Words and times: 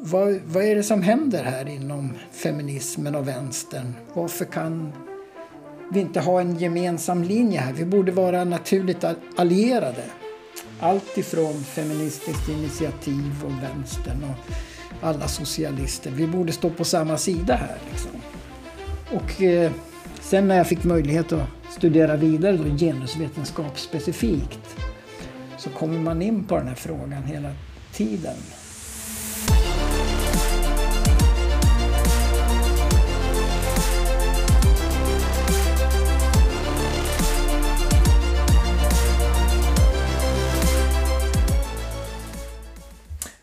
Vad, 0.00 0.40
vad 0.46 0.64
är 0.64 0.76
det 0.76 0.82
som 0.82 1.02
händer 1.02 1.44
här 1.44 1.68
inom 1.68 2.12
feminismen 2.32 3.14
och 3.14 3.28
vänstern? 3.28 3.94
Varför 4.14 4.44
kan 4.44 4.92
vi 5.92 6.00
inte 6.00 6.20
ha 6.20 6.40
en 6.40 6.58
gemensam 6.58 7.22
linje 7.22 7.60
här? 7.60 7.72
Vi 7.72 7.84
borde 7.84 8.12
vara 8.12 8.44
naturligt 8.44 9.04
allierade. 9.36 10.04
Allt 10.80 11.18
ifrån 11.18 11.64
Feministiskt 11.64 12.48
initiativ 12.48 13.44
och 13.44 13.62
vänstern 13.62 14.24
och 14.24 14.54
alla 15.00 15.28
socialister. 15.28 16.10
Vi 16.10 16.26
borde 16.26 16.52
stå 16.52 16.70
på 16.70 16.84
samma 16.84 17.18
sida 17.18 17.54
här. 17.54 17.78
Liksom. 17.90 18.10
Och 19.10 19.42
eh, 19.42 19.72
sen 20.20 20.48
när 20.48 20.56
jag 20.56 20.66
fick 20.66 20.84
möjlighet 20.84 21.32
att 21.32 21.48
studera 21.70 22.16
vidare 22.16 22.56
då, 22.56 22.76
genusvetenskap 22.76 23.78
specifikt 23.78 24.76
så 25.58 25.70
kommer 25.70 25.98
man 25.98 26.22
in 26.22 26.44
på 26.44 26.56
den 26.56 26.68
här 26.68 26.74
frågan 26.74 27.22
hela 27.22 27.50
tiden. 27.92 28.36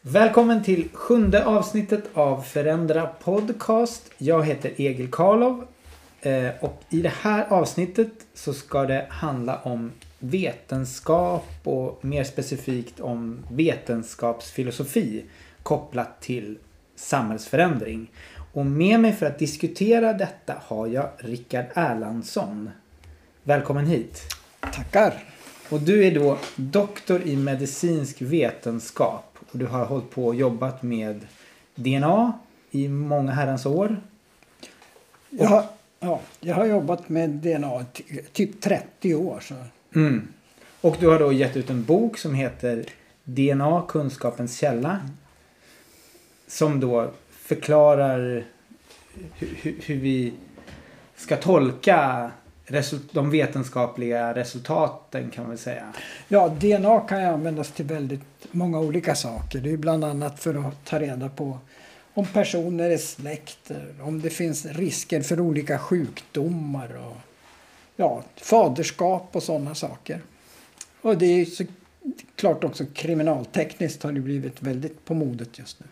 Välkommen 0.02 0.64
till 0.64 0.90
sjunde 0.94 1.46
avsnittet 1.46 2.04
av 2.14 2.42
Förändra 2.42 3.08
Podcast. 3.08 4.12
Jag 4.18 4.46
heter 4.46 4.72
Egil 4.78 5.12
Karlov 5.12 5.68
eh, 6.22 6.50
och 6.60 6.84
i 6.90 7.02
det 7.02 7.14
här 7.22 7.46
avsnittet 7.50 8.12
så 8.34 8.54
ska 8.54 8.86
det 8.86 9.06
handla 9.10 9.60
om 9.64 9.92
vetenskap 10.20 11.48
och 11.64 12.06
mer 12.06 12.24
specifikt 12.24 13.00
om 13.00 13.46
vetenskapsfilosofi 13.52 15.26
kopplat 15.64 16.22
till 16.22 16.58
samhällsförändring. 16.96 18.12
Och 18.54 18.66
med 18.66 19.00
mig 19.00 19.14
för 19.14 19.26
att 19.26 19.40
diskutera 19.40 20.14
detta 20.14 20.56
har 20.66 20.88
jag 20.88 21.10
Rickard 21.18 21.66
Erlandsson. 21.74 22.70
Välkommen 23.44 23.86
hit. 23.86 24.22
Tackar. 24.60 25.24
Och 25.70 25.80
du 25.80 26.08
är 26.08 26.16
då 26.16 26.38
doktor 26.56 27.22
i 27.22 27.36
medicinsk 27.36 28.22
vetenskap 28.22 29.38
och 29.52 29.58
du 29.58 29.66
har 29.66 29.86
hållit 29.86 30.10
på 30.10 30.26
och 30.26 30.36
jobbat 30.36 30.84
med 30.84 31.28
DNA 31.76 32.34
i 32.72 32.88
många 32.88 33.32
herrans 33.32 33.66
år. 33.66 34.02
Jag 35.30 35.48
har, 35.48 35.66
ja, 36.00 36.22
jag 36.40 36.56
har 36.56 36.66
jobbat 36.66 37.10
med 37.10 37.30
DNA 37.30 37.86
typ 38.34 38.62
30 38.62 39.16
år. 39.16 39.40
Så. 39.40 39.56
Mm. 39.96 40.28
Och 40.82 40.98
du 41.00 41.08
har 41.08 41.20
då 41.20 41.34
gett 41.34 41.58
ut 41.58 41.70
en 41.70 41.84
bok 41.84 42.18
som 42.18 42.34
heter 42.34 42.86
DNA, 43.24 43.84
kunskapens 43.88 44.58
källa. 44.58 45.00
Som 46.48 46.80
då 46.80 47.12
förklarar 47.32 48.44
hur, 49.34 49.76
hur 49.86 49.96
vi 49.96 50.34
ska 51.16 51.36
tolka 51.38 52.32
de 53.12 53.30
vetenskapliga 53.32 54.34
resultaten 54.34 55.30
kan 55.30 55.44
man 55.44 55.50
väl 55.50 55.60
säga. 55.60 55.94
Ja, 56.28 56.50
DNA 56.50 57.00
kan 57.00 57.22
ju 57.22 57.28
användas 57.28 57.72
till 57.72 57.86
väldigt 57.86 58.22
många 58.52 58.80
olika 58.80 59.16
saker. 59.16 59.60
Det 59.60 59.72
är 59.72 59.78
bland 59.78 60.04
annat 60.04 60.40
för 60.40 60.68
att 60.68 60.86
ta 60.86 61.00
reda 61.00 61.30
på 61.30 61.60
om 62.14 62.26
personer 62.26 62.90
är 62.90 62.98
släkter, 62.98 63.94
om 64.02 64.22
det 64.22 64.30
finns 64.30 64.66
risker 64.66 65.22
för 65.22 65.40
olika 65.40 65.80
sjukdomar 65.80 66.98
och 66.98 67.18
ja, 68.00 68.24
faderskap 68.36 69.30
och 69.32 69.44
sådana 69.44 69.76
saker. 69.76 70.22
Och 71.02 71.18
det 71.18 71.26
är 71.26 71.46
så 71.46 71.64
klart 72.36 72.64
också 72.64 72.86
kriminaltekniskt 72.94 74.04
har 74.04 74.12
det 74.12 74.20
blivit 74.20 74.62
väldigt 74.62 75.06
på 75.06 75.14
modet 75.14 75.60
just 75.60 75.80
nu. 75.80 75.86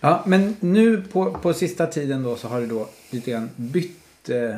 Ja, 0.00 0.22
men 0.26 0.56
nu 0.60 1.02
på, 1.02 1.32
på 1.32 1.54
sista 1.54 1.86
tiden 1.86 2.22
då 2.22 2.36
så 2.36 2.48
har 2.48 2.60
du 2.60 2.66
då 2.66 2.88
lite 3.10 3.30
grann 3.30 3.50
bytt 3.56 4.28
eh, 4.28 4.56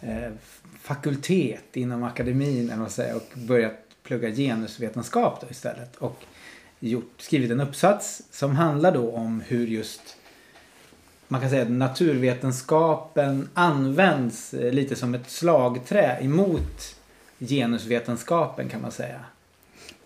eh, 0.00 0.32
fakultet 0.80 1.76
inom 1.76 2.02
akademin 2.02 2.70
eller 2.70 2.82
vad 2.82 2.92
säger, 2.92 3.16
och 3.16 3.28
börjat 3.34 3.74
plugga 4.02 4.30
genusvetenskap 4.30 5.40
då 5.40 5.46
istället. 5.50 5.96
Och 5.96 6.24
gjort, 6.80 7.14
skrivit 7.18 7.50
en 7.50 7.60
uppsats 7.60 8.22
som 8.30 8.56
handlar 8.56 8.92
då 8.92 9.12
om 9.12 9.40
hur 9.40 9.66
just 9.66 10.16
man 11.28 11.40
kan 11.40 11.50
säga 11.50 11.62
att 11.62 11.70
naturvetenskapen 11.70 13.48
används 13.54 14.54
eh, 14.54 14.72
lite 14.72 14.96
som 14.96 15.14
ett 15.14 15.30
slagträ 15.30 16.18
emot 16.20 16.96
genusvetenskapen 17.38 18.68
kan 18.68 18.82
man 18.82 18.92
säga. 18.92 19.20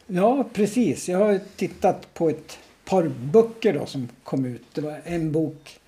Ja, 0.07 0.45
precis. 0.53 1.09
Jag 1.09 1.19
har 1.19 1.41
tittat 1.57 2.15
på 2.15 2.29
ett 2.29 2.59
par 2.85 3.09
böcker 3.09 3.73
då 3.73 3.87
som 3.87 4.09
kom 4.23 4.45
ut. 4.45 4.63
Det 4.73 4.81
var 4.81 5.01
en 5.05 5.33
bok 5.33 5.81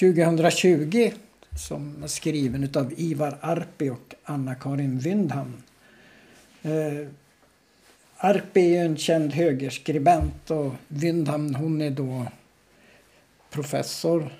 2020 0.00 1.10
som 1.58 2.02
är 2.02 2.06
skriven 2.06 2.68
av 2.74 2.92
Ivar 2.96 3.38
Arpi 3.40 3.90
och 3.90 4.14
Anna-Karin 4.24 4.98
Wyndhamn. 4.98 5.62
Eh, 6.62 7.08
Arpi 8.16 8.76
är 8.76 8.84
en 8.84 8.96
känd 8.96 9.32
högerskribent 9.32 10.50
och 10.50 10.72
Wyndhamn 10.88 11.54
hon 11.54 11.82
är 11.82 11.90
då 11.90 12.26
professor 13.50 14.32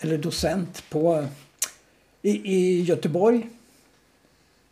eller 0.00 0.18
docent 0.18 0.84
på, 0.90 1.26
i, 2.22 2.54
i 2.54 2.82
Göteborg 2.82 3.48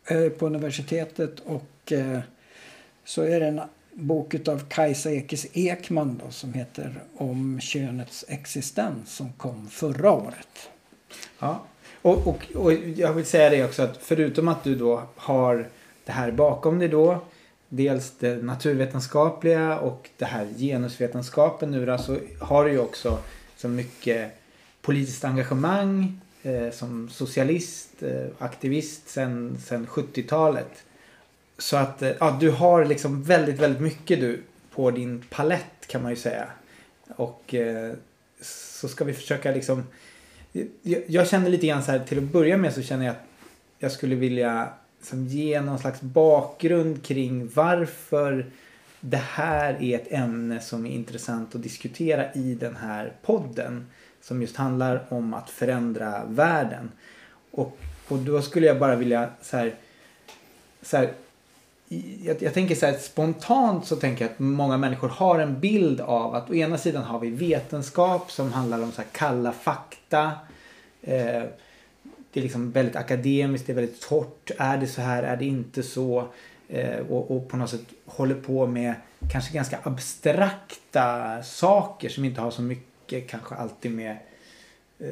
eh, 0.07 0.29
på 0.29 0.45
universitetet 0.45 1.39
och 1.39 1.91
eh, 1.91 2.19
så 3.05 3.21
är 3.21 3.39
det 3.39 3.47
en 3.47 3.61
bok 3.93 4.47
av 4.47 4.59
Kajsa 4.69 5.11
Ekis 5.11 5.47
Ekman 5.53 6.21
då, 6.25 6.31
som 6.31 6.53
heter 6.53 6.93
Om 7.17 7.59
könets 7.59 8.25
existens 8.27 9.15
som 9.15 9.33
kom 9.33 9.67
förra 9.67 10.11
året. 10.11 10.69
Ja. 11.39 11.63
Och, 12.01 12.27
och, 12.27 12.45
och 12.55 12.73
jag 12.73 13.13
vill 13.13 13.25
säga 13.25 13.49
det 13.49 13.65
också 13.65 13.81
att 13.81 13.97
förutom 13.97 14.47
att 14.47 14.63
du 14.63 14.75
då 14.75 15.03
har 15.15 15.67
det 16.05 16.11
här 16.11 16.31
bakom 16.31 16.79
dig 16.79 16.87
då. 16.87 17.21
Dels 17.69 18.13
det 18.19 18.43
naturvetenskapliga 18.43 19.79
och 19.79 20.09
det 20.17 20.25
här 20.25 20.47
genusvetenskapen 20.57 21.71
nu 21.71 21.85
då, 21.85 21.97
så 21.97 22.17
har 22.41 22.65
du 22.65 22.71
ju 22.71 22.79
också 22.79 23.17
så 23.57 23.67
mycket 23.67 24.31
politiskt 24.85 25.25
engagemang 25.25 26.21
eh, 26.43 26.71
som 26.71 27.09
socialist, 27.09 28.03
eh, 28.03 28.27
aktivist 28.37 29.09
sen, 29.09 29.57
sen 29.65 29.87
70-talet. 29.87 30.83
Så 31.57 31.77
att 31.77 32.01
eh, 32.01 32.11
ja, 32.19 32.37
du 32.39 32.49
har 32.49 32.85
liksom 32.85 33.23
väldigt, 33.23 33.59
väldigt 33.59 33.81
mycket 33.81 34.19
du 34.19 34.41
på 34.71 34.91
din 34.91 35.23
palett 35.29 35.87
kan 35.87 36.01
man 36.01 36.11
ju 36.11 36.17
säga. 36.17 36.47
Och 37.15 37.53
eh, 37.53 37.93
så 38.41 38.87
ska 38.87 39.05
vi 39.05 39.13
försöka 39.13 39.51
liksom 39.51 39.83
jag, 40.81 41.03
jag 41.07 41.27
känner 41.27 41.49
lite 41.49 41.67
grann 41.67 41.83
så 41.83 41.91
här 41.91 41.99
till 41.99 42.17
att 42.17 42.23
börja 42.23 42.57
med 42.57 42.73
så 42.73 42.81
känner 42.81 43.05
jag 43.05 43.11
att 43.11 43.25
jag 43.79 43.91
skulle 43.91 44.15
vilja 44.15 44.69
som 45.01 45.27
ge 45.27 45.61
någon 45.61 45.79
slags 45.79 46.01
bakgrund 46.01 47.03
kring 47.03 47.51
varför 47.53 48.51
det 48.99 49.21
här 49.23 49.83
är 49.83 49.95
ett 49.95 50.11
ämne 50.11 50.59
som 50.59 50.85
är 50.85 50.89
intressant 50.89 51.55
att 51.55 51.63
diskutera 51.63 52.33
i 52.33 52.53
den 52.53 52.75
här 52.75 53.13
podden. 53.21 53.85
Som 54.25 54.41
just 54.41 54.55
handlar 54.55 55.05
om 55.09 55.33
att 55.33 55.49
förändra 55.49 56.25
världen. 56.25 56.91
Och, 57.51 57.77
och 58.07 58.17
då 58.17 58.41
skulle 58.41 58.67
jag 58.67 58.79
bara 58.79 58.95
vilja 58.95 59.29
så 59.41 59.57
här, 59.57 59.75
så 60.81 60.97
här 60.97 61.13
jag, 62.23 62.41
jag, 62.41 62.53
tänker 62.53 62.75
så 62.75 62.85
här 62.85 62.97
spontant 62.97 63.85
så 63.85 63.95
tänker 63.95 64.25
jag 64.25 64.31
att 64.31 64.39
många 64.39 64.77
människor 64.77 65.09
har 65.09 65.39
en 65.39 65.59
bild 65.59 66.01
av 66.01 66.35
att 66.35 66.49
å 66.49 66.53
ena 66.53 66.77
sidan 66.77 67.03
har 67.03 67.19
vi 67.19 67.29
vetenskap 67.29 68.31
som 68.31 68.53
handlar 68.53 68.83
om 68.83 68.91
så 68.91 69.01
här 69.01 69.09
kalla 69.11 69.51
fakta. 69.51 70.31
Eh, 71.01 71.43
det 72.31 72.39
är 72.39 72.41
liksom 72.41 72.71
väldigt 72.71 72.95
akademiskt, 72.95 73.67
det 73.67 73.73
är 73.73 73.75
väldigt 73.75 74.01
torrt. 74.01 74.51
Är 74.57 74.77
det 74.77 74.87
så 74.87 75.01
här, 75.01 75.23
är 75.23 75.37
det 75.37 75.45
inte 75.45 75.83
så? 75.83 76.27
Eh, 76.67 76.99
och, 77.09 77.31
och, 77.31 77.49
på 77.49 77.57
något 77.57 77.69
sätt 77.69 77.85
håller 78.05 78.35
på 78.35 78.67
med 78.67 78.93
kanske 79.31 79.53
ganska 79.53 79.79
abstrakta 79.83 81.43
saker 81.43 82.09
som 82.09 82.25
inte 82.25 82.41
har 82.41 82.51
så 82.51 82.61
mycket 82.61 82.94
kanske 83.07 83.55
alltid 83.55 83.91
med 83.91 84.17
eh, 84.99 85.09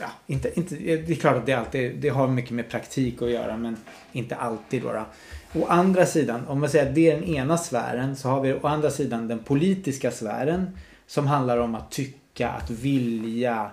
ja, 0.00 0.06
inte, 0.26 0.52
inte, 0.54 0.76
eh, 0.76 1.00
det 1.06 1.12
är 1.12 1.16
klart 1.16 1.36
att 1.36 1.46
det, 1.46 1.52
alltid, 1.52 1.96
det 1.96 2.08
har 2.08 2.28
mycket 2.28 2.50
med 2.50 2.70
praktik 2.70 3.22
att 3.22 3.30
göra 3.30 3.56
men 3.56 3.76
inte 4.12 4.36
alltid. 4.36 4.82
Då. 4.82 5.04
Å 5.54 5.66
andra 5.66 6.06
sidan, 6.06 6.46
om 6.46 6.60
man 6.60 6.68
säger 6.68 6.88
att 6.88 6.94
det 6.94 7.10
är 7.10 7.14
den 7.14 7.24
ena 7.24 7.58
sfären 7.58 8.16
så 8.16 8.28
har 8.28 8.40
vi 8.40 8.52
å 8.52 8.66
andra 8.66 8.90
sidan 8.90 9.28
den 9.28 9.38
politiska 9.38 10.10
sfären 10.10 10.70
som 11.06 11.26
handlar 11.26 11.58
om 11.58 11.74
att 11.74 11.90
tycka, 11.90 12.48
att 12.48 12.70
vilja, 12.70 13.70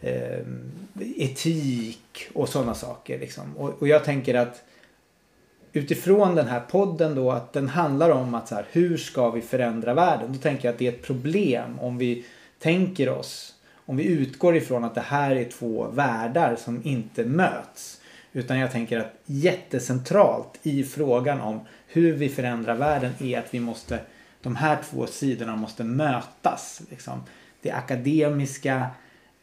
eh, 0.00 0.46
etik 1.16 2.28
och 2.32 2.48
sådana 2.48 2.74
saker. 2.74 3.18
Liksom. 3.18 3.56
Och, 3.56 3.82
och, 3.82 3.88
jag 3.88 4.04
tänker 4.04 4.34
att 4.34 4.62
utifrån 5.72 6.34
den 6.34 6.46
här 6.46 6.60
podden 6.60 7.14
då 7.14 7.32
att 7.32 7.52
den 7.52 7.68
handlar 7.68 8.10
om 8.10 8.34
att 8.34 8.48
så 8.48 8.54
här, 8.54 8.66
hur 8.72 8.96
ska 8.96 9.30
vi 9.30 9.40
förändra 9.40 9.94
världen? 9.94 10.32
Då 10.32 10.38
tänker 10.38 10.68
jag 10.68 10.72
att 10.72 10.78
det 10.78 10.86
är 10.86 10.92
ett 10.92 11.02
problem 11.02 11.78
om 11.80 11.98
vi 11.98 12.24
tänker 12.62 13.08
oss, 13.08 13.54
om 13.86 13.96
vi 13.96 14.04
utgår 14.04 14.56
ifrån 14.56 14.84
att 14.84 14.94
det 14.94 15.00
här 15.00 15.36
är 15.36 15.44
två 15.44 15.86
världar 15.86 16.56
som 16.56 16.80
inte 16.84 17.24
möts. 17.24 18.00
Utan 18.32 18.58
jag 18.58 18.72
tänker 18.72 18.98
att 18.98 19.14
jättecentralt 19.26 20.58
i 20.62 20.84
frågan 20.84 21.40
om 21.40 21.60
hur 21.86 22.12
vi 22.12 22.28
förändrar 22.28 22.74
världen 22.74 23.12
är 23.20 23.38
att 23.38 23.54
vi 23.54 23.60
måste 23.60 24.00
de 24.42 24.56
här 24.56 24.78
två 24.90 25.06
sidorna 25.06 25.56
måste 25.56 25.84
mötas. 25.84 26.82
Liksom. 26.90 27.22
Det 27.62 27.70
akademiska, 27.70 28.86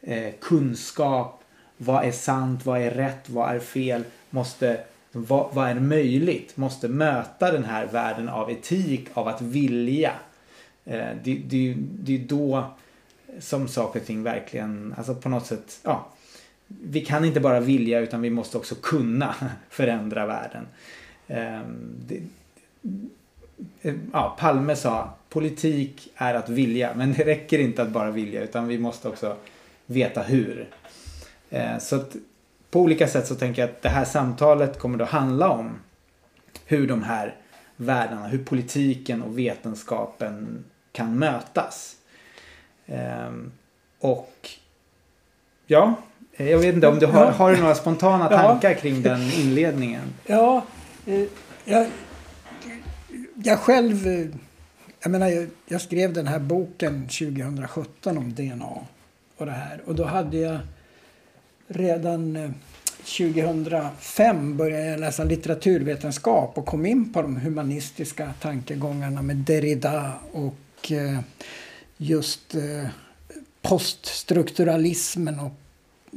eh, 0.02 0.32
kunskap, 0.40 1.42
vad 1.76 2.04
är 2.04 2.12
sant, 2.12 2.66
vad 2.66 2.80
är 2.80 2.90
rätt, 2.90 3.30
vad 3.30 3.54
är 3.54 3.58
fel, 3.58 4.04
måste, 4.30 4.80
vad, 5.12 5.54
vad 5.54 5.68
är 5.68 5.74
möjligt, 5.74 6.56
måste 6.56 6.88
möta 6.88 7.52
den 7.52 7.64
här 7.64 7.86
världen 7.86 8.28
av 8.28 8.50
etik, 8.50 9.08
av 9.14 9.28
att 9.28 9.42
vilja. 9.42 10.12
Eh, 10.84 11.08
det, 11.24 11.34
det, 11.34 11.74
det 11.78 12.14
är 12.14 12.24
då 12.28 12.70
som 13.38 13.68
saker 13.68 14.00
och 14.00 14.06
ting 14.06 14.22
verkligen, 14.22 14.94
alltså 14.98 15.14
på 15.14 15.28
något 15.28 15.46
sätt, 15.46 15.80
ja. 15.82 16.08
Vi 16.66 17.00
kan 17.00 17.24
inte 17.24 17.40
bara 17.40 17.60
vilja 17.60 18.00
utan 18.00 18.22
vi 18.22 18.30
måste 18.30 18.58
också 18.58 18.74
kunna 18.74 19.34
förändra 19.70 20.26
världen. 20.26 20.66
Ehm, 21.28 21.96
eh, 22.08 22.22
det, 22.82 23.94
ja, 24.12 24.36
Palme 24.38 24.76
sa 24.76 25.14
politik 25.28 26.08
är 26.16 26.34
att 26.34 26.48
vilja 26.48 26.94
men 26.94 27.12
det 27.12 27.24
räcker 27.24 27.58
inte 27.58 27.82
att 27.82 27.90
bara 27.90 28.10
vilja 28.10 28.42
utan 28.42 28.68
vi 28.68 28.78
måste 28.78 29.08
också 29.08 29.36
veta 29.86 30.22
hur. 30.22 30.68
Eh, 31.50 31.78
så 31.78 31.96
att 31.96 32.16
på 32.70 32.80
olika 32.80 33.08
sätt 33.08 33.26
så 33.26 33.34
tänker 33.34 33.62
jag 33.62 33.70
att 33.70 33.82
det 33.82 33.88
här 33.88 34.04
samtalet 34.04 34.78
kommer 34.78 34.98
då 34.98 35.04
handla 35.04 35.48
om 35.48 35.70
hur 36.66 36.88
de 36.88 37.02
här 37.02 37.36
världarna, 37.76 38.28
hur 38.28 38.44
politiken 38.44 39.22
och 39.22 39.38
vetenskapen 39.38 40.64
kan 40.92 41.18
mötas. 41.18 41.96
Ehm, 42.90 43.52
och 44.00 44.48
ja, 45.66 45.94
jag 46.36 46.58
vet 46.58 46.74
inte 46.74 46.88
om 46.88 46.98
du 46.98 47.06
har, 47.06 47.26
har 47.26 47.52
du 47.52 47.60
några 47.60 47.74
spontana 47.74 48.28
tankar 48.28 48.74
kring 48.74 49.02
den 49.02 49.20
inledningen? 49.20 50.02
Ja, 50.26 50.64
eh, 51.06 51.24
jag, 51.64 51.86
jag 53.34 53.58
själv, 53.58 54.06
eh, 54.06 54.26
jag 55.02 55.10
menar 55.10 55.28
jag, 55.28 55.48
jag 55.66 55.80
skrev 55.80 56.12
den 56.12 56.26
här 56.26 56.38
boken 56.38 57.02
2017 57.08 58.18
om 58.18 58.34
DNA 58.34 58.78
och 59.36 59.46
det 59.46 59.52
här. 59.52 59.80
Och 59.86 59.94
då 59.94 60.04
hade 60.04 60.38
jag 60.38 60.58
redan 61.68 62.54
2005 63.18 64.56
började 64.56 64.86
jag 64.86 65.00
läsa 65.00 65.24
litteraturvetenskap 65.24 66.58
och 66.58 66.66
kom 66.66 66.86
in 66.86 67.12
på 67.12 67.22
de 67.22 67.36
humanistiska 67.36 68.32
tankegångarna 68.40 69.22
med 69.22 69.36
Derrida 69.36 70.12
och 70.32 70.92
eh, 70.92 71.18
just 72.02 72.54
eh, 72.54 72.88
poststrukturalismen 73.62 75.40
och 75.40 75.52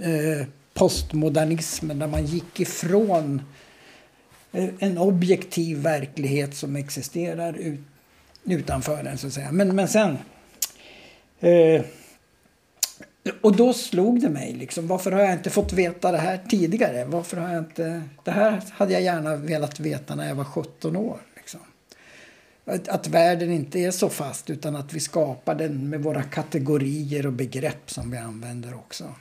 eh, 0.03 0.47
postmodernismen 0.73 1.99
där 1.99 2.07
man 2.07 2.25
gick 2.25 2.59
ifrån 2.59 3.41
eh, 4.51 4.69
en 4.79 4.97
objektiv 4.97 5.77
verklighet 5.77 6.55
som 6.55 6.75
existerar 6.75 7.53
ut, 7.53 7.79
utanför 8.43 9.03
den 9.03 9.17
så 9.17 9.27
att 9.27 9.33
säga. 9.33 9.51
Men, 9.51 9.75
men 9.75 9.87
sen 9.87 10.17
eh, 11.39 11.81
och 13.41 13.55
då 13.55 13.73
slog 13.73 14.21
det 14.21 14.29
mig 14.29 14.53
liksom, 14.53 14.87
varför 14.87 15.11
har 15.11 15.19
jag 15.21 15.33
inte 15.33 15.49
fått 15.49 15.73
veta 15.73 16.11
det 16.11 16.17
här 16.17 16.39
tidigare? 16.49 17.05
Varför 17.05 17.37
har 17.37 17.49
jag 17.49 17.59
inte, 17.59 18.03
det 18.23 18.31
här 18.31 18.61
hade 18.71 18.93
jag 18.93 19.01
gärna 19.01 19.35
velat 19.35 19.79
veta 19.79 20.15
när 20.15 20.27
jag 20.27 20.35
var 20.35 20.43
17 20.43 20.95
år. 20.95 21.17
Att, 22.65 22.87
att 22.87 23.07
världen 23.07 23.51
inte 23.51 23.79
är 23.79 23.91
så 23.91 24.09
fast 24.09 24.49
utan 24.49 24.75
att 24.75 24.93
vi 24.93 24.99
skapar 24.99 25.55
den 25.55 25.89
med 25.89 26.03
våra 26.03 26.23
kategorier 26.23 27.25
och 27.25 27.33
begrepp 27.33 27.91
som 27.91 28.11
vi 28.11 28.17
använder 28.17 28.73
också. 28.73 29.15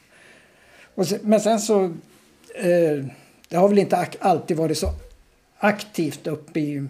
Sen, 1.06 1.18
men 1.22 1.40
sen 1.40 1.60
så, 1.60 1.84
eh, 2.54 3.04
det 3.48 3.56
har 3.56 3.68
väl 3.68 3.78
inte 3.78 4.08
alltid 4.20 4.56
varit 4.56 4.78
så 4.78 4.94
aktivt 5.58 6.26
uppe 6.26 6.60
i, 6.60 6.86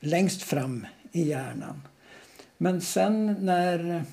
längst 0.00 0.42
fram 0.42 0.86
i 1.12 1.22
hjärnan. 1.22 1.82
Men 2.56 2.80
sen 2.80 3.36
när 3.40 4.04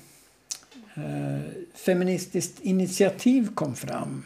eh, 0.94 1.40
Feministiskt 1.74 2.60
initiativ 2.60 3.54
kom 3.54 3.74
fram 3.74 4.24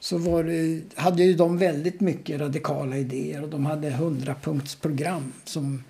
så 0.00 0.18
var 0.18 0.44
det, 0.44 0.82
hade 0.94 1.22
ju 1.22 1.34
de 1.34 1.58
väldigt 1.58 2.00
mycket 2.00 2.40
radikala 2.40 2.96
idéer 2.96 3.42
och 3.42 3.48
de 3.48 3.66
hade 3.66 3.90
hundrapunktsprogram 3.90 5.32
som 5.44 5.84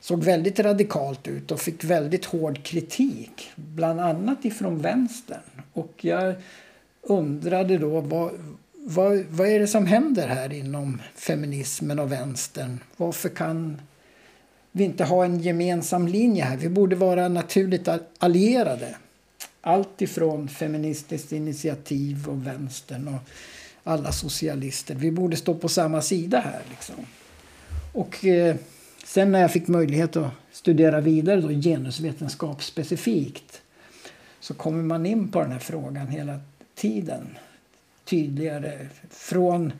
såg 0.00 0.24
väldigt 0.24 0.60
radikalt 0.60 1.28
ut 1.28 1.50
och 1.50 1.60
fick 1.60 1.84
väldigt 1.84 2.24
hård 2.24 2.62
kritik, 2.62 3.50
bland 3.56 4.00
annat 4.00 4.44
ifrån 4.44 4.78
vänstern. 4.78 5.62
Och 5.72 6.04
jag 6.04 6.34
undrade 7.02 7.78
då 7.78 8.00
vad, 8.00 8.30
vad, 8.74 9.24
vad 9.30 9.48
är 9.48 9.60
det 9.60 9.66
som 9.66 9.86
händer 9.86 10.28
här 10.28 10.52
inom 10.52 11.02
feminismen 11.14 11.98
och 11.98 12.12
vänstern? 12.12 12.78
Varför 12.96 13.28
kan 13.28 13.80
vi 14.72 14.84
inte 14.84 15.04
ha 15.04 15.24
en 15.24 15.40
gemensam 15.40 16.08
linje 16.08 16.44
här? 16.44 16.56
Vi 16.56 16.68
borde 16.68 16.96
vara 16.96 17.28
naturligt 17.28 17.88
allierade. 18.18 18.96
Allt 19.60 20.02
ifrån 20.02 20.48
Feministiskt 20.48 21.32
initiativ 21.32 22.28
och 22.28 22.46
vänstern 22.46 23.08
och 23.08 23.28
alla 23.84 24.12
socialister. 24.12 24.94
Vi 24.94 25.10
borde 25.10 25.36
stå 25.36 25.54
på 25.54 25.68
samma 25.68 26.02
sida 26.02 26.40
här. 26.40 26.60
Liksom. 26.70 26.94
Och 27.92 28.24
eh, 28.24 28.56
sen 29.10 29.32
när 29.32 29.40
jag 29.40 29.52
fick 29.52 29.68
möjlighet 29.68 30.16
att 30.16 30.32
studera 30.52 31.00
vidare 31.00 31.40
då, 31.40 31.48
genusvetenskap 31.48 32.62
specifikt 32.62 33.62
så 34.40 34.54
kommer 34.54 34.82
man 34.82 35.06
in 35.06 35.30
på 35.30 35.40
den 35.40 35.52
här 35.52 35.58
frågan 35.58 36.08
hela 36.08 36.40
tiden. 36.74 37.36
Tydligare. 38.04 38.88
Från 39.10 39.72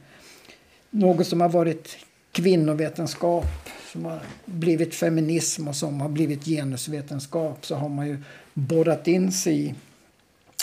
något 0.91 1.27
som 1.27 1.41
har 1.41 1.49
varit 1.49 1.97
kvinnovetenskap 2.33 3.69
som 3.93 4.05
har 4.05 4.21
blivit 4.45 4.95
feminism 4.95 5.69
och 5.69 5.77
som 5.77 6.01
har 6.01 6.09
blivit 6.09 6.45
genusvetenskap 6.45 7.67
så 7.67 7.75
har 7.75 7.89
man 7.89 8.07
ju 8.07 8.19
borrat 8.55 9.09
in 9.09 9.33
sig 9.33 9.61
i 9.61 9.75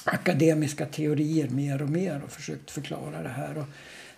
akademiska 0.03 0.85
teorier 0.85 1.49
mer 1.49 1.81
och 1.81 1.89
mer 1.89 2.21
och 2.25 2.31
försökt 2.31 2.71
förklara 2.71 3.23
det 3.23 3.29
här. 3.29 3.57
Och 3.57 3.65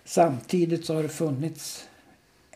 samtidigt 0.04 0.84
så 0.84 0.94
har 0.94 1.02
det 1.02 1.08
funnits 1.08 1.86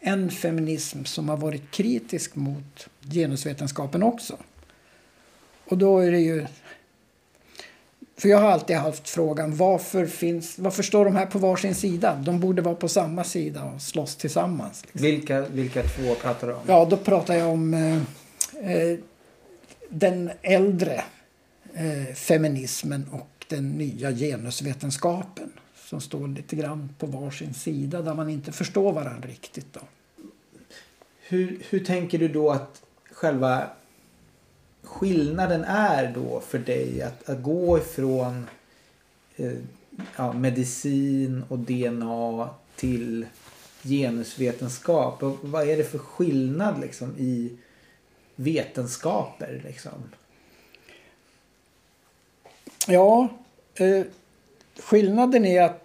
en 0.06 0.30
feminism 0.30 1.04
som 1.04 1.28
har 1.28 1.36
varit 1.36 1.70
kritisk 1.70 2.36
mot 2.36 2.88
genusvetenskapen 3.00 4.02
också. 4.02 4.36
Och 5.64 5.78
då 5.78 5.98
är 5.98 6.10
det 6.10 6.20
ju... 6.20 6.46
För 8.16 8.28
jag 8.28 8.38
har 8.38 8.50
alltid 8.50 8.76
haft 8.76 9.08
frågan 9.08 9.56
varför, 9.56 10.06
finns, 10.06 10.58
varför 10.58 10.82
står 10.82 11.04
de 11.04 11.16
här 11.16 11.26
på 11.26 11.38
varsin 11.38 11.74
sida? 11.74 12.22
De 12.24 12.40
borde 12.40 12.62
vara 12.62 12.74
på 12.74 12.88
samma 12.88 13.24
sida 13.24 13.64
och 13.64 13.82
slåss 13.82 14.16
tillsammans. 14.16 14.82
Liksom. 14.82 15.02
Vilka, 15.02 15.40
vilka 15.40 15.82
två 15.82 16.14
pratar 16.14 16.46
du 16.46 16.54
om? 16.54 16.62
Ja, 16.66 16.84
då 16.90 16.96
pratar 16.96 17.34
jag 17.34 17.50
om 17.50 17.74
eh, 17.74 17.96
eh 18.70 18.98
den 19.88 20.30
äldre 20.42 21.04
eh, 21.74 22.14
feminismen 22.14 23.08
och 23.12 23.46
den 23.48 23.70
nya 23.70 24.12
genusvetenskapen 24.12 25.52
som 25.94 26.00
står 26.00 26.28
lite 26.28 26.56
grann 26.56 26.94
på 26.98 27.06
varsin 27.06 27.54
sida 27.54 28.02
där 28.02 28.14
man 28.14 28.30
inte 28.30 28.52
förstår 28.52 28.92
varandra 28.92 29.28
riktigt. 29.28 29.72
Då. 29.72 29.80
Hur, 31.20 31.62
hur 31.70 31.84
tänker 31.84 32.18
du 32.18 32.28
då 32.28 32.50
att 32.50 32.82
själva 33.12 33.66
skillnaden 34.82 35.64
är 35.64 36.12
då 36.14 36.40
för 36.40 36.58
dig 36.58 37.02
att, 37.02 37.28
att 37.28 37.42
gå 37.42 37.78
ifrån 37.78 38.46
eh, 39.36 39.52
ja, 40.16 40.32
medicin 40.32 41.44
och 41.48 41.58
DNA 41.58 42.48
till 42.76 43.26
genusvetenskap? 43.82 45.22
Och 45.22 45.38
vad 45.42 45.68
är 45.68 45.76
det 45.76 45.84
för 45.84 45.98
skillnad 45.98 46.80
liksom 46.80 47.14
i 47.18 47.56
vetenskaper? 48.34 49.62
Liksom? 49.64 50.02
Ja, 52.88 53.28
eh, 53.74 54.04
skillnaden 54.78 55.44
är 55.44 55.62
att 55.62 55.83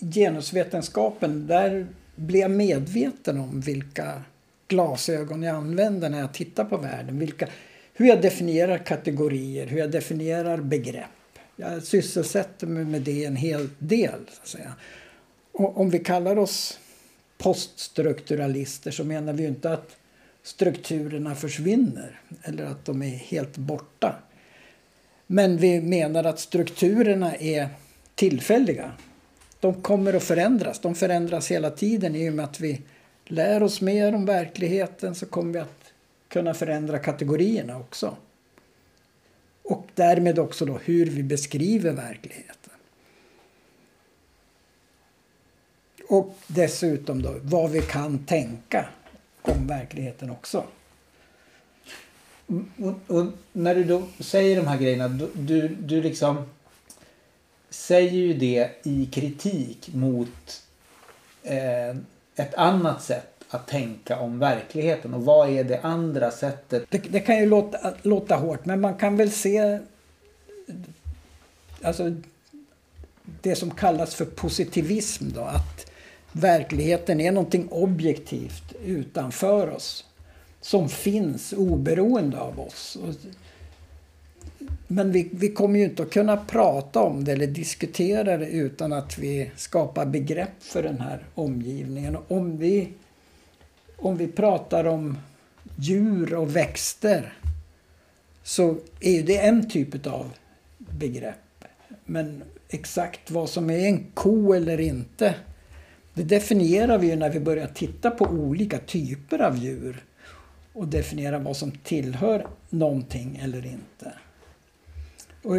genusvetenskapen, 0.00 1.46
där 1.46 1.86
blir 2.14 2.40
jag 2.40 2.50
medveten 2.50 3.40
om 3.40 3.60
vilka 3.60 4.22
glasögon 4.68 5.42
jag 5.42 5.56
använder 5.56 6.10
när 6.10 6.18
jag 6.18 6.34
tittar 6.34 6.64
på 6.64 6.76
världen. 6.76 7.18
Vilka, 7.18 7.48
hur 7.94 8.06
jag 8.06 8.22
definierar 8.22 8.78
kategorier, 8.78 9.66
hur 9.66 9.78
jag 9.78 9.90
definierar 9.90 10.58
begrepp. 10.58 11.10
Jag 11.56 11.82
sysselsätter 11.82 12.66
mig 12.66 12.84
med 12.84 13.02
det 13.02 13.24
en 13.24 13.36
hel 13.36 13.68
del. 13.78 14.20
Så 14.32 14.42
att 14.42 14.48
säga. 14.48 14.72
Och 15.52 15.80
om 15.80 15.90
vi 15.90 15.98
kallar 15.98 16.38
oss 16.38 16.78
poststrukturalister 17.38 18.90
så 18.90 19.04
menar 19.04 19.32
vi 19.32 19.42
ju 19.42 19.48
inte 19.48 19.72
att 19.72 19.96
strukturerna 20.42 21.34
försvinner 21.34 22.20
eller 22.42 22.64
att 22.64 22.84
de 22.84 23.02
är 23.02 23.16
helt 23.16 23.56
borta. 23.56 24.16
Men 25.26 25.56
vi 25.56 25.80
menar 25.80 26.24
att 26.24 26.40
strukturerna 26.40 27.36
är 27.36 27.68
tillfälliga. 28.14 28.92
De 29.66 29.82
kommer 29.82 30.14
att 30.14 30.22
förändras. 30.22 30.78
De 30.78 30.94
förändras 30.94 31.50
hela 31.50 31.70
tiden 31.70 32.16
i 32.16 32.30
och 32.30 32.34
med 32.34 32.44
att 32.44 32.60
vi 32.60 32.82
lär 33.24 33.62
oss 33.62 33.80
mer 33.80 34.14
om 34.14 34.26
verkligheten 34.26 35.14
så 35.14 35.26
kommer 35.26 35.52
vi 35.52 35.58
att 35.58 35.92
kunna 36.28 36.54
förändra 36.54 36.98
kategorierna 36.98 37.78
också. 37.78 38.16
Och 39.62 39.86
därmed 39.94 40.38
också 40.38 40.64
då 40.64 40.78
hur 40.84 41.06
vi 41.06 41.22
beskriver 41.22 41.92
verkligheten. 41.92 42.72
Och 46.08 46.38
dessutom 46.46 47.22
då 47.22 47.34
vad 47.42 47.70
vi 47.70 47.82
kan 47.82 48.18
tänka 48.18 48.88
om 49.42 49.66
verkligheten 49.66 50.30
också. 50.30 50.64
Och, 52.76 53.16
och, 53.16 53.26
när 53.52 53.74
du 53.74 53.84
då 53.84 54.02
säger 54.18 54.56
de 54.56 54.66
här 54.66 54.78
grejerna, 54.78 55.08
du, 55.08 55.30
du, 55.34 55.68
du 55.68 56.02
liksom 56.02 56.44
säger 57.70 58.10
ju 58.10 58.34
det 58.34 58.70
i 58.82 59.06
kritik 59.06 59.94
mot 59.94 60.62
eh, 61.42 61.96
ett 62.36 62.54
annat 62.54 63.02
sätt 63.02 63.44
att 63.50 63.66
tänka 63.66 64.18
om 64.18 64.38
verkligheten. 64.38 65.14
Och 65.14 65.24
vad 65.24 65.50
är 65.50 65.64
det 65.64 65.80
andra 65.80 66.30
sättet? 66.30 66.86
Det, 66.90 66.98
det 66.98 67.20
kan 67.20 67.38
ju 67.38 67.46
låta, 67.46 67.94
låta 68.02 68.36
hårt, 68.36 68.64
men 68.64 68.80
man 68.80 68.94
kan 68.94 69.16
väl 69.16 69.30
se 69.30 69.78
alltså, 71.82 72.12
det 73.42 73.56
som 73.56 73.70
kallas 73.70 74.14
för 74.14 74.24
positivism 74.24 75.24
då. 75.34 75.40
Att 75.40 75.90
verkligheten 76.32 77.20
är 77.20 77.32
någonting 77.32 77.68
objektivt 77.68 78.72
utanför 78.84 79.70
oss. 79.70 80.04
Som 80.60 80.88
finns 80.88 81.52
oberoende 81.52 82.40
av 82.40 82.60
oss. 82.60 82.98
Men 84.86 85.12
vi, 85.12 85.28
vi 85.32 85.48
kommer 85.48 85.78
ju 85.78 85.84
inte 85.84 86.02
att 86.02 86.10
kunna 86.10 86.36
prata 86.36 87.00
om 87.00 87.24
det 87.24 87.32
eller 87.32 87.46
diskutera 87.46 88.36
det 88.36 88.48
utan 88.48 88.92
att 88.92 89.18
vi 89.18 89.50
skapar 89.56 90.06
begrepp 90.06 90.62
för 90.62 90.82
den 90.82 91.00
här 91.00 91.24
omgivningen. 91.34 92.16
Om 92.28 92.58
vi, 92.58 92.88
om 93.96 94.16
vi 94.16 94.26
pratar 94.26 94.84
om 94.84 95.18
djur 95.76 96.34
och 96.34 96.56
växter 96.56 97.32
så 98.42 98.76
är 99.00 99.22
det 99.22 99.38
en 99.38 99.70
typ 99.70 100.06
av 100.06 100.30
begrepp. 100.78 101.64
Men 102.04 102.42
exakt 102.68 103.30
vad 103.30 103.48
som 103.48 103.70
är 103.70 103.78
en 103.78 104.06
ko 104.14 104.52
eller 104.52 104.80
inte 104.80 105.34
det 106.16 106.22
definierar 106.22 106.98
vi 106.98 107.06
ju 107.06 107.16
när 107.16 107.30
vi 107.30 107.40
börjar 107.40 107.66
titta 107.66 108.10
på 108.10 108.24
olika 108.24 108.78
typer 108.78 109.38
av 109.38 109.56
djur 109.56 110.04
och 110.72 110.88
definiera 110.88 111.38
vad 111.38 111.56
som 111.56 111.70
tillhör 111.70 112.46
någonting 112.70 113.40
eller 113.42 113.66
inte. 113.66 114.12
Och 115.46 115.56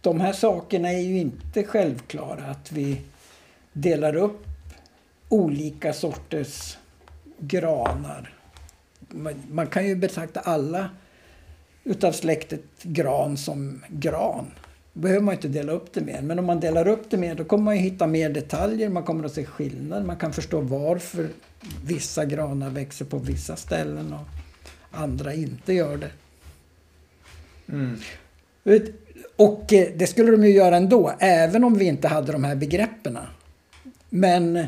de 0.00 0.20
här 0.20 0.32
sakerna 0.32 0.92
är 0.92 1.00
ju 1.00 1.18
inte 1.18 1.64
självklara. 1.64 2.44
Att 2.44 2.72
vi 2.72 3.00
delar 3.72 4.16
upp 4.16 4.46
olika 5.28 5.92
sorters 5.92 6.76
granar. 7.38 8.34
Man, 9.50 9.66
kan 9.66 9.86
ju 9.86 9.96
betrakta 9.96 10.40
alla 10.40 10.90
utav 11.84 12.12
släktet 12.12 12.64
gran 12.82 13.36
som 13.36 13.84
gran. 13.88 14.46
Då 14.92 15.00
behöver 15.00 15.22
man 15.22 15.34
inte 15.34 15.48
dela 15.48 15.72
upp 15.72 15.92
det 15.92 16.00
mer. 16.00 16.22
Men 16.22 16.38
om 16.38 16.44
man 16.44 16.60
delar 16.60 16.88
upp 16.88 17.10
det 17.10 17.16
mer 17.16 17.34
då 17.34 17.44
kommer 17.44 17.64
man 17.64 17.76
ju 17.76 17.82
hitta 17.82 18.06
mer 18.06 18.30
detaljer, 18.30 18.88
man 18.88 19.02
kommer 19.02 19.24
att 19.24 19.32
se 19.32 19.44
skillnader, 19.44 20.04
man 20.04 20.16
kan 20.16 20.32
förstå 20.32 20.60
varför 20.60 21.28
vissa 21.84 22.24
granar 22.24 22.70
växer 22.70 23.04
på 23.04 23.18
vissa 23.18 23.56
ställen 23.56 24.12
och 24.12 24.26
andra 24.90 25.34
inte 25.34 25.72
gör 25.72 25.96
det. 25.96 26.10
Mm. 27.68 27.98
Och 29.36 29.72
eh, 29.72 29.88
det 29.96 30.06
skulle 30.06 30.30
de 30.30 30.44
ju 30.44 30.52
göra 30.52 30.76
ändå, 30.76 31.12
även 31.18 31.64
om 31.64 31.74
vi 31.74 31.84
inte 31.84 32.08
hade 32.08 32.32
de 32.32 32.44
här 32.44 32.54
begreppen. 32.54 33.18
Men 34.10 34.66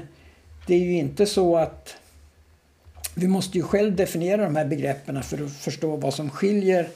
det 0.66 0.74
är 0.74 0.78
ju 0.78 0.92
inte 0.92 1.26
så 1.26 1.56
att 1.56 1.96
vi 3.14 3.28
måste 3.28 3.58
ju 3.58 3.62
själv 3.62 3.96
definiera 3.96 4.44
de 4.44 4.56
här 4.56 4.64
begreppen 4.64 5.22
för 5.22 5.44
att 5.44 5.52
förstå 5.52 5.96
vad 5.96 6.14
som 6.14 6.30
skiljer 6.30 6.88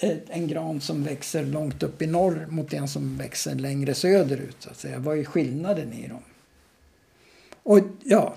eh, 0.00 0.16
en 0.28 0.46
gran 0.46 0.80
som 0.80 1.04
växer 1.04 1.44
långt 1.44 1.82
upp 1.82 2.02
i 2.02 2.06
norr 2.06 2.46
mot 2.48 2.72
en 2.72 2.88
som 2.88 3.18
växer 3.18 3.54
längre 3.54 3.94
söderut. 3.94 4.56
Så 4.58 4.70
att 4.70 4.76
säga. 4.76 4.98
Vad 4.98 5.18
är 5.18 5.24
skillnaden 5.24 5.92
i 5.92 6.08
dem? 6.08 6.22
Och, 7.62 7.78
ja, 8.04 8.34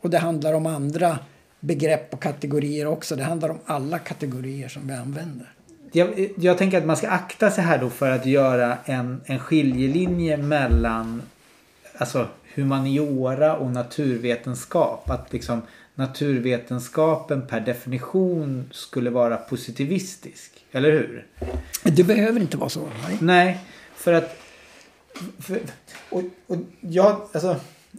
och 0.00 0.10
det 0.10 0.18
handlar 0.18 0.52
om 0.52 0.66
andra 0.66 1.18
begrepp 1.60 2.14
och 2.14 2.22
kategorier 2.22 2.86
också. 2.86 3.16
Det 3.16 3.24
handlar 3.24 3.48
om 3.48 3.58
alla 3.64 3.98
kategorier 3.98 4.68
som 4.68 4.88
vi 4.88 4.94
använder. 4.94 5.52
Jag, 5.92 6.28
jag 6.36 6.58
tänker 6.58 6.78
att 6.78 6.86
man 6.86 6.96
ska 6.96 7.08
akta 7.08 7.50
sig 7.50 7.64
här 7.64 7.78
då 7.78 7.90
för 7.90 8.10
att 8.10 8.26
göra 8.26 8.78
en, 8.84 9.20
en 9.26 9.38
skiljelinje 9.38 10.36
mellan 10.36 11.22
alltså, 11.98 12.28
humaniora 12.54 13.56
och 13.56 13.70
naturvetenskap. 13.70 15.10
Att 15.10 15.32
liksom 15.32 15.62
naturvetenskapen 15.94 17.46
per 17.46 17.60
definition 17.60 18.68
skulle 18.72 19.10
vara 19.10 19.36
positivistisk. 19.36 20.64
Eller 20.72 20.92
hur? 20.92 21.26
Det 21.82 22.04
behöver 22.04 22.40
inte 22.40 22.56
vara 22.56 22.68
så. 22.68 22.88
Nej, 23.06 23.18
nej 23.20 23.58
för 23.94 24.12
att... 24.12 24.36
För, 25.38 25.60
och, 26.10 26.22
och 26.46 26.56
jag, 26.80 27.28
alltså, 27.32 27.56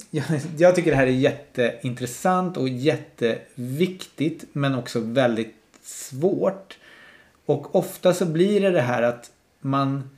jag, 0.10 0.26
jag 0.58 0.76
tycker 0.76 0.92
det 0.92 0.98
här 0.98 1.08
är 1.08 1.12
jätteintressant 1.12 2.58
och 2.58 2.70
jätteviktigt 2.70 4.46
men 4.54 4.76
också 4.76 5.00
väldigt 5.00 5.56
svårt. 5.84 6.78
Och 7.50 7.76
ofta 7.76 8.14
så 8.14 8.26
blir 8.26 8.62
det 8.62 8.72
det 8.72 8.82
här 8.82 9.02
att 9.02 9.32
man 9.60 10.10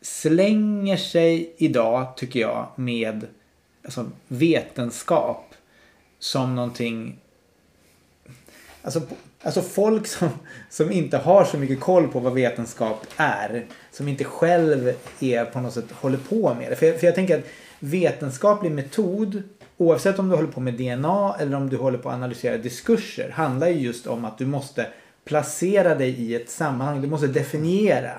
slänger 0.00 0.96
sig 0.96 1.54
idag, 1.56 2.16
tycker 2.16 2.40
jag, 2.40 2.66
med 2.76 3.26
alltså, 3.84 4.10
vetenskap 4.28 5.54
som 6.18 6.54
någonting... 6.54 7.18
Alltså, 8.82 9.02
alltså 9.42 9.62
folk 9.62 10.06
som, 10.06 10.28
som 10.70 10.92
inte 10.92 11.16
har 11.16 11.44
så 11.44 11.58
mycket 11.58 11.80
koll 11.80 12.08
på 12.08 12.20
vad 12.20 12.32
vetenskap 12.32 13.06
är. 13.16 13.66
Som 13.90 14.08
inte 14.08 14.24
själv 14.24 14.92
är 15.20 15.44
på 15.44 15.60
något 15.60 15.74
sätt 15.74 15.92
håller 15.92 16.18
på 16.18 16.54
med 16.54 16.70
det. 16.70 16.76
För 16.76 16.86
jag, 16.86 17.00
för 17.00 17.06
jag 17.06 17.14
tänker 17.14 17.38
att 17.38 17.44
vetenskaplig 17.78 18.72
metod 18.72 19.42
oavsett 19.76 20.18
om 20.18 20.28
du 20.28 20.36
håller 20.36 20.52
på 20.52 20.60
med 20.60 20.74
DNA 20.74 21.36
eller 21.38 21.56
om 21.56 21.68
du 21.68 21.76
håller 21.76 21.98
på 21.98 22.08
att 22.08 22.14
analysera 22.14 22.58
diskurser 22.58 23.30
handlar 23.30 23.68
ju 23.68 23.80
just 23.80 24.06
om 24.06 24.24
att 24.24 24.38
du 24.38 24.46
måste 24.46 24.86
placera 25.24 25.94
dig 25.94 26.10
i 26.10 26.34
ett 26.34 26.50
sammanhang. 26.50 27.02
Du 27.02 27.08
måste 27.08 27.26
definiera. 27.26 28.12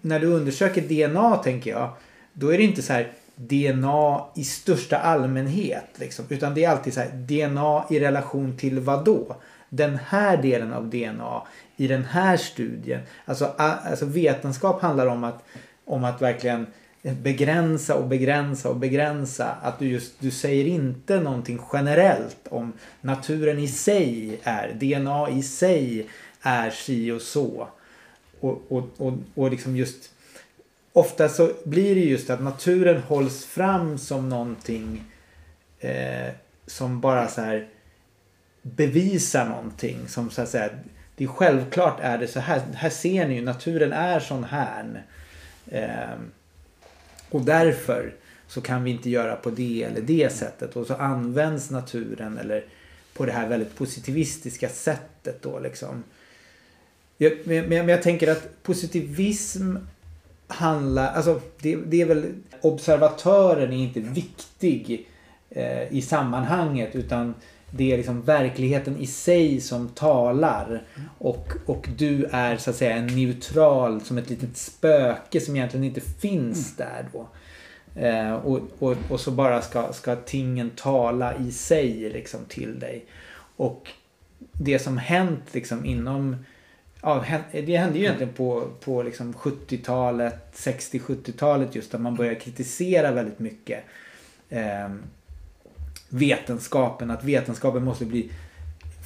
När 0.00 0.20
du 0.20 0.26
undersöker 0.26 0.82
DNA 0.82 1.36
tänker 1.36 1.70
jag, 1.70 1.90
då 2.32 2.54
är 2.54 2.58
det 2.58 2.64
inte 2.64 2.82
så 2.82 2.92
här 2.92 3.12
DNA 3.36 4.24
i 4.34 4.44
största 4.44 4.98
allmänhet. 4.98 5.88
Liksom, 5.94 6.24
utan 6.28 6.54
det 6.54 6.64
är 6.64 6.70
alltid 6.70 6.94
så 6.94 7.00
här, 7.00 7.08
DNA 7.08 7.84
i 7.90 8.00
relation 8.00 8.56
till 8.56 8.80
vad 8.80 9.04
då? 9.04 9.36
Den 9.68 9.98
här 10.06 10.36
delen 10.36 10.72
av 10.72 10.90
DNA 10.90 11.42
i 11.76 11.88
den 11.88 12.04
här 12.04 12.36
studien. 12.36 13.00
Alltså, 13.24 13.52
alltså 13.56 14.06
vetenskap 14.06 14.82
handlar 14.82 15.06
om 15.06 15.24
att, 15.24 15.44
om 15.84 16.04
att 16.04 16.22
verkligen 16.22 16.66
begränsa 17.02 17.94
och 17.94 18.08
begränsa 18.08 18.68
och 18.68 18.76
begränsa. 18.76 19.56
Att 19.62 19.78
du 19.78 19.88
just, 19.88 20.20
du 20.20 20.30
säger 20.30 20.64
inte 20.64 21.20
någonting 21.20 21.60
generellt 21.72 22.48
om 22.48 22.72
naturen 23.00 23.58
i 23.58 23.68
sig 23.68 24.38
är, 24.42 24.72
DNA 24.72 25.30
i 25.30 25.42
sig 25.42 26.06
är 26.42 26.70
si 26.70 27.10
och 27.10 27.22
så. 27.22 27.68
Och, 28.40 28.62
och, 28.68 28.88
och, 28.96 29.12
och 29.34 29.50
liksom 29.50 29.76
just 29.76 30.10
ofta 30.92 31.28
så 31.28 31.52
blir 31.64 31.94
det 31.94 32.00
just 32.00 32.30
att 32.30 32.42
naturen 32.42 33.02
hålls 33.02 33.44
fram 33.44 33.98
som 33.98 34.28
någonting 34.28 35.04
eh, 35.80 36.30
som 36.66 37.00
bara 37.00 37.28
så 37.28 37.40
här 37.40 37.68
bevisar 38.62 39.48
någonting. 39.48 40.08
Som 40.08 40.30
så 40.30 40.42
att 40.42 40.48
säga, 40.48 40.70
det 41.16 41.24
är 41.24 41.28
självklart 41.28 42.00
är 42.00 42.18
det 42.18 42.28
så 42.28 42.40
här. 42.40 42.62
Här 42.74 42.90
ser 42.90 43.28
ni 43.28 43.34
ju, 43.34 43.42
naturen 43.42 43.92
är 43.92 44.20
sån 44.20 44.44
här. 44.44 45.02
Eh, 45.66 46.18
och 47.34 47.40
därför 47.40 48.14
så 48.46 48.60
kan 48.60 48.84
vi 48.84 48.90
inte 48.90 49.10
göra 49.10 49.36
på 49.36 49.50
det 49.50 49.82
eller 49.82 50.00
det 50.00 50.32
sättet. 50.32 50.76
Och 50.76 50.86
så 50.86 50.94
används 50.94 51.70
naturen 51.70 52.38
eller 52.38 52.64
på 53.14 53.26
det 53.26 53.32
här 53.32 53.48
väldigt 53.48 53.76
positivistiska 53.76 54.68
sättet 54.68 55.42
då 55.42 55.58
liksom. 55.58 56.04
Jag, 57.18 57.32
men, 57.44 57.68
men 57.68 57.88
jag 57.88 58.02
tänker 58.02 58.30
att 58.30 58.62
positivism 58.62 59.76
handlar, 60.46 61.12
alltså 61.12 61.40
det, 61.60 61.76
det 61.76 62.00
är 62.00 62.06
väl 62.06 62.34
observatören 62.60 63.72
är 63.72 63.76
inte 63.76 64.00
viktig 64.00 65.08
eh, 65.50 65.92
i 65.92 66.02
sammanhanget 66.02 66.94
utan 66.94 67.34
det 67.74 67.92
är 67.92 67.96
liksom 67.96 68.22
verkligheten 68.22 68.96
i 68.96 69.06
sig 69.06 69.60
som 69.60 69.88
talar. 69.88 70.82
Och, 71.18 71.52
och 71.66 71.88
du 71.98 72.24
är 72.24 72.56
så 72.56 72.70
att 72.70 72.76
säga 72.76 72.96
en 72.96 73.06
neutral 73.06 74.00
som 74.00 74.18
ett 74.18 74.30
litet 74.30 74.56
spöke 74.56 75.40
som 75.40 75.56
egentligen 75.56 75.84
inte 75.84 76.00
finns 76.00 76.78
mm. 76.78 76.92
där 76.92 77.08
då. 77.12 77.28
Eh, 78.00 78.32
och, 78.32 78.60
och, 78.78 78.96
och 79.10 79.20
så 79.20 79.30
bara 79.30 79.62
ska, 79.62 79.92
ska 79.92 80.16
tingen 80.16 80.70
tala 80.70 81.36
i 81.36 81.52
sig 81.52 82.10
liksom 82.10 82.40
till 82.48 82.78
dig. 82.78 83.04
Och 83.56 83.88
det 84.52 84.78
som 84.78 84.98
hänt 84.98 85.54
liksom 85.54 85.84
inom 85.84 86.36
Ja, 87.04 87.24
det 87.52 87.76
hände 87.76 87.98
ju 87.98 88.04
egentligen 88.04 88.32
på, 88.32 88.68
på 88.80 89.02
liksom 89.02 89.34
70-talet, 89.34 90.52
60-70-talet 90.54 91.74
just 91.74 91.92
där 91.92 91.98
man 91.98 92.14
började 92.14 92.40
kritisera 92.40 93.10
väldigt 93.10 93.38
mycket 93.38 93.84
eh, 94.48 94.88
vetenskapen. 96.12 97.10
Att 97.10 97.24
vetenskapen 97.24 97.84
måste 97.84 98.04
bli 98.04 98.30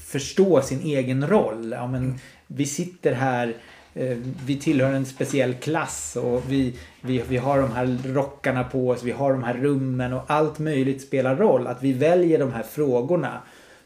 förstå 0.06 0.62
sin 0.62 0.80
egen 0.80 1.28
roll. 1.28 1.72
Ja, 1.72 1.86
men 1.86 2.04
mm. 2.04 2.18
Vi 2.46 2.66
sitter 2.66 3.12
här, 3.12 3.54
eh, 3.94 4.16
vi 4.46 4.56
tillhör 4.56 4.92
en 4.92 5.06
speciell 5.06 5.54
klass 5.54 6.16
och 6.16 6.42
vi, 6.48 6.74
vi, 7.00 7.22
vi 7.28 7.36
har 7.36 7.60
de 7.60 7.72
här 7.72 7.98
rockarna 8.04 8.64
på 8.64 8.88
oss, 8.88 9.02
vi 9.02 9.10
har 9.10 9.32
de 9.32 9.42
här 9.42 9.54
rummen 9.54 10.12
och 10.12 10.24
allt 10.26 10.58
möjligt 10.58 11.02
spelar 11.02 11.36
roll. 11.36 11.66
Att 11.66 11.82
vi 11.82 11.92
väljer 11.92 12.38
de 12.38 12.52
här 12.52 12.62
frågorna. 12.62 13.42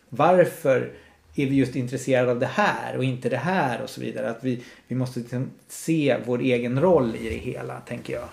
Varför 0.09 0.93
är 1.35 1.47
vi 1.47 1.57
just 1.57 1.77
intresserade 1.77 2.31
av 2.31 2.39
det 2.39 2.47
här 2.47 2.97
och 2.97 3.05
inte 3.05 3.29
det 3.29 3.37
här 3.37 3.83
och 3.83 3.91
så 3.91 4.01
vidare. 4.01 4.31
Att 4.31 4.45
vi, 4.45 4.63
vi 4.89 4.97
måste 4.97 5.21
liksom 5.21 5.51
se 5.69 6.17
vår 6.27 6.41
egen 6.41 6.81
roll 6.81 7.17
i 7.17 7.29
det 7.29 7.53
hela, 7.53 7.81
tänker 7.81 8.13
jag. 8.13 8.29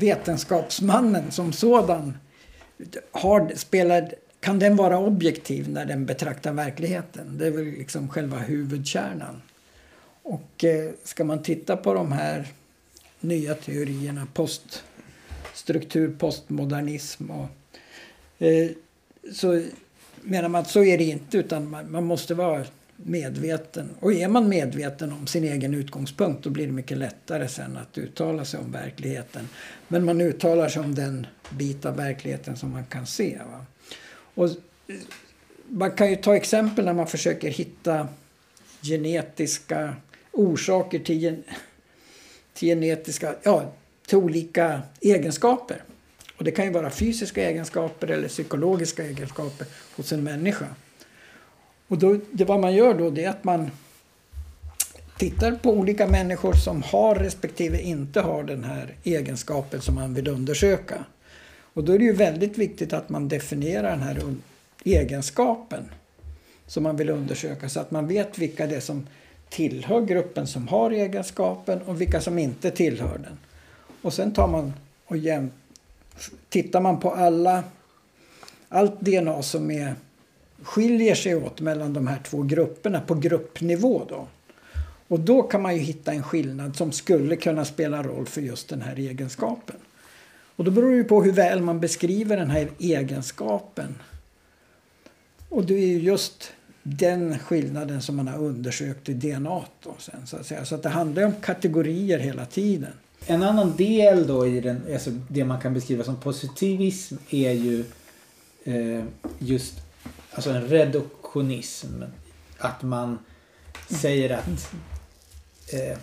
Vetenskapsmannen 0.00 1.30
som 1.30 1.52
sådan, 1.52 2.14
har, 3.10 3.52
spelar, 3.54 4.14
kan 4.40 4.58
den 4.58 4.76
vara 4.76 4.98
objektiv 4.98 5.68
när 5.68 5.84
den 5.84 6.06
betraktar 6.06 6.52
verkligheten? 6.52 7.38
Det 7.38 7.46
är 7.46 7.50
väl 7.50 7.64
liksom 7.64 8.08
själva 8.08 8.38
huvudkärnan. 8.38 9.42
Och 10.22 10.64
eh, 10.64 10.90
ska 11.04 11.24
man 11.24 11.42
titta 11.42 11.76
på 11.76 11.94
de 11.94 12.12
här 12.12 12.46
nya 13.20 13.54
teorierna, 13.54 14.26
poststruktur, 14.34 16.16
postmodernism 16.18 17.30
och 17.30 17.48
eh, 18.46 18.70
så 19.32 19.62
menar 20.22 20.48
man 20.48 20.60
att 20.60 20.70
så 20.70 20.84
är 20.84 20.98
det 20.98 21.04
inte 21.04 21.38
utan 21.38 21.70
man, 21.70 21.90
man, 21.90 22.04
måste 22.04 22.34
vara 22.34 22.64
medveten. 22.96 23.90
Och 24.00 24.12
är 24.12 24.28
man 24.28 24.48
medveten 24.48 25.12
om 25.12 25.26
sin 25.26 25.44
egen 25.44 25.74
utgångspunkt 25.74 26.44
då 26.44 26.50
blir 26.50 26.66
det 26.66 26.72
mycket 26.72 26.98
lättare 26.98 27.48
sen 27.48 27.76
att 27.76 27.98
uttala 27.98 28.44
sig 28.44 28.60
om 28.60 28.72
verkligheten. 28.72 29.48
Men 29.88 30.04
man 30.04 30.20
uttalar 30.20 30.68
sig 30.68 30.82
om 30.82 30.94
den 30.94 31.26
bit 31.50 31.84
av 31.84 31.96
verkligheten 31.96 32.56
som 32.56 32.70
man 32.70 32.84
kan 32.84 33.06
se. 33.06 33.38
Va? 33.50 33.66
Och 34.34 34.48
man 35.68 35.90
kan 35.90 36.10
ju 36.10 36.16
ta 36.16 36.36
exempel 36.36 36.84
när 36.84 36.92
man 36.92 37.06
försöker 37.06 37.50
hitta 37.50 38.08
genetiska 38.82 39.96
orsaker 40.32 40.98
till, 40.98 41.18
gen, 41.18 41.44
till 42.54 42.68
genetiska, 42.68 43.34
ja, 43.42 43.72
till 44.06 44.18
olika 44.18 44.82
egenskaper. 45.00 45.82
Och 46.36 46.44
det 46.44 46.50
kan 46.50 46.64
ju 46.64 46.70
vara 46.70 46.90
fysiska 46.90 47.50
egenskaper 47.50 48.10
eller 48.10 48.28
psykologiska 48.28 49.02
egenskaper 49.02 49.66
hos 49.96 50.12
en 50.12 50.24
människa. 50.24 50.66
Och 51.88 51.98
då, 51.98 52.18
det 52.32 52.44
vad 52.44 52.60
man 52.60 52.74
gör 52.74 52.94
då 52.94 53.10
det 53.10 53.24
är 53.24 53.30
att 53.30 53.44
man 53.44 53.70
tittar 55.16 55.52
på 55.52 55.70
olika 55.70 56.06
människor 56.06 56.52
som 56.52 56.82
har 56.82 57.14
respektive 57.14 57.80
inte 57.80 58.20
har 58.20 58.42
den 58.42 58.64
här 58.64 58.94
egenskapen 59.04 59.80
som 59.80 59.94
man 59.94 60.14
vill 60.14 60.28
undersöka. 60.28 61.04
Och 61.58 61.84
då 61.84 61.92
är 61.92 61.98
det 61.98 62.04
ju 62.04 62.12
väldigt 62.12 62.58
viktigt 62.58 62.92
att 62.92 63.08
man 63.08 63.28
definierar 63.28 63.90
den 63.90 64.02
här 64.02 64.22
egenskapen 64.84 65.84
som 66.66 66.82
man 66.82 66.96
vill 66.96 67.10
undersöka 67.10 67.68
så 67.68 67.80
att 67.80 67.90
man 67.90 68.08
vet 68.08 68.38
vilka 68.38 68.66
det 68.66 68.76
är 68.76 68.80
som 68.80 69.06
tillhör 69.48 70.00
gruppen 70.00 70.46
som 70.46 70.68
har 70.68 70.90
egenskapen 70.90 71.82
och 71.82 72.00
vilka 72.00 72.20
som 72.20 72.38
inte 72.38 72.70
tillhör 72.70 73.18
den. 73.18 73.38
Och 74.02 74.12
sen 74.12 74.32
tar 74.32 74.48
man 74.48 74.72
och 75.06 75.16
jäm, 75.16 75.50
tittar 76.48 76.80
man 76.80 77.00
på 77.00 77.10
alla, 77.10 77.64
allt 78.68 79.00
DNA 79.00 79.42
som 79.42 79.70
är, 79.70 79.94
skiljer 80.66 81.14
sig 81.14 81.34
åt 81.34 81.60
mellan 81.60 81.92
de 81.92 82.06
här 82.06 82.18
två 82.24 82.42
grupperna 82.42 83.00
på 83.00 83.14
gruppnivå 83.14 84.02
då. 84.08 84.28
Och 85.08 85.20
då 85.20 85.42
kan 85.42 85.62
man 85.62 85.74
ju 85.74 85.80
hitta 85.80 86.12
en 86.12 86.22
skillnad 86.22 86.76
som 86.76 86.92
skulle 86.92 87.36
kunna 87.36 87.64
spela 87.64 88.02
roll 88.02 88.26
för 88.26 88.40
just 88.40 88.68
den 88.68 88.82
här 88.82 88.96
egenskapen. 88.96 89.76
Och 90.56 90.64
då 90.64 90.70
beror 90.70 90.96
det 90.96 91.04
på 91.04 91.22
hur 91.22 91.32
väl 91.32 91.60
man 91.60 91.80
beskriver 91.80 92.36
den 92.36 92.50
här 92.50 92.68
egenskapen. 92.78 93.94
Och 95.48 95.64
det 95.64 95.74
är 95.74 95.98
just 95.98 96.52
den 96.82 97.38
skillnaden 97.38 98.02
som 98.02 98.16
man 98.16 98.28
har 98.28 98.38
undersökt 98.38 99.08
i 99.08 99.14
DNA. 99.14 99.62
Då 99.82 99.94
sen, 99.98 100.26
så 100.26 100.36
att, 100.36 100.46
säga. 100.46 100.64
så 100.64 100.74
att 100.74 100.82
det 100.82 100.88
handlar 100.88 101.22
om 101.22 101.32
kategorier 101.40 102.18
hela 102.18 102.46
tiden. 102.46 102.92
En 103.26 103.42
annan 103.42 103.76
del 103.76 104.26
då 104.26 104.46
i 104.46 104.60
den, 104.60 104.82
alltså 104.92 105.10
det 105.28 105.44
man 105.44 105.60
kan 105.60 105.74
beskriva 105.74 106.04
som 106.04 106.16
positivism 106.16 107.16
är 107.30 107.52
ju 107.52 107.84
eh, 108.64 109.04
just 109.38 109.85
alltså 110.36 110.50
en 110.50 110.68
reduktionism. 110.68 112.02
Att 112.58 112.82
man 112.82 113.18
säger 113.88 114.30
att 114.30 114.74
eh, 115.72 115.98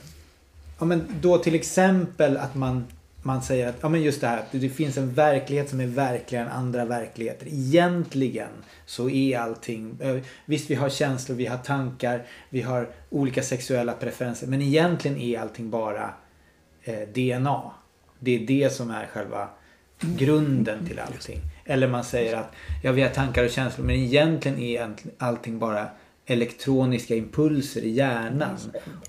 ja, 0.79 0.85
men 0.85 1.05
då 1.21 1.37
till 1.37 1.55
exempel 1.55 2.37
att 2.37 2.55
man 2.55 2.85
man 3.25 3.41
säger 3.41 3.67
att 3.69 3.75
ja, 3.81 3.89
men 3.89 4.01
just 4.01 4.21
det 4.21 4.27
här 4.27 4.43
det 4.51 4.69
finns 4.69 4.97
en 4.97 5.13
verklighet 5.13 5.69
som 5.69 5.79
är 5.79 5.87
verkligare 5.87 6.45
än 6.45 6.51
andra 6.51 6.85
verkligheter. 6.85 7.47
Egentligen 7.47 8.49
så 8.85 9.09
är 9.09 9.39
allting, 9.39 9.97
eh, 9.99 10.17
visst 10.45 10.69
vi 10.69 10.75
har 10.75 10.89
känslor, 10.89 11.35
vi 11.35 11.45
har 11.45 11.57
tankar, 11.57 12.25
vi 12.49 12.61
har 12.61 12.89
olika 13.09 13.43
sexuella 13.43 13.93
preferenser 13.93 14.47
men 14.47 14.61
egentligen 14.61 15.17
är 15.17 15.39
allting 15.39 15.69
bara 15.69 16.13
eh, 16.83 17.07
DNA. 17.13 17.71
Det 18.19 18.31
är 18.31 18.47
det 18.47 18.73
som 18.73 18.91
är 18.91 19.05
själva 19.05 19.49
grunden 19.99 20.87
till 20.87 20.99
allting. 20.99 21.39
Eller 21.65 21.87
man 21.87 22.03
säger 22.03 22.37
att 22.37 22.51
ja, 22.83 22.91
vi 22.91 23.01
har 23.01 23.09
tankar 23.09 23.43
och 23.43 23.49
känslor 23.49 23.85
men 23.85 23.95
egentligen 23.95 24.59
är 24.59 24.93
allting 25.17 25.59
bara 25.59 25.87
elektroniska 26.25 27.15
impulser 27.15 27.81
i 27.81 27.89
hjärnan. 27.89 28.57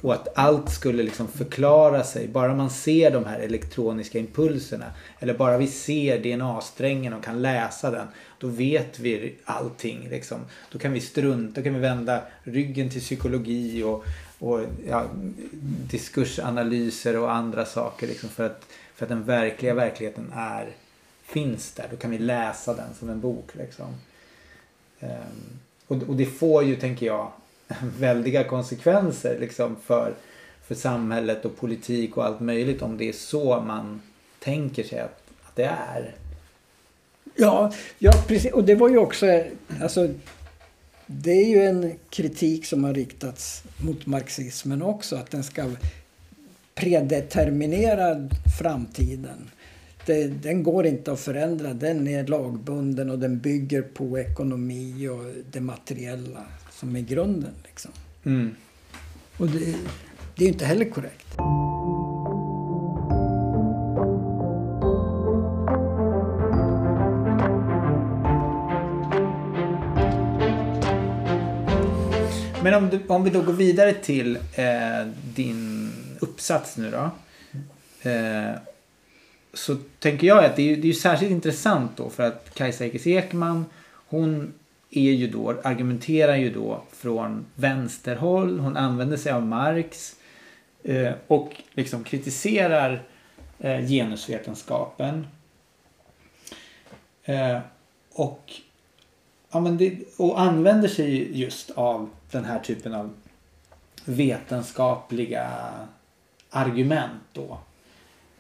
Och 0.01 0.15
att 0.15 0.39
allt 0.39 0.71
skulle 0.71 1.03
liksom 1.03 1.29
förklara 1.29 2.05
sig. 2.05 2.29
Bara 2.29 2.55
man 2.55 2.71
ser 2.71 3.11
de 3.11 3.25
här 3.25 3.39
elektroniska 3.39 4.19
impulserna. 4.19 4.87
Eller 5.19 5.35
bara 5.35 5.59
vi 5.59 5.67
ser 5.67 6.19
DNA-strängen 6.19 7.13
och 7.13 7.25
kan 7.25 7.43
läsa 7.43 7.91
den. 7.91 8.07
Då 8.39 8.47
vet 8.47 8.99
vi 8.99 9.35
allting. 9.45 10.09
Liksom. 10.11 10.39
Då 10.73 10.79
kan 10.79 10.93
vi 10.93 11.01
strunta, 11.01 11.61
då 11.61 11.65
kan 11.65 11.75
vi 11.75 11.81
vända 11.81 12.23
ryggen 12.43 12.91
till 12.91 13.01
psykologi 13.01 13.83
och, 13.83 14.05
och 14.39 14.61
ja, 14.89 15.05
diskursanalyser 15.91 17.19
och 17.19 17.33
andra 17.33 17.65
saker. 17.65 18.07
Liksom, 18.07 18.29
för, 18.29 18.47
att, 18.47 18.67
för 18.95 19.05
att 19.05 19.09
den 19.11 19.25
verkliga 19.25 19.75
verkligheten 19.75 20.33
är, 20.35 20.69
finns 21.27 21.73
där. 21.73 21.89
Då 21.91 21.97
kan 21.97 22.11
vi 22.11 22.19
läsa 22.19 22.75
den 22.75 22.95
som 22.99 23.11
en 23.11 23.21
bok. 23.21 23.55
Liksom. 23.55 23.87
Um, 25.01 25.59
och, 25.87 26.03
och 26.03 26.17
det 26.17 26.27
får 26.27 26.65
ju, 26.65 26.77
tänker 26.77 27.07
jag, 27.07 27.33
väldiga 27.99 28.45
konsekvenser 28.45 29.39
liksom 29.41 29.77
för, 29.85 30.15
för 30.67 30.75
samhället 30.75 31.45
och 31.45 31.57
politik 31.57 32.17
och 32.17 32.25
allt 32.25 32.41
möjligt 32.41 32.83
om 32.83 32.97
det 32.99 33.09
är 33.09 33.13
så 33.13 33.61
man 33.61 34.03
tänker 34.39 34.85
sig 34.85 34.99
att, 34.99 35.23
att 35.43 35.57
det 35.57 35.65
är. 35.65 36.15
Ja, 37.37 37.73
ja, 37.99 38.13
precis. 38.27 38.53
Och 38.53 38.65
det 38.65 38.75
var 38.75 38.89
ju 38.89 38.99
också, 38.99 39.45
alltså, 39.83 40.09
det 41.07 41.31
är 41.31 41.47
ju 41.47 41.65
en 41.65 41.99
kritik 42.11 42.67
som 42.67 42.85
har 42.85 42.95
riktats 42.95 43.63
mot 43.79 44.07
marxismen 44.07 44.83
också, 44.83 45.17
att 45.17 45.31
den 45.31 45.45
ska 45.45 45.71
predeterminera 46.75 48.29
framtiden 48.59 49.51
det, 50.07 50.27
den 50.27 50.63
går 50.63 50.87
inte 50.87 51.13
att 51.13 51.21
förändra. 51.21 51.75
Den 51.75 52.09
är 52.09 52.27
lagbunden 52.27 53.11
och 53.11 53.19
den 53.19 53.39
bygger 53.39 53.83
på 53.83 54.19
ekonomi 54.19 55.09
och 55.09 55.25
det 55.51 55.61
materiella 55.61 56.45
som 56.71 56.97
är 56.97 57.01
grunden. 57.01 57.55
Liksom. 57.65 57.91
Mm. 58.25 58.55
Och 59.37 59.49
det, 59.49 59.77
det 60.37 60.45
är 60.45 60.49
inte 60.49 60.65
heller 60.65 60.85
korrekt. 60.85 61.37
Men 72.63 72.75
om, 72.75 72.89
du, 72.89 73.01
om 73.09 73.25
vi 73.25 73.31
då 73.31 73.43
går 73.43 73.53
vidare 73.53 73.93
till 73.93 74.37
eh, 74.37 75.07
din 75.35 75.93
uppsats 76.21 76.77
nu 76.77 76.91
då. 76.91 77.11
Eh, 78.11 78.55
så 79.55 79.77
tänker 79.99 80.27
jag 80.27 80.45
att 80.45 80.57
det 80.57 80.73
är, 80.73 80.77
det 80.77 80.89
är 80.89 80.93
särskilt 80.93 81.33
intressant 81.33 81.97
då 81.97 82.11
för 82.11 82.23
att 82.23 82.55
Kajsa 82.55 82.85
Ekis 82.85 83.07
Ekman 83.07 83.65
hon 84.07 84.55
är 84.91 85.13
ju 85.13 85.27
då, 85.27 85.55
argumenterar 85.65 86.37
ju 86.37 86.51
då 86.51 86.83
från 86.93 87.47
vänsterhåll. 87.55 88.59
Hon 88.59 88.77
använder 88.77 89.17
sig 89.17 89.33
av 89.33 89.47
Marx 89.47 90.17
eh, 90.83 91.13
och 91.27 91.63
liksom 91.73 92.05
kritiserar 92.05 93.03
eh, 93.59 93.81
genusvetenskapen. 93.81 95.27
Eh, 97.25 97.59
och, 98.13 98.53
ja, 99.51 99.61
men 99.61 99.77
det, 99.77 99.99
och 100.17 100.41
använder 100.41 100.89
sig 100.89 101.39
just 101.41 101.71
av 101.71 102.11
den 102.31 102.45
här 102.45 102.59
typen 102.59 102.95
av 102.95 103.15
vetenskapliga 104.05 105.51
argument 106.51 107.23
då. 107.33 107.59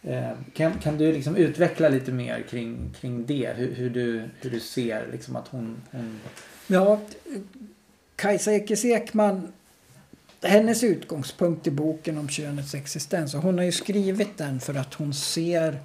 Eh, 0.06 0.32
kan, 0.54 0.78
kan 0.78 0.98
du 0.98 1.12
liksom 1.12 1.36
utveckla 1.36 1.88
lite 1.88 2.12
mer 2.12 2.42
kring, 2.50 2.94
kring 3.00 3.26
det? 3.26 3.52
Hur, 3.56 3.74
hur, 3.74 3.90
du, 3.90 4.22
hur 4.40 4.50
du 4.50 4.60
ser 4.60 5.08
liksom 5.12 5.36
att 5.36 5.48
hon, 5.48 5.82
hon... 5.90 6.20
Ja, 6.66 7.00
Kajsa 8.16 8.52
Ekis 8.52 8.84
Ekman, 8.84 9.52
hennes 10.42 10.84
utgångspunkt 10.84 11.66
i 11.66 11.70
boken 11.70 12.18
om 12.18 12.28
könets 12.28 12.74
existens, 12.74 13.34
och 13.34 13.42
hon 13.42 13.58
har 13.58 13.64
ju 13.64 13.72
skrivit 13.72 14.38
den 14.38 14.60
för 14.60 14.74
att 14.74 14.94
hon 14.94 15.14
ser 15.14 15.78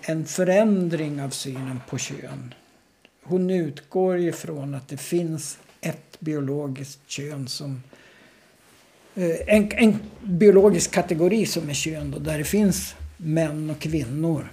en 0.00 0.24
förändring 0.24 1.22
av 1.22 1.30
synen 1.30 1.80
på 1.88 1.98
kön. 1.98 2.54
Hon 3.22 3.50
utgår 3.50 4.18
ifrån 4.18 4.74
att 4.74 4.88
det 4.88 4.96
finns 4.96 5.58
ett 5.80 6.20
biologiskt 6.20 7.00
kön 7.08 7.48
som 7.48 7.82
Eh, 7.92 7.97
Eh, 9.18 9.56
en, 9.56 9.72
en 9.72 10.00
biologisk 10.22 10.90
kategori 10.90 11.46
som 11.46 11.70
är 11.70 11.74
kön 11.74 12.10
då, 12.10 12.18
där 12.18 12.38
det 12.38 12.44
finns 12.44 12.94
män 13.16 13.70
och 13.70 13.78
kvinnor. 13.78 14.48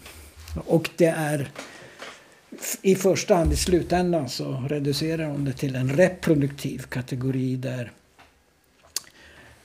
Och 0.66 0.90
det 0.98 1.06
är 1.06 1.50
i 2.82 2.96
första 2.96 3.36
hand 3.36 3.54
i 3.54 3.56
slutändan 3.56 4.30
så 4.30 4.66
reducerar 4.70 5.26
hon 5.26 5.46
det 5.46 5.54
till 5.54 5.76
en 5.76 5.90
reproduktiv 5.90 6.84
kategori 6.90 7.56
där 7.56 7.92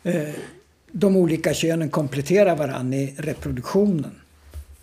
eh, 0.02 0.34
de 0.92 1.16
olika 1.16 1.54
könen 1.54 1.90
kompletterar 1.90 2.56
varandra 2.56 2.98
i 2.98 3.14
reproduktionen. 3.18 4.14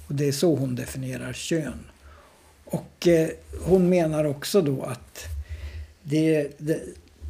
Och 0.08 0.16
det 0.16 0.28
är 0.28 0.32
så 0.32 0.56
hon 0.56 0.76
definierar 0.76 1.34
kön. 1.34 1.80
Och 2.66 3.08
eh, 3.08 3.30
hon 3.62 3.90
menar 3.90 4.26
också 4.26 4.62
då 4.62 4.84
att 4.84 5.26
det, 6.04 6.48
det, 6.58 6.82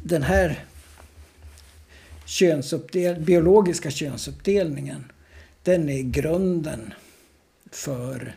den 0.02 0.22
här 0.22 0.64
könsuppdel, 2.28 3.20
biologiska 3.20 3.90
könsuppdelningen 3.90 5.04
den 5.62 5.88
är 5.88 6.02
grunden 6.02 6.94
för 7.70 8.36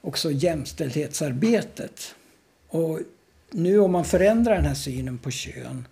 också 0.00 0.30
jämställdhetsarbetet. 0.30 2.14
Och 2.68 3.00
nu 3.50 3.78
om 3.78 3.92
man 3.92 4.04
förändrar 4.04 4.54
den 4.54 4.64
här 4.64 4.74
synen 4.74 5.18
på 5.18 5.30
kön 5.30 5.88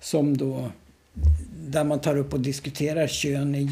som 0.00 0.36
då 0.36 0.70
där 1.68 1.84
man 1.84 2.00
tar 2.00 2.16
upp 2.16 2.32
och 2.32 2.40
diskuterar 2.40 3.06
kön 3.06 3.54
i 3.54 3.68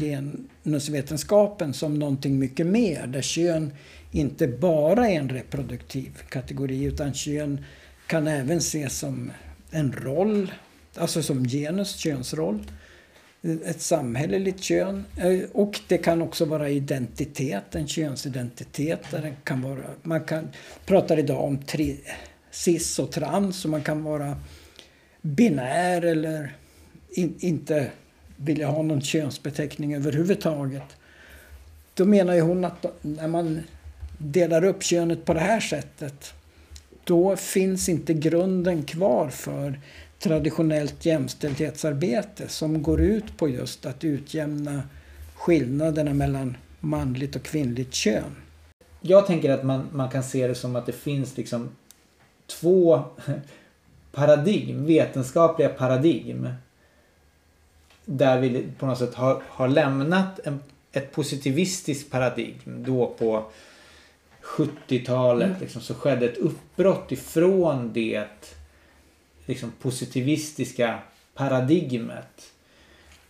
genusvetenskapen 0.63 1.73
som 1.73 1.99
någonting 1.99 2.39
mycket 2.39 2.67
mer. 2.67 3.07
Där 3.07 3.21
kön 3.21 3.73
inte 4.11 4.47
bara 4.47 5.09
är 5.09 5.19
en 5.19 5.29
reproduktiv 5.29 6.11
kategori 6.29 6.83
utan 6.83 7.13
kön 7.13 7.65
kan 8.07 8.27
även 8.27 8.57
ses 8.57 8.97
som 8.97 9.31
en 9.71 9.93
roll, 9.93 10.53
alltså 10.95 11.23
som 11.23 11.47
genus, 11.47 11.95
könsroll. 11.95 12.59
Ett 13.65 13.81
samhälleligt 13.81 14.63
kön. 14.63 15.05
Eh, 15.17 15.49
och 15.51 15.79
det 15.87 15.97
kan 15.97 16.21
också 16.21 16.45
vara 16.45 16.69
identitet, 16.69 17.75
en 17.75 17.87
könsidentitet. 17.87 18.99
Där 19.11 19.21
det 19.21 19.33
kan 19.43 19.61
vara, 19.61 19.83
man 20.01 20.23
kan, 20.23 20.47
pratar 20.85 21.19
idag 21.19 21.43
om 21.43 21.57
tri, 21.57 21.99
cis 22.51 22.99
och 22.99 23.11
trans 23.11 23.65
och 23.65 23.71
man 23.71 23.81
kan 23.81 24.03
vara 24.03 24.37
binär 25.21 26.01
eller 26.01 26.55
in, 27.09 27.35
inte 27.39 27.91
vilja 28.35 28.67
ha 28.67 28.81
någon 28.81 29.01
könsbeteckning 29.01 29.95
överhuvudtaget. 29.95 30.97
Då 31.93 32.05
menar 32.05 32.33
ju 32.33 32.41
hon 32.41 32.65
att 32.65 32.85
när 33.01 33.27
man 33.27 33.63
delar 34.17 34.63
upp 34.63 34.83
könet 34.83 35.25
på 35.25 35.33
det 35.33 35.39
här 35.39 35.59
sättet 35.59 36.33
då 37.03 37.35
finns 37.35 37.89
inte 37.89 38.13
grunden 38.13 38.83
kvar 38.83 39.29
för 39.29 39.79
traditionellt 40.23 41.05
jämställdhetsarbete 41.05 42.47
som 42.47 42.83
går 42.83 43.01
ut 43.01 43.37
på 43.37 43.49
just 43.49 43.85
att 43.85 44.03
utjämna 44.03 44.83
skillnaderna 45.35 46.13
mellan 46.13 46.57
manligt 46.79 47.35
och 47.35 47.43
kvinnligt 47.43 47.93
kön. 47.93 48.35
Jag 49.01 49.27
tänker 49.27 49.51
att 49.51 49.63
man, 49.63 49.87
man 49.91 50.09
kan 50.09 50.23
se 50.23 50.47
det 50.47 50.55
som 50.55 50.75
att 50.75 50.85
det 50.85 50.91
finns 50.91 51.37
liksom 51.37 51.69
två 52.47 53.03
paradigm, 54.11 54.85
vetenskapliga 54.85 55.69
paradigm. 55.69 56.49
Där 58.05 58.39
vi 58.39 58.65
på 58.79 58.85
något 58.85 58.97
sätt 58.97 59.13
har, 59.13 59.41
har 59.47 59.67
lämnat 59.67 60.39
en, 60.43 60.59
ett 60.91 61.11
positivistiskt 61.11 62.11
paradigm 62.11 62.83
då 62.85 63.15
på 63.19 63.45
70-talet 64.41 65.47
mm. 65.47 65.61
liksom, 65.61 65.81
så 65.81 65.93
skedde 65.93 66.25
ett 66.25 66.37
uppbrott 66.37 67.11
ifrån 67.11 67.91
det 67.93 68.23
liksom, 69.45 69.71
positivistiska 69.81 70.99
paradigmet. 71.33 72.53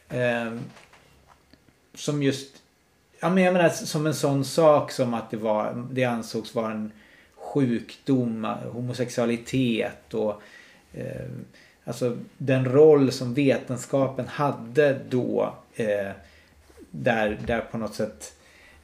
Eh, 0.10 0.54
som 1.95 2.23
just, 2.23 2.62
ja 3.19 3.30
men 3.30 3.43
jag 3.43 3.54
menar 3.54 3.69
som 3.69 4.08
en 4.08 4.15
sån 4.15 4.45
sak 4.45 4.91
som 4.91 5.13
att 5.13 5.32
det 5.32 5.38
var, 5.38 5.88
det 5.91 6.04
ansågs 6.04 6.56
vara 6.56 6.71
en 6.71 6.91
sjukdom, 7.36 8.43
homosexualitet 8.71 10.13
och 10.13 10.41
eh, 10.93 11.30
alltså 11.84 12.17
den 12.38 12.65
roll 12.65 13.12
som 13.12 13.34
vetenskapen 13.34 14.28
hade 14.28 14.99
då 15.10 15.54
eh, 15.76 16.12
där, 16.91 17.39
där 17.47 17.62
på 17.62 17.78
något 17.78 17.95
sätt 17.95 18.36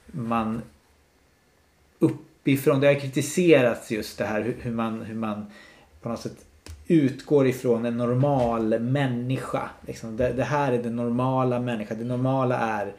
man 0.06 0.62
uppifrån, 2.00 2.80
det 2.80 2.88
har 2.88 3.00
kritiserats 3.00 3.92
just 3.92 4.18
det 4.18 4.26
här 4.26 4.56
hur 4.60 4.72
man, 4.72 5.02
hur 5.02 5.16
man 5.16 5.52
på 6.02 6.10
något 6.10 6.22
sätt 6.22 6.46
utgår 6.90 7.48
ifrån 7.48 7.86
en 7.86 7.98
normal 7.98 8.80
människa. 8.80 9.70
Liksom 9.88 10.18
det, 10.18 10.34
det, 10.34 10.44
här 10.44 10.72
är 10.72 10.84
den 10.84 10.96
normala 10.96 11.60
människan. 11.60 11.98
Det 12.00 12.06
normala 12.06 12.58
är 12.58 12.94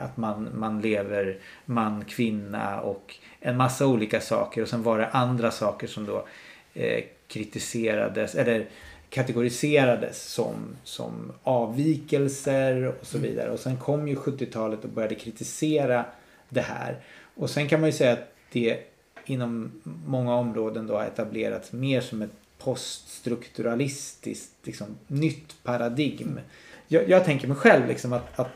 att 0.00 0.16
man, 0.16 0.48
man 0.54 0.80
lever 0.80 1.38
man, 1.64 2.04
kvinna 2.04 2.80
och 2.80 3.14
en 3.40 3.56
massa 3.56 3.86
olika 3.86 4.20
saker. 4.20 4.62
Och 4.62 4.68
sen 4.68 4.82
var 4.82 4.98
det 4.98 5.06
andra 5.06 5.50
saker 5.50 5.86
som 5.86 6.06
då 6.06 6.26
eh, 6.74 7.04
kritiserades 7.28 8.34
eller 8.34 8.66
kategoriserades 9.08 10.22
som, 10.32 10.54
som 10.84 11.32
avvikelser 11.42 12.86
och 13.00 13.06
så 13.06 13.18
vidare. 13.18 13.50
Och 13.50 13.60
sen 13.60 13.76
kom 13.76 14.08
ju 14.08 14.14
70-talet 14.14 14.84
och 14.84 14.90
började 14.90 15.14
kritisera 15.14 16.04
det 16.48 16.60
här. 16.60 16.96
Och 17.34 17.50
sen 17.50 17.68
kan 17.68 17.80
man 17.80 17.88
ju 17.88 17.96
säga 17.96 18.12
att 18.12 18.34
det 18.52 18.78
inom 19.24 19.72
många 20.06 20.34
områden 20.34 20.86
då 20.86 20.94
har 20.94 21.04
etablerats 21.04 21.72
mer 21.72 22.00
som 22.00 22.22
ett 22.22 22.41
poststrukturalistiskt 22.64 24.52
liksom, 24.62 24.86
nytt 25.06 25.62
paradigm. 25.62 26.40
Jag, 26.88 27.08
jag 27.08 27.24
tänker 27.24 27.48
mig 27.48 27.56
själv 27.56 27.88
liksom 27.88 28.12
att, 28.12 28.38
att 28.38 28.52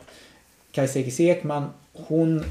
Kajsa 0.71 0.99
Ekis 0.99 1.19
Ekman 1.19 1.69
hon 1.93 2.43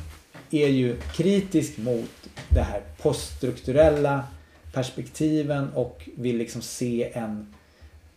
är 0.51 0.69
ju 0.69 0.97
kritisk 1.15 1.79
mot 1.79 2.29
det 2.49 2.63
här 2.63 2.83
poststrukturella 3.03 4.25
perspektiven 4.73 5.71
och 5.75 6.09
vill 6.17 6.37
liksom 6.37 6.63
se 6.63 7.13
en 7.13 7.55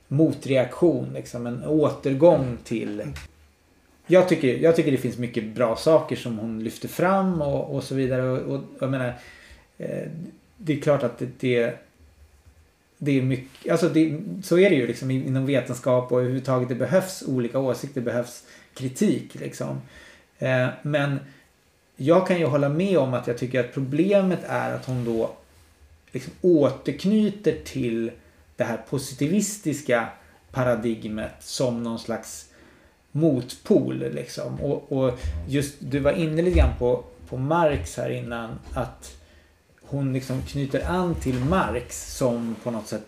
motreaktion, 0.08 1.14
liksom 1.14 1.48
en 1.48 1.64
återgång 1.64 2.58
till 2.64 3.04
jag 4.12 4.30
tycker, 4.30 4.58
jag 4.58 4.76
tycker 4.76 4.92
det 4.92 4.98
finns 4.98 5.18
mycket 5.18 5.56
bra 5.56 5.76
saker 5.76 6.16
som 6.16 6.38
hon 6.40 6.64
lyfter 6.64 6.88
fram 6.88 7.42
och, 7.42 7.76
och 7.76 7.84
så 7.84 7.96
vidare. 7.96 8.30
Och, 8.30 8.56
och 8.56 8.62
jag 8.80 8.92
menar, 8.92 9.14
eh, 9.78 10.08
det 10.58 10.74
är 10.74 10.82
klart 10.82 11.04
att 11.04 11.18
det, 11.20 11.30
det, 11.40 11.80
det 13.02 13.18
är 13.18 13.22
mycket, 13.22 13.72
alltså 13.72 13.90
det, 13.90 14.20
så 14.44 14.60
är 14.60 14.70
det 14.70 14.76
ju 14.76 14.88
liksom 14.88 15.12
inom 15.12 15.46
vetenskap 15.46 16.12
och 16.12 16.20
överhuvudtaget. 16.20 16.70
Det 16.70 16.76
behövs 16.76 17.24
olika 17.28 17.60
åsikter, 17.60 18.02
det 18.02 18.06
behövs 18.06 18.44
kritik 18.74 19.36
liksom. 19.36 19.82
Eh, 20.40 20.68
men 20.82 21.20
jag 21.96 22.28
kan 22.28 22.40
ju 22.40 22.46
hålla 22.46 22.70
med 22.70 22.98
om 22.98 23.14
att 23.14 23.28
jag 23.28 23.38
tycker 23.38 23.60
att 23.60 23.74
problemet 23.74 24.40
är 24.48 24.74
att 24.74 24.86
hon 24.86 25.06
då 25.06 25.32
liksom 26.12 26.34
återknyter 26.42 27.58
till 27.66 28.12
det 28.56 28.64
här 28.64 28.78
positivistiska 28.90 30.08
paradigmet 30.52 31.34
som 31.40 31.84
någon 31.84 32.00
slags 32.00 32.50
motpol 33.12 34.00
liksom. 34.14 34.62
Och, 34.62 34.92
och 34.92 35.20
just, 35.48 35.76
du 35.80 36.00
var 36.00 36.12
inne 36.12 36.42
lite 36.42 36.58
grann 36.58 36.78
på, 36.80 37.04
på 37.30 37.38
Marx 37.38 37.98
här 37.98 38.10
innan. 38.10 38.60
Att 38.74 39.19
hon 39.90 40.14
liksom 40.14 40.42
knyter 40.42 40.90
an 40.90 41.16
till 41.16 41.40
Marx 41.40 42.18
som 42.18 42.56
på 42.64 42.72
något 42.72 42.88
sätt 42.88 43.08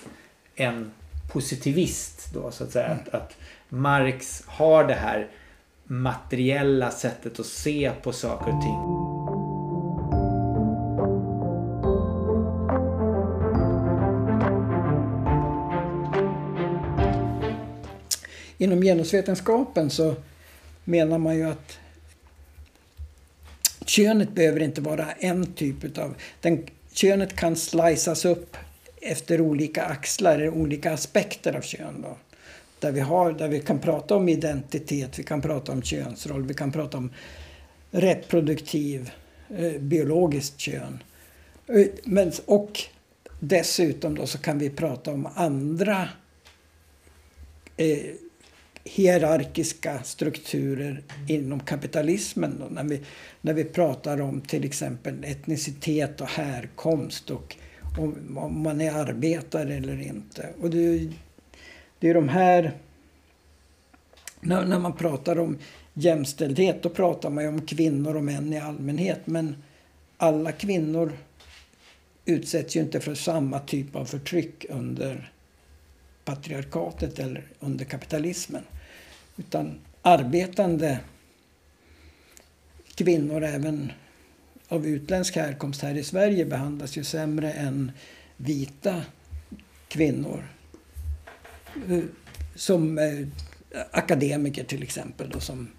en 0.56 0.92
positivist 1.32 2.30
då 2.34 2.52
så 2.52 2.64
att 2.64 2.72
säga. 2.72 2.88
Att, 2.88 3.10
att 3.10 3.38
Marx 3.70 4.44
har 4.46 4.84
det 4.84 4.94
här 4.94 5.28
materiella 5.84 6.92
sättet 6.92 7.40
att 7.40 7.46
se 7.46 7.92
på 8.04 8.12
saker 8.12 8.56
och 8.56 8.62
ting. 8.62 9.12
inom 18.62 18.82
genusvetenskapen 18.82 19.90
så 19.90 20.16
menar 20.84 21.18
man 21.18 21.36
ju 21.36 21.44
att 21.44 21.78
könet 23.92 24.36
behöver 24.36 24.60
inte 24.60 24.82
vara 24.82 25.12
en 25.12 25.54
typ 25.54 25.84
utav... 25.84 26.16
Den, 26.42 26.68
könet 26.94 27.36
kan 27.36 27.56
slicas 27.56 28.26
upp 28.26 28.58
efter 29.02 29.42
olika 29.42 29.84
axlar, 29.84 30.50
olika 30.50 30.94
aspekter 30.94 31.56
av 31.56 31.62
kön. 31.62 32.02
Då. 32.02 32.18
Där, 32.80 32.92
vi 32.92 33.00
har, 33.00 33.32
där 33.32 33.48
vi 33.48 33.60
kan 33.60 33.80
prata 33.80 34.16
om 34.16 34.30
identitet, 34.30 35.20
vi 35.20 35.24
kan 35.24 35.42
prata 35.42 35.72
om 35.72 35.82
könsroll, 35.82 36.46
vi 36.46 36.54
kan 36.54 36.72
prata 36.72 36.98
om 36.98 37.12
reproduktiv, 37.92 39.12
eh, 39.58 39.82
biologiskt 39.82 40.60
kön. 40.60 41.04
Eh, 41.68 41.88
men, 42.04 42.32
och 42.46 42.80
dessutom 43.40 44.16
då 44.16 44.28
så 44.28 44.38
kan 44.38 44.60
vi 44.60 44.70
prata 44.70 45.12
om 45.12 45.28
andra 45.36 46.10
eh, 47.78 47.98
hierarkiska 48.84 50.04
strukturer 50.04 51.04
inom 51.28 51.60
kapitalismen. 51.60 52.56
Då, 52.60 52.66
när, 52.66 52.84
vi, 52.84 53.02
när 53.42 53.54
vi 53.54 53.64
pratar 53.64 54.22
om 54.22 54.42
till 54.42 54.64
exempel 54.64 55.24
etnicitet 55.24 56.22
och 56.22 56.28
härkomst 56.28 57.30
och 57.30 57.56
om, 57.98 58.38
om 58.38 58.62
man 58.62 58.82
är 58.82 58.92
arbetare 58.92 59.76
eller 59.76 60.02
inte. 60.02 60.50
Och 60.62 60.70
det, 60.70 61.10
det 62.00 62.10
är 62.10 62.14
de 62.14 62.30
här... 62.30 62.72
När, 64.44 64.66
när 64.66 64.80
man 64.80 64.94
pratar 64.94 65.40
om 65.40 65.58
jämställdhet 65.94 66.84
då 66.84 66.90
pratar 66.90 67.30
man 67.30 67.44
ju 67.44 67.50
om 67.50 67.62
kvinnor 67.62 68.16
och 68.16 68.24
män 68.24 68.54
i 68.54 68.60
allmänhet. 68.60 69.20
Men 69.26 69.56
alla 70.18 70.52
kvinnor 70.52 71.12
utsätts 72.26 72.76
ju 72.76 72.80
inte 72.80 73.00
för 73.00 73.16
samma 73.16 73.60
typ 73.60 73.96
av 73.96 74.06
förtryck 74.06 74.66
under 74.70 75.31
patriarkatet 76.26 77.20
eller 77.20 77.44
under 77.60 77.86
kapitalismen. 77.86 78.64
Utan 79.38 79.80
arbetande 80.02 81.00
kvinnor 82.96 83.44
även 83.44 83.92
av 84.68 84.88
utländsk 84.88 85.36
härkomst 85.36 85.82
här 85.82 85.96
i 85.96 86.04
Sverige 86.04 86.46
behandlas 86.46 86.98
ju 86.98 87.04
sämre 87.04 87.52
än 87.52 87.92
vita 88.38 89.02
kvinnor. 89.88 90.48
Som 92.56 92.98
eh, 92.98 93.28
akademiker 93.92 94.64
till 94.64 94.84
exempel 94.84 95.30
då, 95.30 95.40
som 95.40 95.70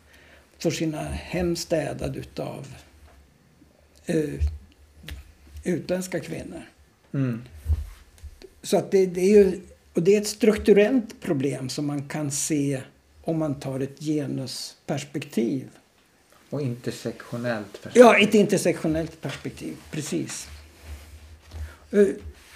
får 0.59 0.71
sina 0.71 1.03
hem 1.03 1.57
städade 1.57 2.19
utav 2.19 2.67
eh, 4.07 4.49
utländska 5.65 6.21
kvinnor. 6.21 6.63
Mm. 7.15 7.43
Så 8.63 8.77
att 8.77 8.91
det, 8.91 9.07
det, 9.07 9.21
är 9.21 9.45
ju 9.45 9.61
och 9.95 10.03
det 10.03 10.15
är 10.15 10.21
ett 10.21 10.27
strukturellt 10.27 11.21
problem 11.21 11.69
som 11.69 11.87
man 11.87 12.09
kan 12.09 12.31
se 12.31 12.81
om 13.25 13.39
man 13.39 13.61
tar 13.61 13.81
ett 13.81 13.99
genusperspektiv. 14.01 15.69
Och 16.51 16.63
intersektionellt 16.63 17.73
perspektiv. 17.73 18.03
Ja, 18.03 18.19
ett 18.19 18.35
intersektionellt 18.35 19.21
perspektiv. 19.21 19.77
Precis. 19.91 20.49
Eh, 21.91 22.07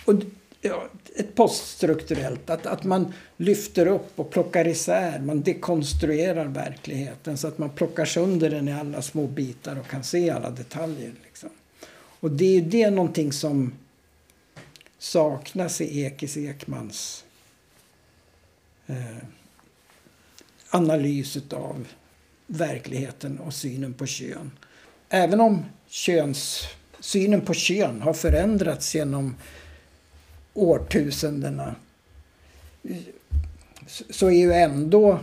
och, 0.05 0.15
ja, 0.61 0.89
ett 1.17 1.35
poststrukturellt. 1.35 2.51
Att, 2.51 2.67
att 2.67 2.85
man 2.85 3.13
lyfter 3.37 3.87
upp 3.87 4.13
och 4.21 4.31
plockar 4.31 4.69
isär. 4.69 5.19
Man 5.19 5.43
dekonstruerar 5.43 6.45
verkligheten 6.45 7.39
så 7.39 7.49
att 7.49 7.59
man 7.59 7.71
plockar 7.71 8.05
sönder 8.05 8.51
den 8.51 8.69
i 8.69 8.73
alla 8.73 9.03
små 9.03 9.27
bitar 9.27 9.79
och 9.81 9.87
kan 9.87 10.05
se 10.05 10.31
alla 10.31 10.51
detaljer. 10.51 11.13
Liksom. 11.25 11.51
Och 12.21 12.31
det 12.31 12.57
är 12.57 12.61
det 12.61 12.91
någonting 12.91 13.33
som 13.33 13.73
saknas 14.99 15.81
i 15.81 16.01
Ekis 16.03 16.37
Ekmans 16.37 17.26
eh, 18.87 19.17
analys 20.71 21.39
av 21.53 21.89
verkligheten 22.47 23.39
och 23.39 23.55
synen 23.55 23.95
på 23.95 24.07
kön. 24.07 24.51
Även 25.09 25.41
om 25.41 25.65
köns, 25.89 26.63
synen 27.01 27.41
på 27.41 27.55
kön 27.55 28.03
har 28.03 28.13
förändrats 28.13 28.95
genom 28.95 29.35
årtusendena 30.55 31.75
så 34.11 34.27
är 34.27 34.39
ju 34.39 34.53
ändå, 34.53 35.21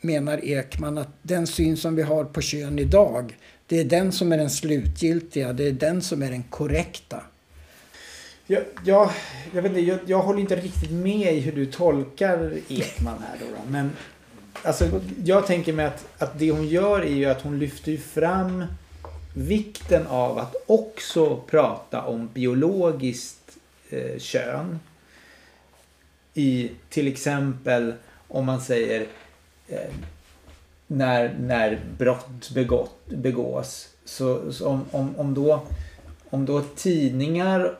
menar 0.00 0.44
Ekman, 0.44 0.98
att 0.98 1.12
den 1.22 1.46
syn 1.46 1.76
som 1.76 1.96
vi 1.96 2.02
har 2.02 2.24
på 2.24 2.40
kön 2.40 2.78
idag 2.78 3.34
det 3.72 3.80
är 3.80 3.84
den 3.84 4.12
som 4.12 4.32
är 4.32 4.38
den 4.38 4.50
slutgiltiga, 4.50 5.52
det 5.52 5.64
är 5.64 5.72
den 5.72 6.02
som 6.02 6.22
är 6.22 6.30
den 6.30 6.42
korrekta. 6.42 7.22
Jag, 8.46 8.62
jag, 8.84 9.10
jag, 9.54 9.62
vet 9.62 9.70
inte, 9.70 9.80
jag, 9.80 9.98
jag 10.06 10.18
håller 10.18 10.40
inte 10.40 10.56
riktigt 10.56 10.90
med 10.90 11.34
i 11.34 11.40
hur 11.40 11.52
du 11.52 11.66
tolkar 11.66 12.52
Ekman 12.68 13.22
här 13.28 13.38
då. 13.40 13.70
Men 13.70 13.90
alltså, 14.62 15.00
jag 15.24 15.46
tänker 15.46 15.72
mig 15.72 15.86
att, 15.86 16.06
att 16.18 16.38
det 16.38 16.50
hon 16.50 16.68
gör 16.68 17.00
är 17.00 17.14
ju 17.14 17.24
att 17.24 17.42
hon 17.42 17.58
lyfter 17.58 17.96
fram 17.96 18.64
vikten 19.34 20.06
av 20.06 20.38
att 20.38 20.56
också 20.66 21.36
prata 21.36 22.02
om 22.02 22.28
biologiskt 22.34 23.58
eh, 23.90 24.18
kön. 24.18 24.80
I 26.34 26.70
till 26.88 27.08
exempel 27.08 27.94
om 28.28 28.46
man 28.46 28.60
säger 28.60 29.06
eh, 29.68 29.94
när, 30.86 31.36
när 31.40 31.80
brott 31.98 32.50
begått, 32.50 33.08
begås. 33.08 33.88
Så, 34.04 34.52
så 34.52 34.68
om, 34.68 34.84
om, 34.90 35.16
om, 35.16 35.34
då, 35.34 35.66
om 36.30 36.46
då 36.46 36.62
tidningar 36.76 37.76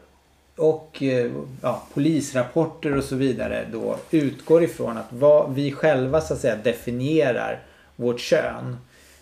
och 0.62 1.02
eh, 1.02 1.32
ja, 1.62 1.86
polisrapporter 1.94 2.96
och 2.96 3.04
så 3.04 3.16
vidare 3.16 3.66
då 3.72 3.98
utgår 4.10 4.62
ifrån 4.62 4.96
att 4.96 5.06
vad 5.10 5.54
vi 5.54 5.72
själva 5.72 6.20
så 6.20 6.34
att 6.34 6.40
säga 6.40 6.56
definierar 6.56 7.62
vårt 7.96 8.20
kön. 8.20 8.76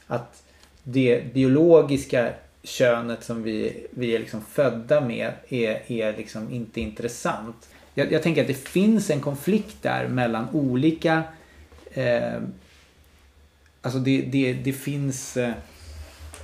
Att 0.07 0.43
det 0.83 1.35
biologiska 1.35 2.33
könet 2.63 3.25
som 3.25 3.43
vi, 3.43 3.87
vi 3.91 4.15
är 4.15 4.19
liksom 4.19 4.43
födda 4.51 5.01
med 5.01 5.33
är, 5.49 5.93
är 5.93 6.17
liksom 6.17 6.53
inte 6.53 6.81
intressant. 6.81 7.69
Jag, 7.95 8.13
jag 8.13 8.23
tänker 8.23 8.41
att 8.41 8.49
det 8.49 8.69
finns 8.69 9.11
en 9.11 9.21
konflikt 9.21 9.77
där 9.83 10.09
mellan 10.09 10.49
olika 10.53 11.23
eh, 11.93 12.41
Alltså 13.83 13.99
det, 13.99 14.23
det, 14.23 14.53
det 14.53 14.73
finns 14.73 15.37
eh, 15.37 15.53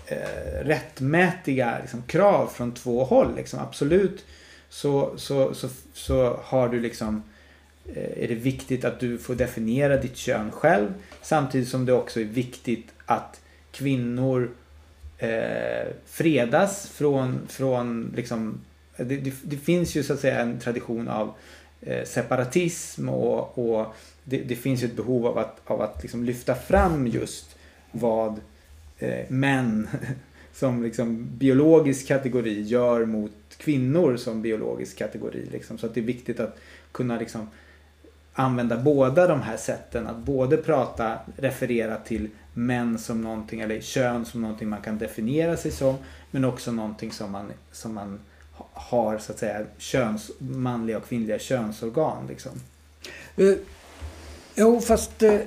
eh, 0.06 0.64
rättmätiga 0.64 1.78
liksom, 1.80 2.02
krav 2.02 2.46
från 2.46 2.72
två 2.74 3.04
håll. 3.04 3.36
Liksom. 3.36 3.58
Absolut 3.58 4.24
så, 4.68 5.12
så, 5.16 5.54
så, 5.54 5.68
så 5.92 6.40
har 6.42 6.68
du 6.68 6.80
liksom 6.80 7.22
eh, 7.94 8.24
är 8.24 8.28
det 8.28 8.34
viktigt 8.34 8.84
att 8.84 9.00
du 9.00 9.18
får 9.18 9.34
definiera 9.34 9.96
ditt 9.96 10.16
kön 10.16 10.50
själv. 10.50 10.94
Samtidigt 11.22 11.68
som 11.68 11.86
det 11.86 11.92
också 11.92 12.20
är 12.20 12.24
viktigt 12.24 12.88
att 13.06 13.40
kvinnor 13.70 14.50
eh, 15.18 15.86
fredas 16.06 16.88
från, 16.88 17.40
från 17.48 18.12
liksom, 18.16 18.60
det, 18.96 19.04
det, 19.04 19.32
det, 19.42 19.56
finns 19.56 19.94
ju 19.94 20.02
så 20.02 20.12
att 20.12 20.20
säga 20.20 20.40
en 20.40 20.58
tradition 20.58 21.08
av 21.08 21.34
eh, 21.80 22.04
separatism 22.04 23.08
och, 23.08 23.58
och 23.58 23.94
det, 24.24 24.38
det, 24.38 24.56
finns 24.56 24.82
ju 24.82 24.86
ett 24.86 24.96
behov 24.96 25.26
av 25.26 25.38
att, 25.38 25.60
av 25.64 25.80
att 25.80 26.02
liksom 26.02 26.24
lyfta 26.24 26.54
fram 26.54 27.06
just 27.06 27.56
vad 27.92 28.40
eh, 28.98 29.24
män 29.28 29.88
som 30.52 30.82
liksom 30.82 31.28
biologisk 31.30 32.08
kategori 32.08 32.62
gör 32.62 33.04
mot 33.04 33.32
kvinnor 33.58 34.16
som 34.16 34.42
biologisk 34.42 34.98
kategori. 34.98 35.48
Liksom. 35.52 35.78
Så 35.78 35.86
att 35.86 35.94
det 35.94 36.00
är 36.00 36.04
viktigt 36.04 36.40
att 36.40 36.58
kunna 36.92 37.18
liksom 37.18 37.48
använda 38.32 38.76
båda 38.76 39.26
de 39.26 39.42
här 39.42 39.56
sätten. 39.56 40.06
Att 40.06 40.16
både 40.18 40.56
prata, 40.56 41.18
referera 41.36 41.96
till 41.96 42.28
män 42.54 42.98
som 42.98 43.20
någonting, 43.20 43.60
eller 43.60 43.80
kön 43.80 44.24
som 44.24 44.42
någonting 44.42 44.68
man 44.68 44.82
kan 44.82 44.98
definiera 44.98 45.56
sig 45.56 45.70
som. 45.70 45.96
Men 46.30 46.44
också 46.44 46.72
någonting 46.72 47.12
som 47.12 47.32
man, 47.32 47.52
som 47.72 47.94
man 47.94 48.20
har 48.72 49.18
så 49.18 49.32
att 49.32 49.38
säga 49.38 49.66
köns, 49.78 50.30
manliga 50.38 50.96
och 50.96 51.08
kvinnliga 51.08 51.38
könsorgan. 51.38 52.26
Liksom. 52.26 52.52
Uh, 53.38 53.56
Jo, 54.58 54.80
fast 54.80 55.22
eh, 55.22 55.40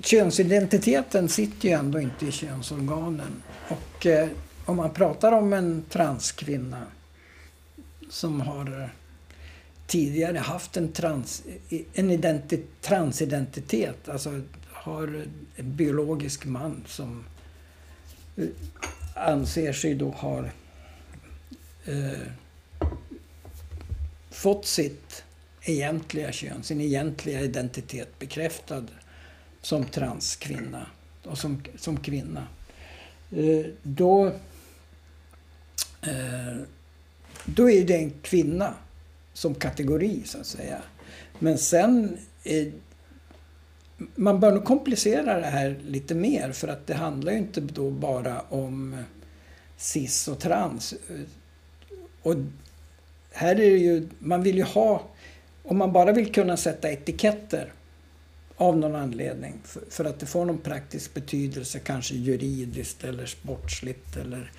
könsidentiteten 0.00 1.28
sitter 1.28 1.68
ju 1.68 1.74
ändå 1.74 2.00
inte 2.00 2.26
i 2.26 2.32
könsorganen. 2.32 3.42
Och 3.68 4.06
eh, 4.06 4.28
om 4.64 4.76
man 4.76 4.90
pratar 4.90 5.32
om 5.32 5.52
en 5.52 5.84
transkvinna 5.88 6.82
som 8.10 8.40
har 8.40 8.82
eh, 8.82 8.88
tidigare 9.86 10.38
haft 10.38 10.76
en, 10.76 10.92
trans, 10.92 11.42
en 11.94 12.10
identi, 12.10 12.62
transidentitet, 12.80 14.08
alltså 14.08 14.40
har 14.72 15.24
en 15.56 15.76
biologisk 15.76 16.44
man 16.44 16.84
som 16.86 17.24
eh, 18.36 18.46
anser 19.14 19.72
sig 19.72 19.94
då 19.94 20.10
ha 20.10 20.44
eh, 21.84 22.28
fått 24.30 24.66
sitt 24.66 25.24
egentliga 25.62 26.32
kön, 26.32 26.62
sin 26.62 26.80
egentliga 26.80 27.40
identitet 27.40 28.18
bekräftad 28.18 28.84
som 29.62 29.84
transkvinna 29.84 30.86
och 31.24 31.38
som, 31.38 31.62
som 31.76 32.00
kvinna. 32.00 32.46
Eh, 33.30 33.66
då, 33.82 34.26
eh, 36.02 36.56
då 37.54 37.70
är 37.70 37.84
det 37.84 37.96
en 37.96 38.12
kvinna 38.22 38.74
som 39.32 39.54
kategori, 39.54 40.22
så 40.24 40.38
att 40.38 40.46
säga. 40.46 40.82
Men 41.38 41.58
sen... 41.58 42.18
Eh, 42.44 42.66
man 44.14 44.40
bör 44.40 44.52
nog 44.52 44.64
komplicera 44.64 45.40
det 45.40 45.46
här 45.46 45.80
lite 45.86 46.14
mer 46.14 46.52
för 46.52 46.68
att 46.68 46.86
det 46.86 46.94
handlar 46.94 47.32
ju 47.32 47.38
inte 47.38 47.60
då 47.60 47.90
bara 47.90 48.40
om 48.40 48.92
eh, 48.92 49.00
cis 49.76 50.28
och 50.28 50.38
trans. 50.38 50.92
Eh, 50.92 51.20
och 52.22 52.34
här 53.32 53.50
är 53.50 53.70
det 53.70 53.78
ju, 53.78 54.08
man 54.18 54.42
vill 54.42 54.56
ju 54.56 54.62
ha 54.62 55.02
om 55.62 55.78
man 55.78 55.92
bara 55.92 56.12
vill 56.12 56.32
kunna 56.32 56.56
sätta 56.56 56.92
etiketter 56.92 57.72
av 58.56 58.78
någon 58.78 58.94
anledning 58.94 59.54
för, 59.64 59.82
för, 59.90 60.04
att 60.04 60.20
det 60.20 60.26
får 60.26 60.44
någon 60.44 60.58
praktisk 60.58 61.14
betydelse, 61.14 61.78
kanske 61.78 62.14
juridiskt 62.14 63.04
eller 63.04 63.26
sportsligt 63.26 64.16
eller 64.16 64.52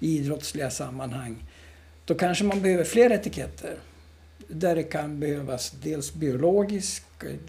i 0.00 0.16
idrottsliga 0.18 0.70
sammanhang. 0.70 1.44
Då 2.04 2.14
kanske 2.14 2.44
man 2.44 2.62
behöver 2.62 2.84
fler 2.84 3.10
etiketter. 3.10 3.76
Där 4.48 4.76
det 4.76 4.82
kan 4.82 5.20
behövas 5.20 5.70
dels 5.82 6.14
biologisk 6.14 7.04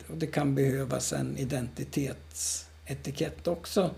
och 0.07 0.17
det 0.17 0.27
kan 0.27 0.55
behövas 0.55 1.13
en 1.13 1.37
identitetsetikett 1.37 3.47
också. 3.47 3.91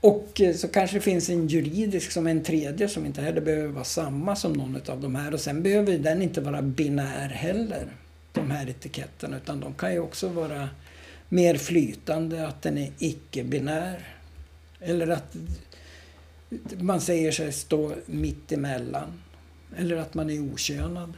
Och 0.00 0.40
eh, 0.40 0.54
så 0.54 0.68
kanske 0.68 0.96
det 0.96 1.00
finns 1.00 1.28
en 1.28 1.48
juridisk 1.48 2.10
som 2.10 2.26
en 2.26 2.42
tredje 2.42 2.88
som 2.88 3.06
inte 3.06 3.22
heller 3.22 3.40
behöver 3.40 3.68
vara 3.68 3.84
samma 3.84 4.36
som 4.36 4.52
någon 4.52 4.80
av 4.86 5.00
de 5.00 5.14
här. 5.14 5.34
Och 5.34 5.40
sen 5.40 5.62
behöver 5.62 5.98
den 5.98 6.22
inte 6.22 6.40
vara 6.40 6.62
binär 6.62 7.28
heller, 7.28 7.88
de 8.32 8.50
här 8.50 8.70
etiketterna. 8.70 9.36
Utan 9.36 9.60
de 9.60 9.74
kan 9.74 9.92
ju 9.92 9.98
också 9.98 10.28
vara 10.28 10.68
mer 11.28 11.56
flytande, 11.56 12.48
att 12.48 12.62
den 12.62 12.78
är 12.78 12.90
icke-binär. 12.98 14.08
Eller 14.80 15.08
att 15.08 15.36
man 16.80 17.00
säger 17.00 17.32
sig 17.32 17.52
stå 17.52 17.92
mitt 18.06 18.52
emellan. 18.52 19.12
Eller 19.76 19.96
att 19.96 20.14
man 20.14 20.30
är 20.30 20.52
okönad. 20.52 21.12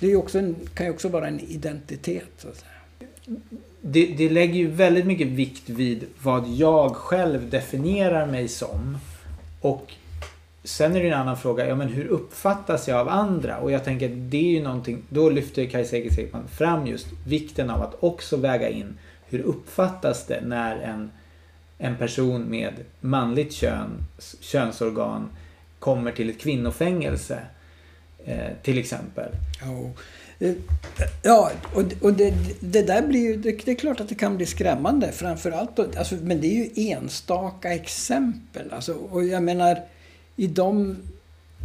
Det 0.00 0.12
är 0.12 0.16
också 0.16 0.38
en, 0.38 0.56
kan 0.74 0.86
ju 0.86 0.92
också 0.92 1.08
vara 1.08 1.28
en 1.28 1.40
identitet. 1.40 2.30
Så 2.38 2.48
att 2.48 2.56
säga. 2.56 3.40
Det, 3.80 4.06
det 4.06 4.30
lägger 4.30 4.54
ju 4.54 4.66
väldigt 4.66 5.06
mycket 5.06 5.26
vikt 5.26 5.68
vid 5.68 6.06
vad 6.22 6.48
jag 6.48 6.96
själv 6.96 7.50
definierar 7.50 8.26
mig 8.26 8.48
som. 8.48 8.98
Och 9.60 9.94
sen 10.64 10.96
är 10.96 11.00
det 11.02 11.08
en 11.08 11.20
annan 11.20 11.36
fråga, 11.36 11.68
ja 11.68 11.74
men 11.74 11.88
hur 11.88 12.06
uppfattas 12.06 12.88
jag 12.88 12.98
av 12.98 13.08
andra? 13.08 13.58
Och 13.58 13.72
jag 13.72 13.84
tänker 13.84 14.06
att 14.06 14.30
det 14.30 14.36
är 14.36 14.52
ju 14.58 14.62
någonting, 14.62 15.02
då 15.08 15.30
lyfter 15.30 15.66
Kajsa 15.66 15.96
Ekman 15.96 16.48
fram 16.48 16.86
just 16.86 17.06
vikten 17.26 17.70
av 17.70 17.82
att 17.82 17.96
också 18.00 18.36
väga 18.36 18.68
in 18.68 18.98
hur 19.28 19.40
uppfattas 19.40 20.26
det 20.26 20.40
när 20.40 20.76
en, 20.76 21.10
en 21.80 21.96
person 21.96 22.50
med 22.50 22.74
manligt 23.00 23.52
kön, 23.52 23.90
könsorgan 24.40 25.28
kommer 25.78 26.12
till 26.12 26.30
ett 26.30 26.40
kvinnofängelse. 26.40 27.38
Eh, 28.24 28.52
till 28.62 28.78
exempel. 28.78 29.32
Ja, 29.60 29.90
eh, 30.38 30.54
ja 31.22 31.50
och, 31.74 31.84
och 32.00 32.12
det, 32.12 32.34
det 32.60 32.82
där 32.82 33.06
blir 33.06 33.20
ju... 33.20 33.36
Det, 33.36 33.64
det, 33.64 33.70
är 33.70 33.74
klart 33.74 34.00
att 34.00 34.08
det 34.08 34.14
kan 34.14 34.36
bli 34.36 34.46
skrämmande. 34.46 35.12
Framförallt 35.12 35.78
alltså, 35.78 36.14
Men 36.14 36.40
det 36.40 36.46
är 36.46 36.64
ju 36.64 36.90
enstaka 36.90 37.74
exempel. 37.74 38.72
Alltså, 38.72 38.94
och 38.94 39.24
jag 39.24 39.42
menar 39.42 39.82
i 40.36 40.46
de, 40.46 40.96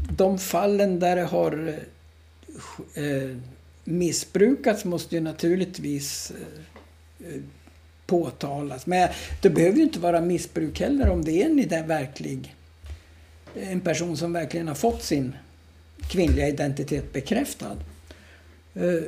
de 0.09 0.39
fallen 0.39 0.99
där 0.99 1.15
det 1.15 1.23
har 1.23 1.79
eh, 2.93 3.37
missbrukats 3.83 4.85
måste 4.85 5.15
ju 5.15 5.21
naturligtvis 5.21 6.31
eh, 6.31 7.27
eh 7.27 7.41
påtalas. 8.05 8.85
Men 8.85 9.09
det 9.41 9.49
behöver 9.49 9.77
ju 9.77 9.83
inte 9.83 9.99
vara 9.99 10.21
missbruk 10.21 10.79
heller 10.79 11.09
om 11.09 11.25
det 11.25 11.41
är 11.41 11.45
en 11.45 11.87
verklig 11.87 12.55
en 13.55 13.81
person 13.81 14.17
som 14.17 14.33
verkligen 14.33 14.67
har 14.67 14.75
fått 14.75 15.03
sin 15.03 15.35
kvinnliga 16.09 16.47
identitet 16.47 17.13
bekräftad. 17.13 17.77
Eh, 18.73 19.03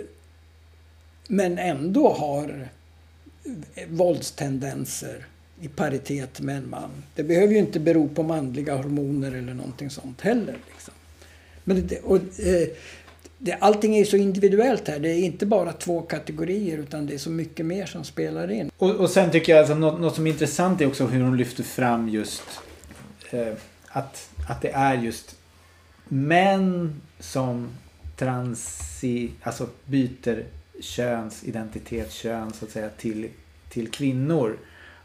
men 1.27 1.57
ändå 1.57 2.13
har 2.13 2.69
våldstendenser 3.89 5.25
i 5.61 5.67
paritet 5.67 6.41
med 6.41 6.57
en 6.57 6.69
man. 6.69 7.03
Det 7.15 7.23
behöver 7.23 7.53
ju 7.53 7.59
inte 7.59 7.79
bero 7.79 8.09
på 8.09 8.23
manliga 8.23 8.75
hormoner 8.75 9.31
eller 9.31 9.53
någonting 9.53 9.89
sånt 9.89 10.21
heller. 10.21 10.57
Liksom. 10.71 10.93
Men 11.63 11.87
det, 11.87 11.99
och, 11.99 12.39
eh, 12.39 12.67
det, 13.37 13.53
allting 13.53 13.95
är 13.95 14.05
så 14.05 14.17
individuellt 14.17 14.87
här. 14.87 14.99
Det 14.99 15.09
är 15.09 15.23
inte 15.23 15.45
bara 15.45 15.73
två 15.73 16.01
kategorier 16.01 16.77
utan 16.77 17.05
det 17.05 17.13
är 17.13 17.17
så 17.17 17.29
mycket 17.29 17.65
mer 17.65 17.85
som 17.85 18.03
spelar 18.03 18.51
in. 18.51 18.71
Och, 18.77 18.89
och 18.89 19.09
sen 19.09 19.31
tycker 19.31 19.51
jag 19.51 19.59
alltså 19.59 19.75
något, 19.75 19.99
något 19.99 20.15
som 20.15 20.27
är 20.27 20.31
intressant 20.31 20.81
är 20.81 20.87
också 20.87 21.05
hur 21.05 21.23
hon 21.23 21.37
lyfter 21.37 21.63
fram 21.63 22.09
just 22.09 22.43
eh, 23.31 23.53
att, 23.87 24.29
att 24.47 24.61
det 24.61 24.69
är 24.69 24.93
just 24.93 25.35
män 26.07 27.01
som 27.19 27.69
transi, 28.15 29.31
alltså 29.43 29.67
byter 29.85 30.43
könsidentitet, 30.79 32.11
kön 32.11 32.53
så 32.53 32.65
att 32.65 32.71
säga 32.71 32.89
till, 32.89 33.29
till 33.69 33.91
kvinnor 33.91 34.57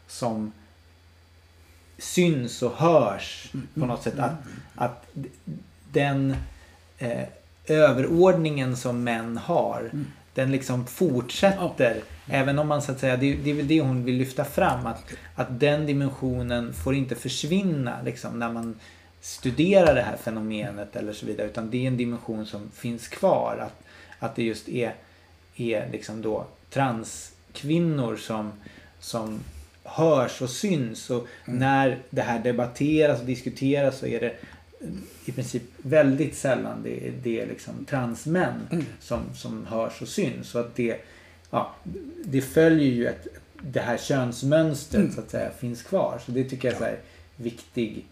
som 0.06 0.52
syns 1.98 2.62
och 2.62 2.72
hörs 2.72 3.52
på 3.74 3.86
något 3.86 4.02
sätt. 4.02 4.18
Att, 4.18 4.34
att 4.74 5.06
den 5.92 6.36
eh, 6.98 7.22
överordningen 7.66 8.76
som 8.76 9.04
män 9.04 9.36
har 9.36 9.90
den 10.34 10.52
liksom 10.52 10.86
fortsätter. 10.86 12.02
Ja. 12.24 12.34
Även 12.34 12.58
om 12.58 12.68
man 12.68 12.82
så 12.82 12.92
att 12.92 13.00
säga, 13.00 13.16
det, 13.16 13.34
det 13.34 13.50
är 13.50 13.54
väl 13.54 13.68
det 13.68 13.80
hon 13.80 14.04
vill 14.04 14.16
lyfta 14.16 14.44
fram. 14.44 14.86
Att, 14.86 15.04
att 15.34 15.60
den 15.60 15.86
dimensionen 15.86 16.72
får 16.72 16.94
inte 16.94 17.14
försvinna 17.14 18.02
liksom, 18.02 18.38
när 18.38 18.52
man 18.52 18.78
studerar 19.20 19.94
det 19.94 20.02
här 20.02 20.16
fenomenet 20.16 20.96
eller 20.96 21.12
så 21.12 21.26
vidare. 21.26 21.46
Utan 21.46 21.70
det 21.70 21.84
är 21.84 21.88
en 21.88 21.96
dimension 21.96 22.46
som 22.46 22.70
finns 22.74 23.08
kvar. 23.08 23.56
Att, 23.66 23.84
att 24.18 24.36
det 24.36 24.42
just 24.42 24.68
är, 24.68 24.94
är 25.56 25.88
liksom 25.92 26.22
då 26.22 26.46
transkvinnor 26.70 28.16
som, 28.16 28.52
som 29.00 29.40
hörs 29.84 30.42
och 30.42 30.50
syns. 30.50 31.10
Och 31.10 31.26
mm. 31.44 31.58
när 31.58 31.98
det 32.10 32.22
här 32.22 32.38
debatteras 32.38 33.20
och 33.20 33.26
diskuteras 33.26 33.98
så 33.98 34.06
är 34.06 34.20
det 34.20 34.34
i 35.24 35.32
princip 35.32 35.62
väldigt 35.76 36.36
sällan 36.36 36.82
det 36.82 37.08
är, 37.08 37.12
det 37.22 37.40
är 37.40 37.46
liksom 37.46 37.84
transmän 37.84 38.68
mm. 38.70 38.84
som, 39.00 39.20
som 39.34 39.66
hörs 39.66 40.02
och 40.02 40.08
syns. 40.08 40.48
Så 40.48 40.58
att 40.58 40.74
det, 40.74 40.96
ja, 41.50 41.74
det 42.24 42.40
följer 42.40 42.90
ju 42.90 43.06
ett, 43.06 43.26
det 43.60 43.80
här 43.80 43.96
könsmönstret 43.96 45.02
mm. 45.02 45.14
så 45.14 45.20
att 45.20 45.30
säga 45.30 45.50
finns 45.58 45.82
kvar. 45.82 46.20
Så 46.26 46.32
det 46.32 46.44
tycker 46.44 46.72
jag 46.72 46.88
är 46.88 46.92
en 46.92 46.98
viktig 47.36 48.06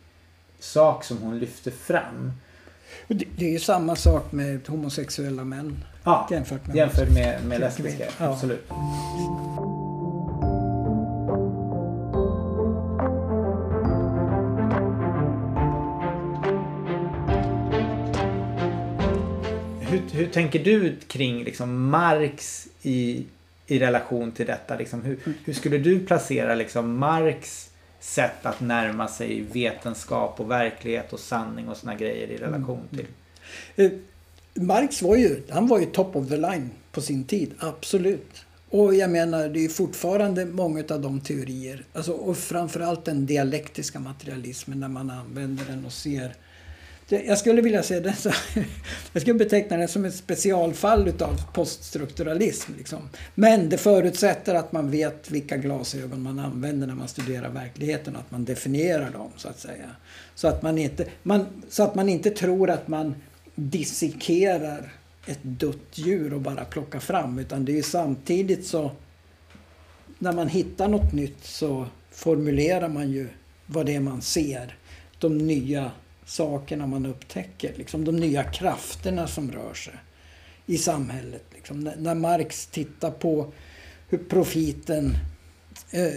sak 0.58 1.04
som 1.04 1.18
hon 1.18 1.38
lyfter 1.38 1.70
fram. 1.70 2.32
Det, 3.08 3.24
det 3.36 3.46
är 3.46 3.50
ju 3.50 3.58
samma 3.58 3.96
sak 3.96 4.32
med 4.32 4.68
homosexuella 4.68 5.44
män. 5.44 5.84
Ja, 6.04 6.28
jämfört 6.30 6.66
med, 6.66 6.76
jämfört 6.76 7.14
med, 7.14 7.44
med 7.44 7.60
lesbiska. 7.60 8.04
Ja. 8.18 8.32
Absolut. 8.32 8.64
Hur, 20.12 20.26
tänker 20.26 20.64
du 20.64 20.96
kring 21.06 21.44
liksom 21.44 21.90
Marx 21.90 22.68
i, 22.82 23.24
i 23.66 23.78
relation 23.78 24.32
till 24.32 24.46
detta? 24.46 24.76
Liksom, 24.76 25.02
hur, 25.02 25.18
hur 25.44 25.52
skulle 25.52 25.78
du 25.78 26.00
placera 26.06 26.54
liksom 26.54 26.98
Marx 26.98 27.70
sätt 28.00 28.46
att 28.46 28.60
närma 28.60 29.08
sig 29.08 29.44
vetenskap 29.52 30.40
och 30.40 30.50
verklighet 30.50 31.12
och 31.12 31.20
sanning 31.20 31.68
och 31.68 31.76
såna 31.76 31.94
grejer 31.94 32.28
i 32.28 32.36
relation 32.36 32.88
till? 32.90 33.06
Mm. 33.76 34.02
Marx 34.54 35.02
var 35.02 35.16
ju, 35.16 35.42
han 35.50 35.66
var 35.66 35.78
ju 35.78 35.86
top 35.86 36.16
of 36.16 36.28
the 36.28 36.36
line 36.36 36.70
på 36.92 37.00
sin 37.00 37.24
tid, 37.24 37.54
absolut. 37.58 38.44
Och 38.70 38.94
jag 38.94 39.10
menar, 39.10 39.48
det 39.48 39.64
är 39.64 39.68
fortfarande 39.68 40.44
många 40.46 40.84
av 40.90 41.00
de 41.00 41.20
teorier, 41.20 41.84
alltså, 41.92 42.12
och 42.12 42.36
framförallt 42.36 43.04
den 43.04 43.26
dialektiska 43.26 44.00
materialismen 44.00 44.80
när 44.80 44.88
man 44.88 45.10
använder 45.10 45.64
den 45.64 45.84
och 45.84 45.92
ser 45.92 46.34
jag 47.10 47.38
skulle 47.38 47.62
vilja 47.62 47.82
säga 47.82 48.00
det 48.00 48.12
så, 48.12 48.30
Jag 49.12 49.22
skulle 49.22 49.38
beteckna 49.38 49.76
det 49.76 49.88
som 49.88 50.04
ett 50.04 50.14
specialfall 50.14 51.08
utav 51.08 51.52
poststrukturalism. 51.52 52.72
Liksom. 52.78 53.08
Men 53.34 53.68
det 53.68 53.78
förutsätter 53.78 54.54
att 54.54 54.72
man 54.72 54.90
vet 54.90 55.30
vilka 55.30 55.56
glasögon 55.56 56.22
man 56.22 56.38
använder 56.38 56.86
när 56.86 56.94
man 56.94 57.08
studerar 57.08 57.48
verkligheten. 57.48 58.14
och 58.14 58.20
Att 58.20 58.30
man 58.30 58.44
definierar 58.44 59.10
dem, 59.10 59.30
så 59.36 59.48
att 59.48 59.58
säga. 59.60 59.90
Så 60.34 60.48
att 60.48 60.62
man 60.62 60.78
inte, 60.78 61.06
man, 61.22 61.46
så 61.68 61.82
att 61.82 61.94
man 61.94 62.08
inte 62.08 62.30
tror 62.30 62.70
att 62.70 62.88
man 62.88 63.14
dissekerar 63.54 64.92
ett 65.26 65.42
dött 65.42 65.90
djur 65.92 66.34
och 66.34 66.40
bara 66.40 66.64
plockar 66.64 67.00
fram. 67.00 67.38
Utan 67.38 67.64
det 67.64 67.72
är 67.72 67.76
ju 67.76 67.82
samtidigt 67.82 68.66
så... 68.66 68.90
När 70.18 70.32
man 70.32 70.48
hittar 70.48 70.88
något 70.88 71.12
nytt 71.12 71.44
så 71.44 71.86
formulerar 72.10 72.88
man 72.88 73.10
ju 73.10 73.28
vad 73.66 73.86
det 73.86 73.94
är 73.94 74.00
man 74.00 74.22
ser. 74.22 74.76
De 75.18 75.38
nya 75.38 75.90
sakerna 76.30 76.86
man 76.86 77.06
upptäcker. 77.06 77.74
Liksom 77.76 78.04
de 78.04 78.16
nya 78.16 78.44
krafterna 78.44 79.26
som 79.26 79.52
rör 79.52 79.74
sig 79.74 79.94
i 80.66 80.78
samhället. 80.78 81.44
Liksom. 81.54 81.80
När 81.80 82.14
Marx 82.14 82.66
tittar 82.66 83.10
på 83.10 83.52
hur 84.08 84.18
profiten 84.18 85.16
eh, 85.90 86.12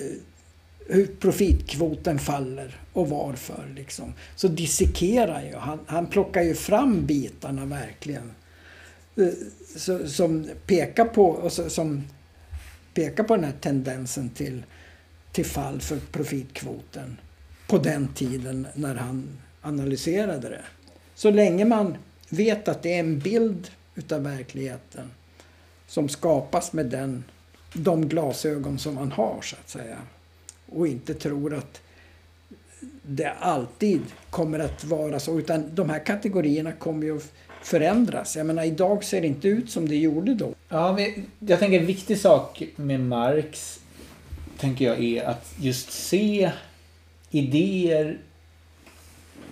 hur 0.87 1.05
profitkvoten 1.05 2.19
faller 2.19 2.81
och 2.93 3.09
varför. 3.09 3.73
Liksom. 3.75 4.13
Så 4.35 4.47
dissekerar 4.47 5.43
ju. 5.43 5.55
Han, 5.55 5.79
han 5.85 6.07
plockar 6.07 6.41
ju 6.41 6.55
fram 6.55 7.05
bitarna 7.05 7.65
verkligen. 7.65 8.31
Eh, 9.17 9.27
så, 9.75 10.07
som 10.07 10.49
pekar 10.67 11.05
på, 11.05 11.29
och 11.29 11.53
så, 11.53 11.69
som 11.69 12.03
pekar 12.93 13.23
på 13.23 13.35
den 13.35 13.45
här 13.45 13.55
tendensen 13.61 14.29
till, 14.29 14.63
till 15.31 15.45
fall 15.45 15.81
för 15.81 15.97
profitkvoten 16.11 17.17
på 17.67 17.77
den 17.77 18.07
tiden 18.07 18.67
när 18.75 18.95
han 18.95 19.27
analyserade 19.63 20.49
det. 20.49 20.61
Så 21.15 21.31
länge 21.31 21.65
man 21.65 21.97
vet 22.29 22.67
att 22.67 22.83
det 22.83 22.93
är 22.93 22.99
en 22.99 23.19
bild 23.19 23.71
utav 23.95 24.23
verkligheten 24.23 25.11
som 25.87 26.09
skapas 26.09 26.73
med 26.73 26.85
den, 26.85 27.23
de 27.73 28.09
glasögon 28.09 28.79
som 28.79 28.95
man 28.95 29.11
har 29.11 29.41
så 29.41 29.55
att 29.55 29.69
säga. 29.69 29.97
Och 30.65 30.87
inte 30.87 31.13
tror 31.13 31.53
att 31.53 31.81
det 33.01 33.31
alltid 33.39 34.01
kommer 34.29 34.59
att 34.59 34.83
vara 34.83 35.19
så. 35.19 35.39
Utan 35.39 35.75
de 35.75 35.89
här 35.89 36.05
kategorierna 36.05 36.71
kommer 36.71 37.05
ju 37.05 37.17
att 37.17 37.31
förändras. 37.61 38.35
Jag 38.35 38.45
menar 38.45 38.63
idag 38.63 39.03
ser 39.03 39.21
det 39.21 39.27
inte 39.27 39.47
ut 39.47 39.71
som 39.71 39.89
det 39.89 39.95
gjorde 39.95 40.33
då. 40.33 40.53
Ja, 40.69 40.93
men 40.93 41.25
jag 41.39 41.59
tänker 41.59 41.79
en 41.79 41.85
viktig 41.85 42.17
sak 42.17 42.63
med 42.75 42.99
Marx 42.99 43.79
tänker 44.57 44.85
jag 44.85 45.03
är 45.03 45.23
att 45.23 45.53
just 45.59 45.91
se 45.91 46.51
idéer 47.31 48.17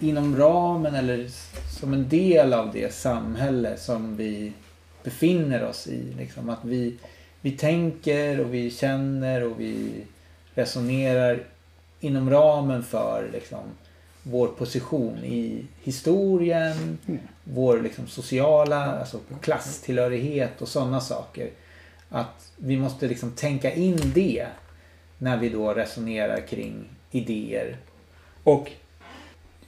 inom 0.01 0.37
ramen 0.37 0.95
eller 0.95 1.27
som 1.79 1.93
en 1.93 2.09
del 2.09 2.53
av 2.53 2.71
det 2.73 2.93
samhälle 2.93 3.77
som 3.77 4.17
vi 4.17 4.53
befinner 5.03 5.63
oss 5.63 5.87
i. 5.87 6.13
Liksom 6.17 6.49
att 6.49 6.59
vi, 6.65 6.97
vi 7.41 7.51
tänker 7.51 8.39
och 8.39 8.53
vi 8.53 8.71
känner 8.71 9.43
och 9.43 9.59
vi 9.59 10.03
resonerar 10.55 11.43
inom 11.99 12.29
ramen 12.29 12.83
för 12.83 13.29
liksom, 13.33 13.63
vår 14.23 14.47
position 14.47 15.17
i 15.17 15.65
historien, 15.83 16.97
Mm. 17.07 17.19
vår 17.43 17.79
liksom 17.81 18.07
sociala 18.07 18.77
alltså 18.99 19.19
klasstillhörighet 19.41 20.61
och 20.61 20.67
sådana 20.67 21.01
saker. 21.01 21.49
Att 22.09 22.51
vi 22.57 22.77
måste 22.77 23.07
liksom 23.07 23.31
tänka 23.31 23.73
in 23.73 23.99
det 24.13 24.47
när 25.17 25.37
vi 25.37 25.49
då 25.49 25.73
resonerar 25.73 26.47
kring 26.47 26.85
idéer. 27.11 27.77
Och 28.43 28.71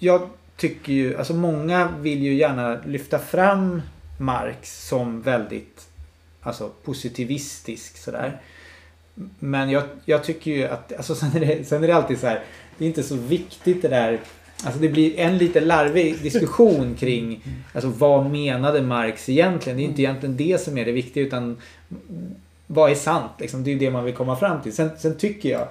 jag 0.03 0.29
tycker 0.57 0.93
ju, 0.93 1.17
alltså 1.17 1.33
många 1.33 1.87
vill 1.99 2.23
ju 2.23 2.33
gärna 2.33 2.79
lyfta 2.85 3.19
fram 3.19 3.81
Marx 4.17 4.87
som 4.87 5.21
väldigt 5.21 5.87
alltså 6.41 6.71
positivistisk 6.83 7.97
sådär. 7.97 8.41
Men 9.39 9.69
jag, 9.69 9.83
jag 10.05 10.23
tycker 10.23 10.51
ju 10.51 10.67
att, 10.67 10.93
alltså 10.93 11.15
sen 11.21 11.35
är, 11.35 11.39
det, 11.39 11.67
sen 11.67 11.83
är 11.83 11.87
det 11.87 11.95
alltid 11.95 12.19
så 12.19 12.27
här, 12.27 12.43
det 12.77 12.85
är 12.85 12.87
inte 12.87 13.03
så 13.03 13.15
viktigt 13.15 13.81
det 13.81 13.87
där 13.87 14.19
Alltså 14.65 14.79
det 14.79 14.89
blir 14.89 15.19
en 15.19 15.37
lite 15.37 15.59
larvig 15.59 16.21
diskussion 16.21 16.95
kring 16.99 17.43
alltså 17.73 17.89
vad 17.89 18.29
menade 18.31 18.81
Marx 18.81 19.29
egentligen. 19.29 19.77
Det 19.77 19.83
är 19.83 19.85
inte 19.85 20.01
egentligen 20.01 20.37
det 20.37 20.61
som 20.61 20.77
är 20.77 20.85
det 20.85 20.91
viktiga 20.91 21.23
utan 21.23 21.57
vad 22.67 22.91
är 22.91 22.95
sant? 22.95 23.31
Liksom, 23.39 23.63
det 23.63 23.71
är 23.71 23.75
det 23.75 23.91
man 23.91 24.05
vill 24.05 24.13
komma 24.13 24.35
fram 24.35 24.61
till. 24.61 24.75
Sen, 24.75 24.89
sen 24.97 25.17
tycker 25.17 25.49
jag 25.49 25.67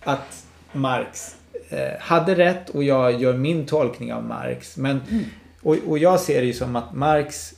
att 0.00 0.46
Marx 0.72 1.36
hade 1.98 2.34
rätt 2.34 2.70
och 2.70 2.84
jag 2.84 3.22
gör 3.22 3.36
min 3.36 3.66
tolkning 3.66 4.12
av 4.12 4.24
Marx. 4.24 4.76
Men, 4.76 5.00
och, 5.62 5.76
och 5.86 5.98
jag 5.98 6.20
ser 6.20 6.40
det 6.40 6.46
ju 6.46 6.52
som 6.52 6.76
att 6.76 6.94
Marx 6.94 7.54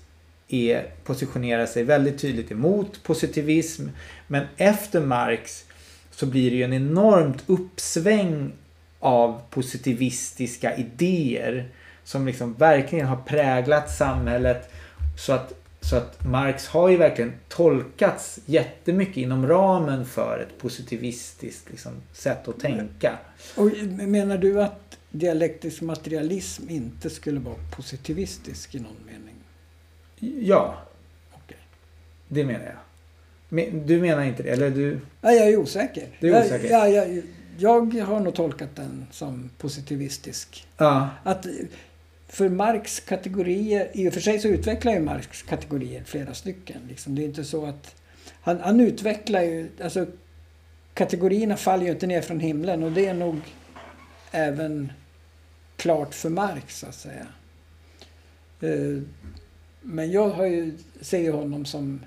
är, 0.49 0.87
positionerar 1.05 1.67
sig 1.67 1.85
väldigt 1.85 2.21
tydligt 2.21 2.53
emot 2.53 3.03
positivism. 3.03 3.89
Men 4.27 4.47
efter 4.57 5.01
Marx 5.01 5.65
så 6.11 6.27
blir 6.27 6.51
det 6.51 6.57
ju 6.57 6.63
en 6.63 6.73
enormt 6.73 7.43
uppsväng 7.47 8.53
av 9.01 9.41
positivistiska 9.51 10.77
idéer 10.77 11.69
som 12.05 12.27
liksom 12.27 12.55
verkligen 12.55 13.07
har 13.07 13.17
präglat 13.17 13.91
samhället 13.91 14.71
så 15.19 15.33
att, 15.33 15.53
så 15.91 15.97
att 15.97 16.25
Marx 16.25 16.67
har 16.67 16.89
ju 16.89 16.97
verkligen 16.97 17.33
tolkats 17.49 18.39
jättemycket 18.47 19.17
inom 19.17 19.47
ramen 19.47 20.07
för 20.07 20.47
ett 20.49 20.61
positivistiskt 20.61 21.71
liksom, 21.71 21.93
sätt 22.13 22.49
att 22.49 22.61
tänka. 22.61 23.19
Och 23.57 23.71
menar 23.89 24.39
du 24.39 24.63
att 24.63 24.99
dialektisk 25.11 25.83
materialism 25.83 26.71
inte 26.71 27.11
skulle 27.11 27.41
vara 27.41 27.57
positivistisk 27.77 28.75
i 28.75 28.79
någon 28.79 28.97
mening? 29.07 29.35
Ja, 30.47 30.79
Okej. 31.33 31.59
det 32.29 32.45
menar 32.45 32.65
jag. 32.65 32.79
Men, 33.49 33.87
du 33.87 34.01
menar 34.01 34.23
inte 34.23 34.43
det? 34.43 34.51
Eller 34.51 34.71
du? 34.71 35.01
Ja, 35.21 35.33
jag 35.33 35.49
är 35.49 35.57
osäker. 35.57 36.09
Du 36.21 36.35
är 36.35 36.45
osäker? 36.45 36.71
Jag, 36.71 36.91
ja, 36.91 37.05
jag, 37.59 37.95
jag 37.95 38.07
har 38.07 38.21
nog 38.21 38.35
tolkat 38.35 38.77
den 38.77 39.07
som 39.11 39.51
positivistisk. 39.59 40.67
Ja. 40.77 41.09
Att 41.25 41.47
för 42.29 42.49
Marx 42.49 43.01
kategorier, 43.01 43.91
i 43.93 44.09
och 44.09 44.13
för 44.13 44.21
sig 44.21 44.39
så 44.39 44.49
utvecklar 44.49 44.93
ju 44.93 45.01
Marx 45.01 45.43
kategorier 45.43 46.05
flera 46.05 46.35
stycken. 46.35 46.77
Liksom. 46.89 47.15
Det 47.15 47.23
är 47.23 47.25
inte 47.25 47.45
så 47.45 47.67
att 47.67 47.95
han, 48.41 48.61
han 48.61 48.81
utvecklar 48.81 49.43
ju, 49.43 49.69
alltså 49.83 50.07
kategorierna 50.95 51.57
faller 51.57 51.85
ju 51.85 51.91
inte 51.91 52.07
ner 52.07 52.21
från 52.21 52.41
himlen 52.41 52.83
och 52.83 52.93
det 52.93 53.07
är 53.07 53.15
nog 53.15 53.37
även 54.31 54.93
klart 55.77 56.15
för 56.15 56.29
Marx 56.29 56.79
så 56.79 56.87
att 56.87 56.95
säga. 56.95 57.27
Eh, 58.61 59.03
men 59.83 60.11
jag 60.11 60.29
har 60.29 60.47
ju, 60.47 60.79
ser 61.01 61.19
ju 61.19 61.33
honom 61.33 61.65
som 61.65 62.01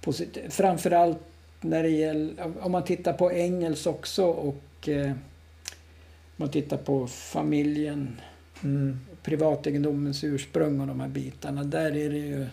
positiv, 0.00 0.50
framförallt 0.50 1.18
när 1.60 1.82
det 1.82 1.88
gäller, 1.88 2.52
om 2.60 2.72
man 2.72 2.84
tittar 2.84 3.12
på 3.12 3.30
Engels 3.30 3.86
också 3.86 4.24
och 4.24 4.88
eh, 4.88 5.10
om 5.10 5.16
man 6.36 6.50
tittar 6.50 6.76
på 6.76 7.06
familjen 7.06 8.16
Mm 8.64 8.98
privategendomens 9.22 10.24
ursprung 10.24 10.80
och 10.80 10.86
de 10.86 11.00
här 11.00 11.08
bitarna. 11.08 11.64
Där 11.64 11.96
är 11.96 12.10
det 12.10 12.18
ju... 12.18 12.46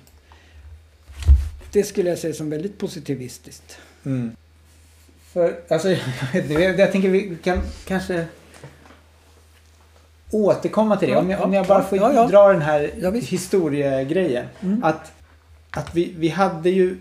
Det 1.71 1.83
skulle 1.83 2.09
jag 2.09 2.19
säga 2.19 2.33
som 2.33 2.49
väldigt 2.49 2.77
positivistiskt. 2.77 3.77
Mm. 4.05 4.31
För, 5.33 5.59
alltså, 5.69 5.89
jag, 6.49 6.79
jag, 6.79 6.91
tänker 6.91 7.09
vi 7.09 7.37
kan 7.43 7.61
kanske 7.85 8.25
återkomma 10.31 10.97
till 10.97 11.09
det. 11.09 11.15
Om, 11.15 11.29
jag, 11.29 11.39
ja, 11.39 11.43
om 11.43 11.53
jag 11.53 11.67
bara 11.67 11.83
får 11.83 11.97
ja, 11.97 12.13
ja. 12.13 12.27
dra 12.27 12.53
den 12.53 12.61
här 12.61 12.91
Ja, 13.01 13.11
historiegrejen. 13.11 14.45
Mm. 14.61 14.83
Att, 14.83 15.11
att 15.71 15.95
vi, 15.95 16.13
vi 16.17 16.29
hade 16.29 16.69
ju 16.69 16.97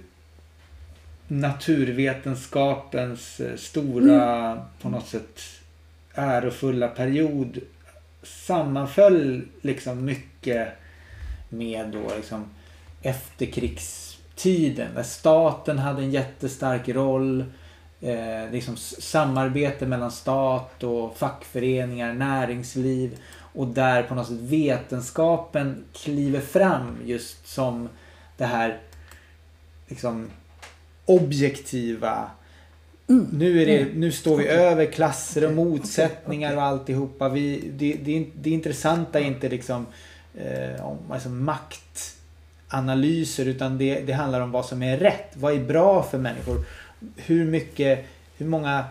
naturvetenskapens 1.29 3.41
eh, 3.41 3.57
stora, 3.57 4.53
Mm. 4.53 4.65
på 4.81 4.89
något 4.89 5.09
sätt 5.09 5.41
ärofulla 6.15 6.89
period 6.89 7.59
sammanföll 8.47 9.49
liksom 9.61 10.05
mycket 10.05 10.69
med 11.49 11.87
då 11.87 12.03
liksom 12.17 12.45
efterkrigstiden. 13.03 14.95
Där 14.95 15.03
staten 15.03 15.79
hade 15.79 16.03
en 16.03 16.11
jättestark 16.11 16.89
roll. 16.89 17.45
Eh, 18.01 18.51
liksom 18.53 18.77
samarbete 18.77 19.87
mellan 19.87 20.11
stat 20.11 20.85
och 20.85 21.17
fackföreningar, 21.17 22.13
näringsliv. 22.13 23.19
Och 23.55 23.67
där 23.67 24.03
på 24.03 24.15
något 24.15 24.27
sätt 24.27 24.41
vetenskapen 24.41 25.85
kliver 25.93 26.41
fram 26.41 26.99
just 27.05 27.49
som 27.49 27.89
det 28.37 28.45
här 28.45 28.81
liksom 29.89 30.31
objektiva 31.07 32.31
nu, 33.09 33.63
är 33.63 33.67
det, 33.67 33.89
nu 33.95 34.13
står 34.13 34.37
vi 34.37 34.47
över 34.47 34.87
klasser 34.87 35.47
och 35.47 35.53
motsättningar 35.53 36.57
och 36.57 36.63
alltihopa. 36.63 37.29
Vi, 37.29 37.71
det, 37.79 37.97
det, 38.05 38.27
det 38.35 38.51
intressanta 38.51 39.21
är 39.21 39.25
inte 39.25 39.49
liksom 39.49 39.87
eh, 40.35 40.87
om, 40.87 40.99
alltså 41.11 41.29
maktanalyser 41.29 43.47
utan 43.47 43.79
det, 43.79 44.01
det 44.01 44.13
handlar 44.13 44.41
om 44.41 44.51
vad 44.51 44.67
som 44.67 44.83
är 44.83 44.97
rätt. 44.97 45.31
Vad 45.35 45.55
är 45.55 45.65
bra 45.65 46.03
för 46.03 46.19
människor? 46.19 46.65
Hur 47.17 47.45
mycket, 47.45 48.07
hur 48.39 48.47
många 48.47 48.85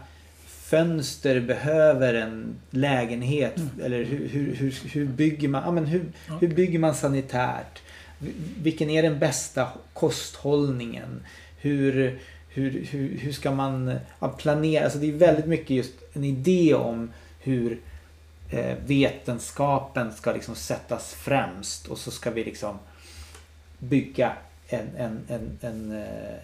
fönster 0.47 1.39
behöver 1.39 2.13
en 2.13 2.55
lägenhet? 2.69 3.55
Eller 3.83 4.03
hur, 4.03 4.27
hur, 4.27 4.55
hur, 4.55 4.75
hur 4.91 5.05
bygger 5.05 5.47
man, 5.47 5.63
ja, 5.65 5.71
men 5.71 5.85
hur, 5.85 6.05
hur 6.39 6.47
bygger 6.47 6.79
man 6.79 6.95
sanitärt? 6.95 7.81
Vilken 8.61 8.89
är 8.89 9.03
den 9.03 9.19
bästa 9.19 9.67
kosthållningen? 9.93 11.23
Hur, 11.57 12.19
hur, 12.57 12.85
hur, 12.91 13.17
hur 13.17 13.31
ska 13.31 13.51
man 13.51 13.95
ja, 14.19 14.27
planera? 14.27 14.83
Alltså 14.83 14.99
det 14.99 15.07
är 15.09 15.11
väldigt 15.11 15.45
mycket 15.45 15.69
just 15.69 15.93
en 16.13 16.23
idé 16.23 16.73
om 16.73 17.11
hur 17.39 17.79
eh, 18.49 18.77
vetenskapen 18.85 20.11
ska 20.11 20.33
liksom 20.33 20.55
sättas 20.55 21.13
främst 21.13 21.87
och 21.87 21.97
så 21.97 22.11
ska 22.11 22.31
vi 22.31 22.43
liksom 22.43 22.79
bygga 23.79 24.33
en, 24.67 24.87
en, 24.97 25.19
en, 25.27 25.57
en, 25.61 25.91
eh, 25.91 26.39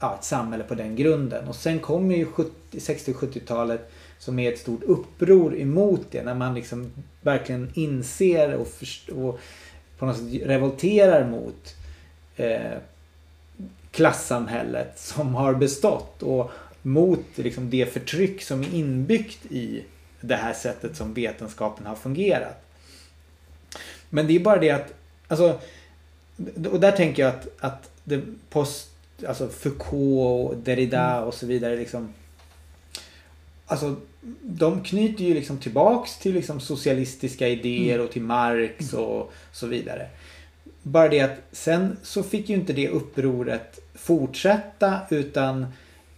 ja, 0.00 0.14
ett 0.18 0.24
samhälle 0.24 0.64
på 0.64 0.74
den 0.74 0.96
grunden. 0.96 1.48
Och 1.48 1.56
sen 1.56 1.78
kommer 1.78 2.16
ju 2.16 2.26
70 2.26 2.52
60-70-talet 2.70 3.92
som 4.18 4.38
är 4.38 4.52
ett 4.52 4.58
stort 4.58 4.82
uppror 4.82 5.60
emot 5.60 6.06
det. 6.10 6.22
När 6.22 6.34
man 6.34 6.54
liksom 6.54 6.92
verkligen 7.20 7.70
inser 7.74 8.54
och, 8.54 8.66
först- 8.66 9.08
och 9.08 9.40
på 9.98 10.06
något 10.06 10.16
sätt 10.16 10.42
revolterar 10.42 11.28
mot 11.28 11.76
eh, 12.36 12.78
klassamhället 13.92 14.98
som 14.98 15.34
har 15.34 15.54
bestått 15.54 16.22
och 16.22 16.50
mot 16.82 17.24
liksom, 17.34 17.70
det 17.70 17.92
förtryck 17.92 18.42
som 18.42 18.60
är 18.60 18.74
inbyggt 18.74 19.46
i 19.46 19.84
det 20.20 20.36
här 20.36 20.52
sättet 20.52 20.96
som 20.96 21.14
vetenskapen 21.14 21.86
har 21.86 21.94
fungerat. 21.94 22.64
Men 24.10 24.26
det 24.26 24.36
är 24.36 24.40
bara 24.40 24.60
det 24.60 24.70
att, 24.70 24.94
alltså, 25.28 25.60
och 26.70 26.80
där 26.80 26.92
tänker 26.92 27.22
jag 27.22 27.34
att, 27.34 27.48
att 27.58 27.90
det 28.04 28.22
post, 28.50 28.90
alltså 29.26 29.48
Foucault 29.48 30.50
och 30.50 30.56
Derrida 30.56 31.24
och 31.24 31.34
så 31.34 31.46
vidare 31.46 31.76
liksom 31.76 32.12
Alltså 33.66 33.96
de 34.42 34.84
knyter 34.84 35.24
ju 35.24 35.34
liksom 35.34 35.58
tillbaks 35.58 36.18
till 36.18 36.34
liksom 36.34 36.60
socialistiska 36.60 37.48
idéer 37.48 38.00
och 38.00 38.10
till 38.10 38.22
Marx 38.22 38.92
och 38.92 39.32
så 39.52 39.66
vidare. 39.66 40.08
Bara 40.82 41.08
det 41.08 41.20
att 41.20 41.38
sen 41.52 41.96
så 42.02 42.22
fick 42.22 42.48
ju 42.48 42.54
inte 42.54 42.72
det 42.72 42.88
upproret 42.88 43.78
fortsätta 43.94 45.00
utan 45.10 45.66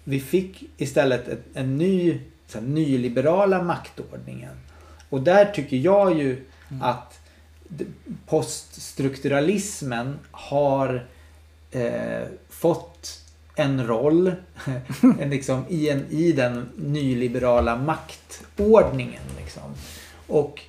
vi 0.04 0.20
fick 0.20 0.62
istället 0.76 1.28
ett, 1.28 1.42
en 1.54 1.78
ny 1.78 2.20
så 2.46 2.58
här, 2.58 2.66
nyliberala 2.66 3.62
maktordningen. 3.62 4.54
Och 5.08 5.20
där 5.20 5.44
tycker 5.44 5.76
jag 5.76 6.18
ju 6.18 6.44
att 6.82 7.20
d- 7.68 7.84
poststrukturalismen 8.26 10.18
har 10.30 11.06
eh, 11.70 12.22
fått 12.48 13.20
en 13.56 13.86
roll 13.86 14.32
en 15.20 15.30
liksom, 15.30 15.64
i, 15.68 15.88
en, 15.88 16.06
i 16.10 16.32
den 16.32 16.68
nyliberala 16.76 17.76
maktordningen. 17.76 19.22
Liksom. 19.38 19.62
Och 20.26 20.60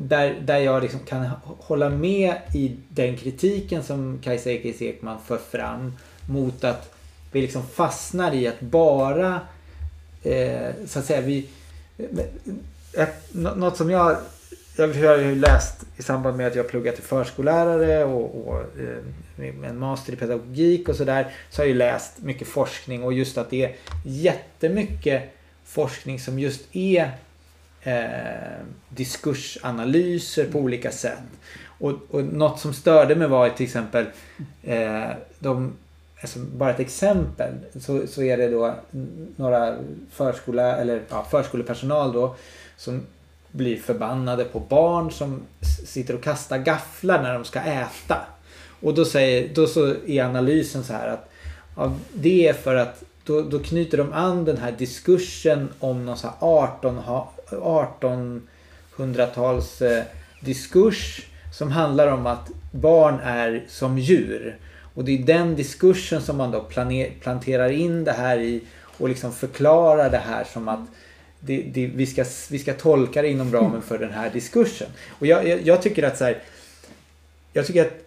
där, 0.00 0.40
där 0.40 0.58
jag 0.58 0.82
liksom 0.82 1.00
kan 1.00 1.26
hålla 1.42 1.88
med 1.88 2.34
i 2.54 2.76
den 2.88 3.16
kritiken 3.16 3.82
som 3.82 4.18
Kajsa 4.22 4.50
Ekis 4.50 4.82
Ekman 4.82 5.18
för 5.26 5.36
fram 5.36 5.92
mot 6.28 6.64
att 6.64 6.94
vi 7.32 7.40
liksom 7.40 7.66
fastnar 7.66 8.34
i 8.34 8.46
att 8.46 8.60
bara 8.60 9.40
eh, 10.22 10.70
så 10.86 10.98
att 10.98 11.04
säga 11.04 11.20
vi 11.20 11.48
eh, 11.98 12.24
ett, 12.92 13.34
något 13.34 13.76
som 13.76 13.90
jag 13.90 14.16
jag 14.76 14.94
har 14.94 15.16
ju 15.16 15.34
läst 15.34 15.84
i 15.96 16.02
samband 16.02 16.36
med 16.36 16.46
att 16.46 16.54
jag 16.54 16.68
pluggat 16.68 16.94
till 16.94 17.04
förskollärare 17.04 18.04
och, 18.04 18.48
och 18.48 18.60
eh, 18.60 19.68
en 19.68 19.78
master 19.78 20.12
i 20.12 20.16
pedagogik 20.16 20.88
och 20.88 20.96
sådär. 20.96 21.32
Så 21.50 21.60
har 21.60 21.64
jag 21.64 21.72
ju 21.72 21.78
läst 21.78 22.12
mycket 22.18 22.48
forskning 22.48 23.02
och 23.02 23.12
just 23.12 23.38
att 23.38 23.50
det 23.50 23.64
är 23.64 23.74
jättemycket 24.04 25.22
forskning 25.64 26.20
som 26.20 26.38
just 26.38 26.76
är 26.76 27.10
eh, 27.84 28.64
diskursanalyser 28.88 30.46
på 30.46 30.58
olika 30.58 30.90
sätt. 30.90 31.22
Och, 31.78 31.92
och 32.10 32.24
något 32.24 32.60
som 32.60 32.74
störde 32.74 33.14
mig 33.14 33.28
var 33.28 33.48
till 33.48 33.66
exempel 33.66 34.06
eh, 34.62 35.10
de 35.38 35.72
Alltså 36.20 36.38
bara 36.38 36.70
ett 36.70 36.80
exempel 36.80 37.52
så, 37.80 38.06
så 38.06 38.22
är 38.22 38.36
det 38.36 38.48
då 38.48 38.74
några 39.36 39.76
förskola, 40.10 40.76
eller, 40.76 41.02
ja, 41.08 41.26
förskolepersonal 41.30 42.12
då 42.12 42.36
som 42.76 43.02
blir 43.50 43.76
förbannade 43.76 44.44
på 44.44 44.60
barn 44.60 45.10
som 45.10 45.42
sitter 45.86 46.14
och 46.14 46.22
kastar 46.22 46.58
gafflar 46.58 47.22
när 47.22 47.34
de 47.34 47.44
ska 47.44 47.60
äta. 47.60 48.16
Och 48.80 48.94
då, 48.94 49.04
säger, 49.04 49.54
då 49.54 49.66
så 49.66 49.94
är 50.06 50.24
analysen 50.24 50.84
så 50.84 50.92
här 50.92 51.08
att 51.08 51.30
ja, 51.76 51.94
det 52.14 52.48
är 52.48 52.52
för 52.52 52.74
att 52.74 53.02
då, 53.24 53.42
då 53.42 53.58
knyter 53.58 53.98
de 53.98 54.12
an 54.12 54.44
den 54.44 54.56
här 54.56 54.72
diskursen 54.72 55.68
om 55.78 56.06
någon 56.06 56.16
så 56.16 56.28
18, 56.38 56.98
1800-tals 57.56 59.82
eh, 59.82 60.04
diskurs 60.40 61.26
som 61.52 61.70
handlar 61.70 62.08
om 62.08 62.26
att 62.26 62.50
barn 62.70 63.18
är 63.22 63.64
som 63.68 63.98
djur. 63.98 64.58
Och 64.94 65.04
det 65.04 65.18
är 65.18 65.22
den 65.22 65.56
diskursen 65.56 66.22
som 66.22 66.36
man 66.36 66.50
då 66.50 66.60
planterar 67.20 67.70
in 67.70 68.04
det 68.04 68.12
här 68.12 68.38
i 68.38 68.62
och 68.98 69.08
liksom 69.08 69.32
förklarar 69.32 70.10
det 70.10 70.18
här 70.18 70.44
som 70.44 70.68
att 70.68 70.80
det, 71.40 71.62
det, 71.62 71.86
vi, 71.86 72.06
ska, 72.06 72.24
vi 72.50 72.58
ska 72.58 72.74
tolka 72.74 73.22
det 73.22 73.28
inom 73.28 73.52
ramen 73.52 73.82
för 73.82 73.98
den 73.98 74.12
här 74.12 74.30
diskursen. 74.30 74.88
Och 75.08 75.26
jag, 75.26 75.48
jag, 75.48 75.62
jag 75.62 75.82
tycker 75.82 76.02
att 76.02 76.18
så 76.18 76.24
här, 76.24 76.38
jag 77.52 77.66
tycker 77.66 77.82
att 77.82 78.00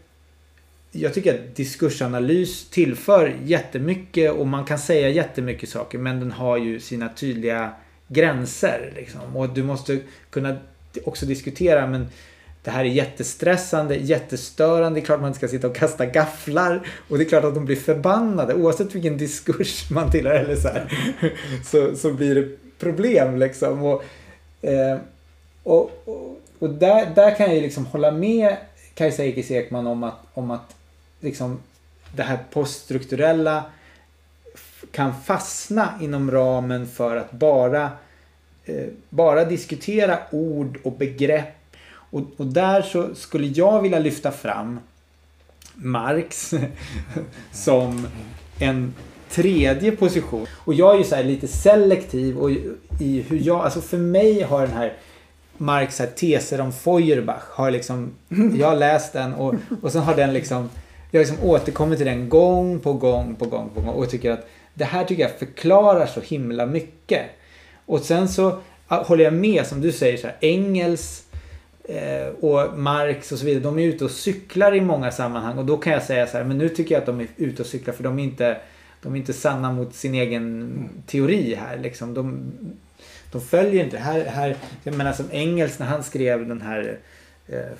jag 0.92 1.14
tycker 1.14 1.34
att 1.34 1.56
diskursanalys 1.56 2.70
tillför 2.70 3.36
jättemycket 3.44 4.32
och 4.32 4.48
man 4.48 4.66
kan 4.66 4.80
säga 4.80 5.10
jättemycket 5.10 5.70
saker 5.70 5.98
men 5.98 6.20
den 6.20 6.32
har 6.32 6.58
ju 6.58 6.80
sina 6.80 7.10
tydliga 7.10 7.72
gränser. 8.08 8.94
Liksom. 8.96 9.38
Och 9.38 9.50
du 9.50 9.64
måste 9.64 10.00
kunna 10.30 10.58
också 11.06 11.26
diskutera 11.26 11.88
men 11.88 12.08
det 12.64 12.72
här 12.72 12.86
är 12.86 12.90
jättestressande, 12.90 13.96
jättestörande. 13.96 15.00
Det 15.00 15.04
är 15.04 15.06
klart 15.06 15.20
man 15.20 15.28
inte 15.28 15.38
ska 15.38 15.48
sitta 15.48 15.68
och 15.68 15.76
kasta 15.76 16.06
gafflar. 16.06 16.88
Och 17.10 17.18
det 17.18 17.24
är 17.24 17.30
klart 17.30 17.44
att 17.44 17.56
de 17.56 17.66
blir 17.66 17.76
förbannade. 17.76 18.54
Oavsett 18.54 18.96
vilken 18.96 19.18
diskurs 19.18 19.90
man 19.90 20.12
tillhör 20.12 20.36
eller 20.36 20.56
så, 20.56 20.68
här, 20.68 20.92
så, 21.66 21.96
så 21.96 22.14
blir 22.14 22.36
det 22.36 22.58
problem 22.80 23.38
liksom. 23.38 23.84
Och, 23.84 24.04
eh, 24.62 24.98
och, 25.64 26.02
och, 26.06 26.42
och, 26.60 26.70
där, 26.70 27.12
där 27.16 27.36
kan 27.36 27.46
jag 27.46 27.56
ju 27.56 27.62
liksom 27.62 27.86
hålla 27.86 28.12
med 28.12 28.58
Kajsa 28.94 29.24
Ekis 29.24 29.52
Ekman 29.52 29.88
om 29.88 30.04
att, 30.04 30.20
om 30.34 30.52
att 30.52 30.76
liksom 31.20 31.60
det 32.16 32.24
här 32.24 32.40
poststrukturella 32.52 33.64
kan 34.92 35.22
fastna 35.26 35.90
inom 36.02 36.32
ramen 36.32 36.88
för 36.88 37.16
att 37.16 37.32
bara, 37.32 37.92
eh, 38.66 38.86
bara 39.10 39.46
diskutera 39.46 40.20
ord 40.32 40.80
och 40.84 40.92
begrepp. 40.92 41.54
Och, 41.90 42.22
och 42.38 42.46
där 42.46 42.82
så 42.82 43.16
skulle 43.16 43.48
jag 43.48 43.82
vilja 43.82 44.00
lyfta 44.00 44.32
fram 44.32 44.80
Marx 45.74 46.54
som 47.52 48.08
en 48.60 48.94
tredje 49.30 49.92
position. 49.92 50.48
Och 50.52 50.74
jag 50.74 50.94
är 50.94 50.98
ju 50.98 51.04
så 51.04 51.24
lite 51.24 51.48
selektiv 51.48 52.38
och 52.38 52.52
i 53.00 53.26
hur 53.30 53.40
jag, 53.44 53.60
alltså 53.60 53.82
för 53.82 53.98
mig 53.98 54.42
har 54.42 54.62
den 54.62 54.78
här 54.78 54.94
Marx 55.58 56.00
här 56.00 56.08
teser 56.08 56.62
om 56.62 56.74
Feuerbach 56.74 57.44
har 57.50 57.72
liksom, 57.72 58.12
jag 58.58 58.68
har 58.68 58.76
läst 58.76 59.14
den 59.14 59.34
och, 59.34 59.56
och 59.82 59.92
sen 59.92 60.02
har 60.02 60.16
den 60.16 60.34
liksom, 60.34 60.70
jag 61.12 61.20
har 61.20 61.26
liksom 61.26 61.50
återkommit 61.50 61.98
till 62.00 62.08
den 62.08 62.30
gång 62.30 62.80
på 62.80 62.94
gång 62.94 63.36
på 63.36 63.46
gång 63.46 63.70
på 63.76 63.82
gång 63.82 63.94
och 63.94 64.10
tycker 64.10 64.32
att 64.32 64.48
det 64.78 64.86
här 64.86 65.04
tycker 65.04 65.24
jag 65.24 65.40
förklarar 65.40 66.06
så 66.06 66.22
himla 66.22 66.66
mycket. 66.66 67.26
Och 67.86 68.00
sen 68.00 68.30
så 68.30 68.60
ah, 68.88 69.04
håller 69.04 69.24
jag 69.24 69.34
med 69.34 69.66
som 69.66 69.82
du 69.82 69.92
säger 69.92 70.18
så 70.18 70.28
här, 70.28 70.36
Engels 70.42 71.24
eh, 71.84 72.28
och 72.28 72.80
Marx 72.80 73.32
och 73.32 73.40
så 73.40 73.46
vidare, 73.46 73.64
de 73.64 73.80
är 73.80 73.84
ute 73.84 74.06
och 74.06 74.12
cyklar 74.12 74.76
i 74.76 74.82
många 74.82 75.12
sammanhang 75.12 75.58
och 75.58 75.66
då 75.66 75.78
kan 75.78 75.94
jag 75.94 76.04
säga 76.04 76.28
så 76.28 76.38
här, 76.38 76.44
men 76.44 76.58
nu 76.58 76.70
tycker 76.70 76.96
jag 76.96 77.00
att 77.00 77.06
de 77.06 77.20
är 77.20 77.28
ute 77.38 77.62
och 77.62 77.68
cyklar 77.68 77.94
för 77.94 78.04
de 78.04 78.20
är 78.20 78.24
inte 78.24 78.58
de 79.02 79.14
är 79.14 79.18
inte 79.18 79.34
sanna 79.34 79.72
mot 79.72 79.96
sin 79.96 80.14
egen 80.14 80.90
teori 81.06 81.56
här. 81.56 81.78
Liksom. 81.78 82.14
De, 82.14 82.52
de 83.32 83.42
följer 83.42 83.84
inte. 83.84 83.98
Här, 83.98 84.26
här, 84.26 84.56
jag 84.84 84.96
menar 84.96 85.14
som 85.14 85.26
Engels 85.32 85.80
när 85.80 85.86
han 85.86 86.04
skrev 86.04 86.48
den 86.48 86.62
här 86.62 86.90
eh, 86.90 86.96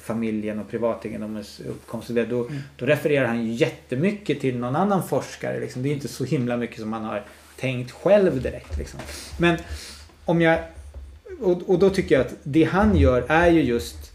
familjen 0.02 0.60
och 0.60 0.70
privategendomens 0.70 1.60
uppkomst. 1.60 2.10
Då, 2.10 2.48
mm. 2.48 2.60
då 2.76 2.86
refererar 2.86 3.28
han 3.28 3.46
ju 3.46 3.54
jättemycket 3.54 4.42
till 4.42 4.58
någon 4.58 4.76
annan 4.76 5.08
forskare. 5.08 5.60
Liksom. 5.60 5.84
Det 5.84 5.90
är 5.90 5.94
inte 5.94 6.08
så 6.08 6.24
himla 6.24 6.58
mycket 6.58 6.80
som 6.80 6.90
man 6.90 7.04
har 7.04 7.24
tänkt 7.56 7.92
själv 7.92 8.42
direkt. 8.42 8.78
Liksom. 8.78 9.00
Men 9.40 9.58
om 10.26 10.42
jag... 10.42 10.60
Och, 11.40 11.70
och 11.70 11.80
då 11.80 11.90
tycker 11.90 12.16
jag 12.16 12.26
att 12.26 12.34
det 12.44 12.64
han 12.64 12.98
gör 12.98 13.26
är 13.30 13.52
ju 13.52 13.62
just... 13.62 14.12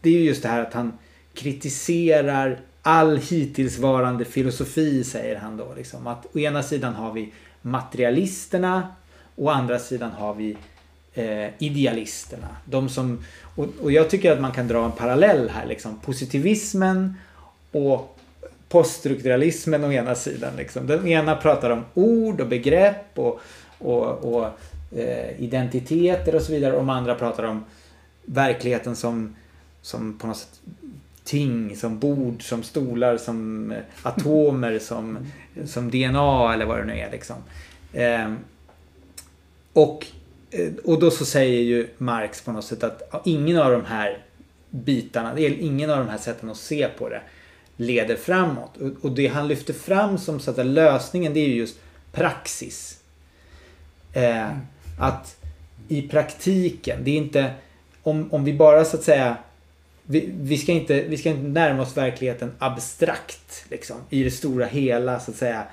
Det 0.00 0.10
är 0.10 0.14
ju 0.14 0.24
just 0.24 0.42
det 0.42 0.48
här 0.48 0.62
att 0.62 0.74
han 0.74 0.98
kritiserar 1.34 2.60
all 2.82 3.16
hittillsvarande 3.16 4.24
filosofi 4.24 5.04
säger 5.04 5.36
han 5.36 5.56
då. 5.56 5.74
Liksom. 5.76 6.06
Att 6.06 6.26
å 6.36 6.38
ena 6.38 6.62
sidan 6.62 6.94
har 6.94 7.12
vi 7.12 7.32
materialisterna 7.62 8.88
och 9.34 9.44
å 9.44 9.48
andra 9.50 9.78
sidan 9.78 10.10
har 10.10 10.34
vi 10.34 10.56
eh, 11.14 11.48
idealisterna. 11.58 12.48
De 12.64 12.88
som, 12.88 13.24
och, 13.56 13.66
och, 13.82 13.92
jag 13.92 14.10
tycker 14.10 14.32
att 14.32 14.40
man 14.40 14.52
kan 14.52 14.68
dra 14.68 14.84
en 14.84 14.92
parallell 14.92 15.48
här. 15.48 15.66
Liksom. 15.66 16.00
Positivismen 16.00 17.14
och 17.72 18.18
poststrukturalismen 18.68 19.84
å 19.84 19.92
ena 19.92 20.14
sidan. 20.14 20.56
Liksom. 20.56 20.86
Den 20.86 21.08
ena 21.08 21.36
pratar 21.36 21.70
om 21.70 21.84
ord 21.94 22.40
och 22.40 22.48
begrepp 22.48 23.18
och, 23.18 23.40
och, 23.78 24.34
och 24.34 24.48
eh, 24.98 25.40
identiteter 25.40 26.34
och 26.34 26.42
så 26.42 26.52
vidare. 26.52 26.72
Och 26.72 26.78
de 26.78 26.90
andra 26.90 27.14
pratar 27.14 27.42
om 27.42 27.64
verkligheten 28.24 28.96
som, 28.96 29.36
som 29.82 30.18
på 30.18 30.26
något 30.26 30.36
sätt 30.36 30.60
ting 31.24 31.76
som 31.76 31.98
bord, 31.98 32.42
som 32.42 32.62
stolar, 32.62 33.16
som 33.16 33.70
eh, 33.72 33.78
atomer, 34.02 34.78
som, 34.78 35.18
som 35.66 35.90
DNA 35.90 36.54
eller 36.54 36.64
vad 36.64 36.78
det 36.78 36.84
nu 36.84 36.98
är. 36.98 37.10
Liksom. 37.10 37.36
Eh, 37.92 38.32
och, 39.72 40.06
och 40.84 41.00
då 41.00 41.10
så 41.10 41.24
säger 41.24 41.62
ju 41.62 41.88
Marx 41.98 42.42
på 42.42 42.52
något 42.52 42.64
sätt 42.64 42.84
att 42.84 43.26
ingen 43.26 43.58
av 43.58 43.72
de 43.72 43.84
här 43.84 44.18
bitarna, 44.70 45.38
ingen 45.38 45.90
av 45.90 45.98
de 45.98 46.08
här 46.08 46.18
sätten 46.18 46.50
att 46.50 46.56
se 46.56 46.88
på 46.88 47.08
det 47.08 47.20
leder 47.76 48.16
framåt. 48.16 48.76
Och, 49.02 49.12
det 49.12 49.26
han 49.26 49.48
lyfter 49.48 49.72
fram 49.72 50.18
som 50.18 50.40
så 50.40 50.50
att 50.50 50.66
lösningen 50.66 51.34
det 51.34 51.40
är 51.40 51.48
ju 51.48 51.54
just 51.54 51.78
praxis. 52.12 52.98
Eh, 54.12 54.48
att 54.98 55.36
i 55.88 56.02
praktiken, 56.02 57.04
det 57.04 57.10
är 57.10 57.16
inte 57.16 57.50
om, 58.02 58.32
om 58.32 58.44
vi 58.44 58.52
bara 58.52 58.84
så 58.84 58.96
att 58.96 59.02
säga 59.02 59.36
vi, 60.02 60.32
vi, 60.40 60.58
ska 60.58 60.72
inte, 60.72 61.02
vi 61.02 61.16
ska 61.16 61.28
inte 61.28 61.48
närma 61.48 61.82
oss 61.82 61.96
verkligheten 61.96 62.52
abstrakt 62.58 63.64
liksom, 63.68 63.96
i 64.10 64.22
det 64.22 64.30
stora 64.30 64.66
hela 64.66 65.20
så 65.20 65.30
att 65.30 65.36
säga. 65.36 65.64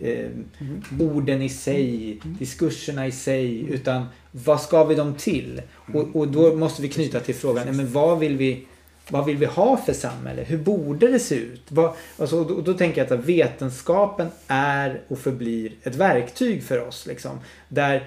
Eh, 0.00 0.26
mm. 0.58 0.82
orden 1.00 1.42
i 1.42 1.48
sig, 1.48 2.20
mm. 2.24 2.36
diskurserna 2.38 3.06
i 3.06 3.12
sig. 3.12 3.70
Utan 3.70 4.06
vad 4.30 4.60
ska 4.60 4.84
vi 4.84 4.94
dem 4.94 5.14
till? 5.14 5.62
Och, 5.94 6.16
och 6.16 6.28
då 6.28 6.54
måste 6.54 6.82
vi 6.82 6.88
knyta 6.88 7.20
till 7.20 7.34
frågan, 7.34 7.76
men 7.76 7.92
vad 7.92 8.18
vill 8.18 8.36
vi 8.36 8.66
vad 9.10 9.24
vill 9.24 9.36
vi 9.36 9.46
ha 9.46 9.76
för 9.76 9.92
samhälle? 9.92 10.42
Hur 10.42 10.58
borde 10.58 11.08
det 11.08 11.18
se 11.18 11.34
ut? 11.34 11.62
Vad, 11.68 11.92
alltså, 12.18 12.38
och 12.38 12.46
då, 12.46 12.60
då, 12.60 12.74
tänker 12.74 13.04
jag 13.04 13.12
att 13.12 13.24
vetenskapen 13.24 14.28
är 14.46 15.00
och 15.08 15.18
förblir 15.18 15.72
ett 15.82 15.94
verktyg 15.94 16.62
för 16.62 16.88
oss. 16.88 17.06
Liksom, 17.06 17.38
där 17.68 18.06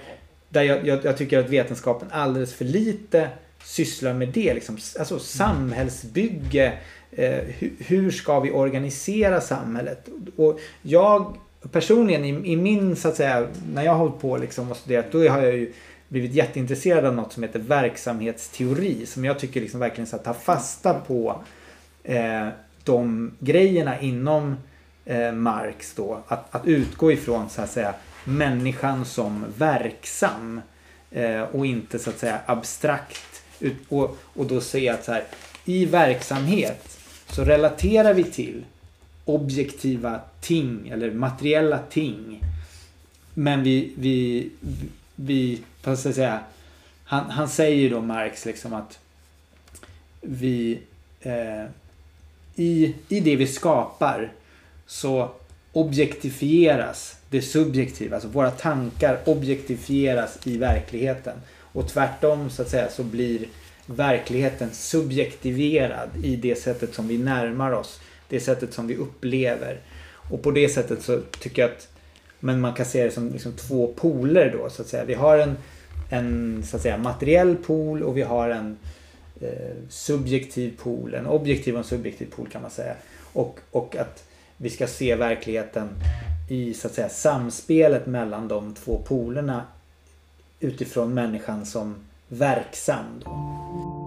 där 0.51 0.63
jag, 0.63 0.87
jag, 0.87 1.05
jag 1.05 1.17
tycker 1.17 1.39
att 1.39 1.49
vetenskapen 1.49 2.07
alldeles 2.11 2.53
för 2.53 2.65
lite 2.65 3.29
sysslar 3.63 4.13
med 4.13 4.29
det. 4.29 4.53
Liksom, 4.53 4.77
alltså 4.99 5.19
samhällsbygge. 5.19 6.73
Eh, 7.11 7.31
hur, 7.31 7.73
hur, 7.79 8.11
ska 8.11 8.39
vi 8.39 8.51
organisera 8.51 9.41
samhället? 9.41 10.09
Och 10.35 10.59
jag 10.81 11.37
personligen 11.69 12.25
i, 12.25 12.51
i, 12.51 12.55
min, 12.55 12.95
så 12.95 13.07
att 13.07 13.15
säga, 13.15 13.47
när 13.73 13.83
jag 13.83 13.91
har 13.91 13.97
hållit 13.97 14.21
på 14.21 14.37
liksom 14.37 14.71
och 14.71 14.77
studerat, 14.77 15.11
då 15.11 15.17
har 15.29 15.41
jag 15.41 15.53
ju 15.53 15.73
blivit 16.07 16.33
jätteintresserad 16.33 17.05
av 17.05 17.15
något 17.15 17.33
som 17.33 17.43
heter 17.43 17.59
verksamhetsteori. 17.59 19.05
Som 19.05 19.25
jag 19.25 19.39
tycker 19.39 19.61
liksom 19.61 19.79
verkligen 19.79 20.07
så 20.07 20.15
att 20.15 20.23
ta 20.23 20.33
fasta 20.33 20.93
på 20.93 21.41
eh, 22.03 22.47
de 22.83 23.31
grejerna 23.39 23.99
inom 23.99 24.55
eh, 25.05 25.31
Marx 25.31 25.93
då. 25.95 26.23
Att, 26.27 26.55
att 26.55 26.67
utgå 26.67 27.11
ifrån 27.11 27.49
så 27.49 27.61
att 27.61 27.69
säga 27.69 27.93
människan 28.23 29.05
som 29.05 29.45
verksam. 29.57 30.61
Eh, 31.11 31.41
och 31.41 31.65
inte 31.65 31.99
så 31.99 32.09
att 32.09 32.19
säga 32.19 32.39
abstrakt 32.45 33.43
och, 33.89 34.17
och 34.23 34.45
då 34.45 34.61
se 34.61 34.89
att 34.89 35.05
så 35.05 35.11
här, 35.11 35.23
i 35.65 35.85
verksamhet 35.85 36.97
så 37.27 37.43
relaterar 37.43 38.13
vi 38.13 38.23
till 38.23 38.65
objektiva 39.35 40.19
ting 40.41 40.89
eller 40.89 41.11
materiella 41.11 41.79
ting. 41.79 42.41
Men 43.33 43.63
vi, 43.63 43.93
vi, 43.97 44.49
vi 45.15 45.61
vad 45.83 45.99
ska 45.99 46.09
jag 46.09 46.15
säga, 46.15 46.39
han, 47.03 47.29
han 47.29 47.49
säger 47.49 47.75
ju 47.75 47.89
då 47.89 48.01
Marx 48.01 48.45
liksom 48.45 48.73
att 48.73 48.99
vi 50.21 50.79
eh, 51.21 51.65
i, 52.55 52.95
i 53.07 53.19
det 53.19 53.35
vi 53.35 53.47
skapar 53.47 54.31
så 54.87 55.31
objektifieras 55.71 57.17
det 57.29 57.41
subjektiva, 57.41 58.15
alltså 58.15 58.29
våra 58.29 58.51
tankar 58.51 59.19
objektifieras 59.25 60.39
i 60.43 60.57
verkligheten. 60.57 61.35
Och 61.73 61.87
tvärtom 61.87 62.49
så 62.49 62.61
att 62.61 62.69
säga 62.69 62.89
så 62.89 63.03
blir 63.03 63.45
verkligheten 63.85 64.69
subjektiverad 64.71 66.09
i 66.23 66.35
det 66.35 66.55
sättet 66.55 66.93
som 66.93 67.07
vi 67.07 67.17
närmar 67.17 67.71
oss. 67.71 67.99
Det 68.31 68.39
sättet 68.39 68.73
som 68.73 68.87
vi 68.87 68.95
upplever. 68.95 69.79
Och 70.29 70.41
på 70.41 70.51
det 70.51 70.69
sättet 70.69 71.01
så 71.01 71.19
tycker 71.39 71.61
jag 71.61 71.71
att 71.71 71.87
men 72.43 72.61
man 72.61 72.73
kan 72.73 72.85
se 72.85 73.03
det 73.03 73.11
som 73.11 73.29
liksom 73.29 73.51
två 73.51 73.93
poler 73.95 74.57
då 74.57 74.69
så 74.69 74.81
att 74.81 74.87
säga. 74.87 75.05
Vi 75.05 75.13
har 75.13 75.37
en, 75.37 75.57
en 76.09 76.63
så 76.65 76.75
att 76.75 76.81
säga, 76.81 76.97
materiell 76.97 77.55
pool 77.55 78.03
och 78.03 78.17
vi 78.17 78.21
har 78.21 78.49
en 78.49 78.77
eh, 79.41 79.75
subjektiv 79.89 80.77
pool. 80.77 81.13
En 81.13 81.27
objektiv 81.27 81.73
och 81.73 81.77
en 81.77 81.83
subjektiv 81.83 82.25
pool 82.35 82.47
kan 82.47 82.61
man 82.61 82.71
säga. 82.71 82.93
Och, 83.33 83.59
och 83.71 83.95
att 83.95 84.23
vi 84.57 84.69
ska 84.69 84.87
se 84.87 85.15
verkligheten 85.15 85.89
i 86.49 86.73
så 86.73 86.87
att 86.87 86.93
säga 86.93 87.09
samspelet 87.09 88.05
mellan 88.05 88.47
de 88.47 88.73
två 88.73 89.01
polerna 89.07 89.63
utifrån 90.59 91.13
människan 91.13 91.65
som 91.65 91.95
verksam. 92.27 93.05
Då. 93.25 94.00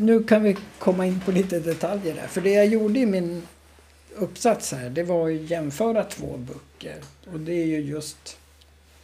Nu, 0.00 0.24
kan 0.24 0.42
vi 0.42 0.56
komma 0.78 1.06
in 1.06 1.20
på 1.20 1.32
lite 1.32 1.60
detaljer 1.60 2.14
där. 2.14 2.26
För 2.26 2.40
det 2.40 2.52
jag 2.52 2.66
gjorde 2.66 2.98
i 2.98 3.06
min 3.06 3.42
uppsats 4.14 4.72
här, 4.72 4.90
det 4.90 5.02
var 5.02 5.30
att 5.30 5.50
jämföra 5.50 6.04
två 6.04 6.36
böcker. 6.36 6.96
Och 7.32 7.40
det 7.40 7.52
är 7.52 7.66
ju 7.66 7.80
just 7.80 8.38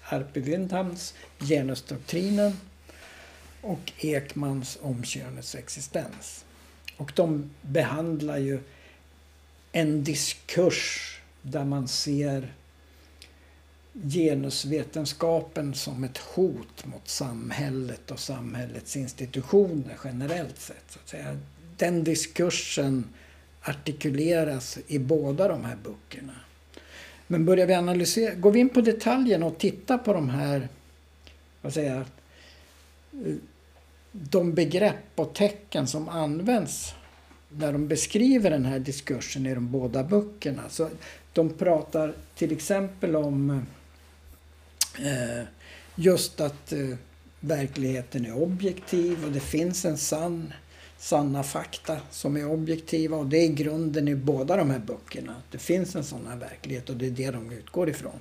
Arpi 0.02 0.40
Wyndhams 0.40 1.14
Genusdoktrinen 1.38 2.56
och 3.60 3.92
Ekmans 3.98 4.78
Om 4.82 5.04
könets 5.04 5.54
existens. 5.54 6.44
Och 6.96 7.12
de 7.14 7.50
behandlar 7.62 8.38
ju 8.38 8.58
en 9.72 10.04
diskurs 10.04 11.14
där 11.42 11.64
man 11.64 11.88
ser 11.88 12.52
genusvetenskapen 14.02 15.74
som 15.74 16.04
ett 16.04 16.18
hot 16.18 16.86
mot 16.86 17.08
samhället 17.08 18.10
och 18.10 18.18
samhällets 18.18 18.96
institutioner 18.96 19.96
generellt 20.04 20.58
sett. 20.58 20.84
Så 20.88 20.98
att 20.98 21.08
säga. 21.08 21.38
Den 21.76 22.04
diskursen 22.04 23.04
artikuleras 23.62 24.78
i 24.86 24.98
båda 24.98 25.48
de 25.48 25.64
här 25.64 25.76
böckerna. 25.76 26.32
Men 27.26 27.44
börjar 27.44 27.66
vi 27.66 27.74
analysera, 27.74 28.34
går 28.34 28.50
vi 28.50 28.60
in 28.60 28.68
på 28.68 28.80
detaljerna 28.80 29.46
och 29.46 29.58
tittar 29.58 29.98
på 29.98 30.12
de 30.12 30.28
här, 30.28 30.68
vad 31.62 31.74
säger 31.74 31.94
jag, 31.94 32.04
de 34.12 34.54
begrepp 34.54 35.12
och 35.14 35.34
tecken 35.34 35.86
som 35.86 36.08
används 36.08 36.94
när 37.48 37.72
de 37.72 37.88
beskriver 37.88 38.50
den 38.50 38.64
här 38.64 38.78
diskursen 38.78 39.46
i 39.46 39.54
de 39.54 39.70
båda 39.70 40.04
böckerna. 40.04 40.62
Så 40.68 40.90
de 41.32 41.50
pratar 41.50 42.14
till 42.34 42.52
exempel 42.52 43.16
om 43.16 43.66
Eh, 44.98 45.44
just 45.94 46.40
att 46.40 46.72
eh, 46.72 46.96
verkligheten 47.40 48.26
är 48.26 48.42
objektiv 48.42 49.24
och 49.24 49.32
det 49.32 49.40
finns 49.40 49.84
en 49.84 49.98
sann 49.98 50.52
sanna 50.98 51.42
fakta 51.42 52.00
som 52.10 52.36
är 52.36 52.50
objektiva 52.50 53.16
och 53.16 53.26
det 53.26 53.36
är 53.36 53.48
grunden 53.48 54.08
i 54.08 54.14
båda 54.14 54.56
de 54.56 54.70
här 54.70 54.78
böckerna. 54.78 55.34
Det 55.50 55.58
finns 55.58 55.96
en 55.96 56.04
sån 56.04 56.26
här 56.26 56.36
verklighet 56.36 56.90
och 56.90 56.96
det 56.96 57.06
är 57.06 57.10
det 57.10 57.30
de 57.30 57.52
utgår 57.52 57.88
ifrån. 57.88 58.20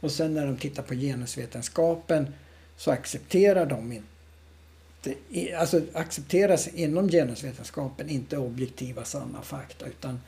Och 0.00 0.10
sen 0.10 0.34
när 0.34 0.46
de 0.46 0.56
tittar 0.56 0.82
på 0.82 0.94
genusvetenskapen 0.94 2.34
så 2.76 2.90
accepterar 2.90 3.66
de 3.66 3.92
inte, 3.92 5.14
alltså 5.58 5.80
accepteras 5.92 6.68
inom 6.68 7.08
genusvetenskapen 7.08 8.08
inte 8.08 8.36
objektiva 8.36 9.04
sanna 9.04 9.42
fakta 9.42 9.86
utan 9.86 10.20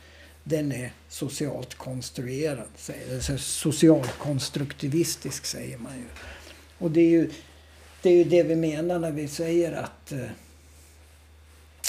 den 0.48 0.72
är 0.72 0.92
socialt 1.08 1.74
konstruerad, 1.74 2.68
socialkonstruktivistisk 3.38 5.46
säger 5.46 5.78
man 5.78 5.96
ju. 5.96 6.04
Och 6.78 6.90
det 6.90 7.00
är 7.00 7.10
ju 7.10 7.30
det, 8.02 8.10
är 8.10 8.14
ju 8.14 8.24
det 8.24 8.42
vi 8.42 8.56
menar 8.56 8.98
när 8.98 9.10
vi 9.10 9.28
säger 9.28 9.72
att 9.72 10.12
eh, 10.12 10.18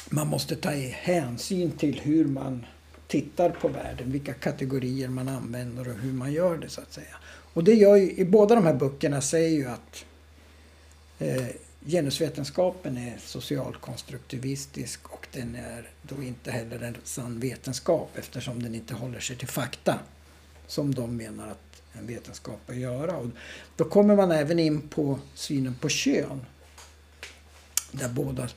man 0.10 0.28
måste 0.28 0.56
ta 0.56 0.70
hänsyn 0.92 1.72
till 1.72 2.00
hur 2.00 2.26
man 2.26 2.66
tittar 3.08 3.50
på 3.50 3.68
världen, 3.68 4.12
vilka 4.12 4.34
kategorier 4.34 5.08
man 5.08 5.28
använder 5.28 5.90
och 5.90 5.96
hur 5.96 6.14
man 6.14 6.34
gör 6.34 6.58
det 6.58 6.70
så 6.70 6.82
att 6.82 6.94
säga. 6.94 7.16
Och 7.54 7.64
det 7.64 7.74
gör 7.74 7.96
ju, 7.96 8.12
i 8.12 8.26
båda 8.26 8.56
de 8.56 8.66
här 8.66 8.74
böckerna 8.74 9.22
säger 9.22 9.50
ju 9.50 9.68
att 9.68 10.06
eh, 11.20 11.48
genusvetenskapen 11.88 12.98
är 12.98 13.18
socialkonstruktivistisk 13.18 15.14
och 15.14 15.28
den 15.32 15.56
är 15.56 15.90
då 16.02 16.24
inte 16.24 16.52
heller 16.52 16.82
en 16.82 16.98
sann 17.04 17.40
vetenskap 17.40 18.10
eftersom 18.16 18.64
den 18.64 18.76
inte 18.76 18.94
håller 18.94 19.20
sig 19.20 19.36
till 19.36 19.48
fakta 19.48 20.00
som 20.68 20.96
de 20.96 21.18
menar 21.18 21.48
att 21.48 21.82
en 21.94 22.08
vetenskap 22.08 22.60
bör 22.68 22.74
göra. 22.74 23.18
Och 23.18 23.28
då 23.76 23.86
kommer 23.86 24.16
man 24.16 24.32
även 24.32 24.60
in 24.60 24.82
på 24.82 25.20
synen 25.34 25.76
på 25.76 25.90
kön. 25.90 26.46
Där 27.92 28.10
båda 28.10 28.50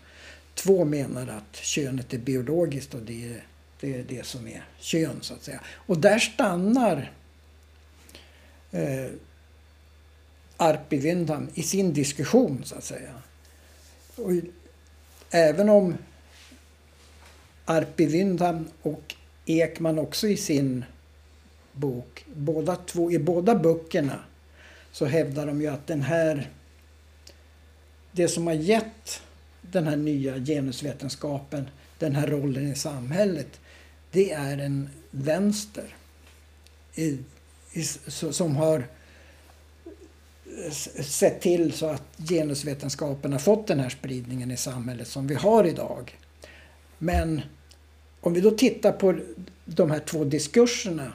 två 0.55 0.85
menar 0.85 1.26
att 1.26 1.57
könet 1.57 2.14
är 2.14 2.18
biologiskt 2.18 2.95
och 2.95 3.01
det 3.01 3.35
är, 3.35 3.45
det 3.81 3.95
är 3.95 4.05
det 4.09 4.26
som 4.26 4.47
är 4.47 4.64
kön 4.78 5.18
så 5.20 5.35
att 5.35 5.43
säga. 5.43 5.61
Och 5.66 5.99
där 5.99 6.18
stannar 6.18 7.12
eh, 8.70 9.11
Arpi 10.61 10.96
Wyndham 10.96 11.48
i 11.54 11.62
sin 11.62 11.92
diskussion 11.92 12.62
så 12.64 12.74
att 12.74 12.84
säga. 12.84 13.14
Och 14.16 14.30
även 15.30 15.68
om 15.68 15.94
Arpi 17.64 18.06
Wyndham 18.06 18.68
och 18.82 19.14
Ekman 19.46 19.98
också 19.98 20.28
i 20.28 20.36
sin 20.36 20.84
bok, 21.72 22.24
båda 22.34 22.76
två, 22.76 23.12
i 23.12 23.18
båda 23.18 23.54
böckerna 23.54 24.18
så 24.92 25.06
hävdar 25.06 25.46
de 25.46 25.61
ju 25.61 25.66
att 25.66 25.86
den 25.86 26.02
här 26.02 26.50
det 28.12 28.28
som 28.28 28.46
har 28.46 28.54
gett 28.54 29.22
den 29.62 29.86
här 29.86 29.96
nya 29.96 30.38
genusvetenskapen, 30.38 31.68
den 31.98 32.14
här 32.14 32.26
rollen 32.26 32.72
i 32.72 32.74
samhället, 32.74 33.61
det 34.11 34.32
är 34.32 34.58
en 34.58 34.88
vänster 35.11 35.94
i, 36.94 37.18
i, 37.72 37.84
som 37.84 38.56
har 38.56 38.88
sett 41.03 41.40
till 41.40 41.72
så 41.72 41.86
att 41.86 42.03
genusvetenskapen 42.28 43.32
har 43.32 43.38
fått 43.38 43.66
den 43.66 43.80
här 43.80 43.88
spridningen 43.88 44.51
i 44.51 44.57
samhället 44.57 45.09
som 45.09 45.26
vi 45.26 45.34
har 45.34 45.64
idag. 45.64 46.18
Men 46.98 47.40
om 48.20 48.32
vi 48.32 48.40
då 48.40 48.51
tittar 48.51 48.92
på 48.92 49.18
de 49.64 49.90
här 49.90 50.01
två 50.01 50.24
diskurserna, 50.24 51.12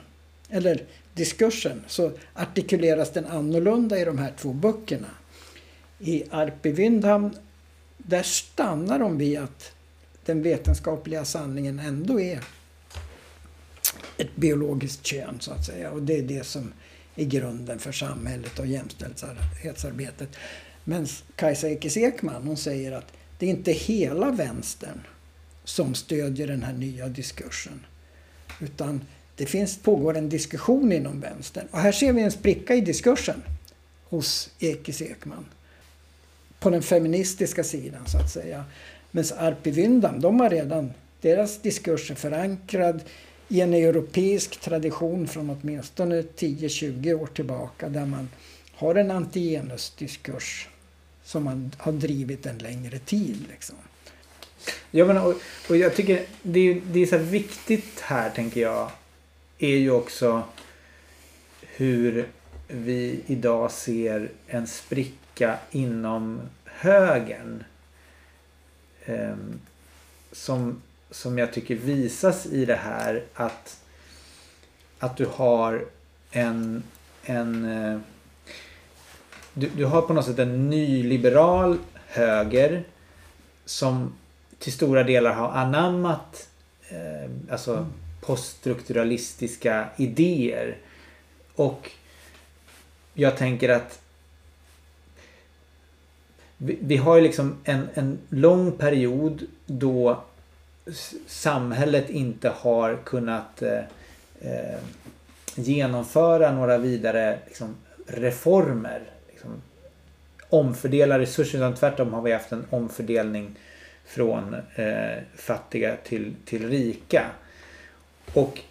eller 0.50 0.84
diskursen, 1.14 1.84
så 1.88 2.12
artikuleras 2.34 3.12
den 3.12 3.26
annorlunda 3.26 4.00
i 4.00 4.06
de 4.06 4.18
här 4.18 4.34
två 4.38 4.54
böckerna. 4.54 5.08
I 6.00 6.24
Arpi 6.32 6.72
Wyndham 6.72 7.36
där 7.98 8.24
stannar 8.24 9.00
de 9.00 9.18
vid 9.18 9.40
att 9.40 9.72
den 10.26 10.42
vetenskapliga 10.42 11.26
sanningen 11.26 11.80
ändå 11.80 12.20
är 12.20 12.44
ett 14.18 14.36
biologiskt 14.36 15.06
kön 15.06 15.38
så 15.40 15.52
att 15.52 15.66
säga. 15.66 15.92
Och 15.92 16.02
det 16.02 16.18
är 16.18 16.24
det 16.24 16.46
som 16.46 16.74
i 17.16 17.26
grunden 17.26 17.80
för 17.80 17.92
samhället 17.92 18.60
och 18.60 18.68
jämställdhetsarbetet. 18.68 20.30
Men 20.84 21.08
Kajsa 21.36 21.70
Ekis 21.70 21.98
Ekman 21.98 22.48
hon 22.48 22.58
säger 22.58 22.92
att 22.92 23.14
det 23.40 23.46
är 23.46 23.50
inte 23.50 23.72
hela 23.72 24.32
vänstern 24.32 25.02
som 25.64 25.96
stödjer 25.96 26.48
den 26.48 26.64
här 26.64 26.74
nya 26.74 27.08
diskursen. 27.08 27.86
Utan 28.60 29.02
det 29.36 29.46
finns, 29.46 29.78
pågår 29.78 30.18
en 30.18 30.30
diskussion 30.30 30.92
inom 30.92 31.20
vänstern. 31.20 31.68
Och 31.72 31.80
här 31.80 31.92
ser 31.92 32.14
vi 32.14 32.22
en 32.22 32.32
spricka 32.32 32.76
i 32.76 32.82
diskursen 32.82 33.44
hos 34.04 34.50
Ekis 34.60 35.02
Ekman 35.02 35.46
på 36.60 36.70
den 36.70 36.82
feministiska 36.82 37.64
sidan 37.64 38.08
så 38.08 38.18
att 38.18 38.32
säga. 38.32 38.66
Men 39.12 39.26
Arpi 39.38 39.72
Wyndham, 39.72 40.22
de 40.22 40.40
har 40.40 40.50
redan, 40.50 40.94
deras 41.22 41.62
diskurs 41.62 42.12
är 42.12 42.16
förankrad 42.16 43.02
i 43.48 43.62
en 43.62 43.74
europeisk 43.74 44.60
tradition 44.60 45.28
från 45.28 45.50
åtminstone 45.50 46.22
10-20 46.22 47.14
år 47.14 47.28
tillbaka 47.28 47.90
där 47.90 48.06
man 48.06 48.30
har 48.76 48.96
en 48.96 49.12
antigenusdiskurs 49.12 50.68
som 51.24 51.44
man 51.44 51.72
har 51.78 51.92
drivit 51.92 52.46
en 52.46 52.58
längre 52.58 53.00
tid. 53.00 53.46
Liksom. 53.50 53.76
Jag 54.92 55.08
menar, 55.08 55.26
och, 55.26 55.34
och 55.70 55.78
jag 55.78 55.96
tycker 55.96 56.26
det 56.42 56.60
är, 56.60 56.82
det 56.86 57.00
är 57.00 57.06
så 57.06 57.18
viktigt 57.18 58.00
här, 58.00 58.30
tänker 58.30 58.62
jag, 58.62 58.92
är 59.60 59.76
ju 59.76 59.92
också 59.92 60.44
hur 61.62 62.28
vi 62.68 63.20
idag 63.28 63.72
ser 63.72 64.32
en 64.48 64.68
spricka 64.68 65.58
inom 65.72 66.42
högern. 66.66 67.64
Eh, 69.06 69.36
som, 70.32 70.82
som 71.16 71.38
jag 71.38 71.54
tycker 71.54 71.76
visas 71.76 72.46
i 72.46 72.66
det 72.66 72.76
här 72.76 73.24
att, 73.34 73.82
att 75.00 75.18
du 75.18 75.26
har 75.26 75.86
en, 76.32 76.84
en 77.24 77.66
eh, 77.66 78.00
du, 79.54 79.70
du 79.70 79.86
har 79.86 80.02
på 80.02 80.14
något 80.14 80.26
sätt 80.26 80.40
en 80.40 80.70
nyliberal 80.70 81.78
höger 82.08 82.84
som 83.66 84.14
till 84.60 84.74
stora 84.74 85.04
delar 85.04 85.34
har 85.34 85.50
anammat 85.50 86.50
eh, 86.90 87.32
alltså 87.52 87.74
mm. 87.74 87.86
poststrukturalistiska 88.22 89.90
idéer. 89.98 90.78
Och 91.56 91.92
jag 93.14 93.38
tänker 93.38 93.70
att 93.70 94.02
vi, 96.58 96.78
vi 96.82 96.98
har 96.98 97.16
ju 97.16 97.22
liksom 97.22 97.58
en, 97.64 97.90
en 97.94 98.20
lång 98.30 98.72
period 98.72 99.48
då 99.66 100.24
samhället 101.28 102.10
inte 102.10 102.50
har 102.50 102.98
kunnat 103.06 103.62
eh, 103.62 103.80
eh, 104.42 104.80
genomföra 105.56 106.52
några 106.52 106.78
vidare 106.78 107.40
liksom, 107.48 107.76
reformer. 108.08 109.02
Liksom, 109.32 109.62
omfördela 110.50 111.20
resurser 111.20 111.58
utan 111.58 111.76
tvärtom 111.76 112.14
har 112.14 112.22
vi 112.22 112.34
haft 112.34 112.52
en 112.52 112.66
omfördelning 112.70 113.56
från 114.06 114.56
eh, 114.76 115.18
fattiga 115.36 115.96
till, 116.04 116.36
till 116.46 116.70
rika. 116.70 117.26
Och 118.34 118.62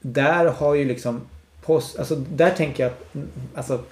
där 0.00 0.44
har 0.44 0.74
ju 0.74 0.84
liksom 0.84 1.20
post, 1.62 1.98
alltså 1.98 2.16
där 2.16 2.50
tänker 2.50 2.82
jag 2.82 2.92
att, 2.92 3.16
alltså, 3.54 3.84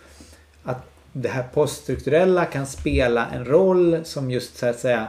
att 0.62 0.87
det 1.12 1.29
här 1.29 1.43
poststrukturella 1.43 2.45
kan 2.45 2.66
spela 2.66 3.31
en 3.31 3.45
roll 3.45 4.01
som 4.05 4.31
just 4.31 4.57
så 4.57 4.66
att 4.66 4.79
säga 4.79 5.09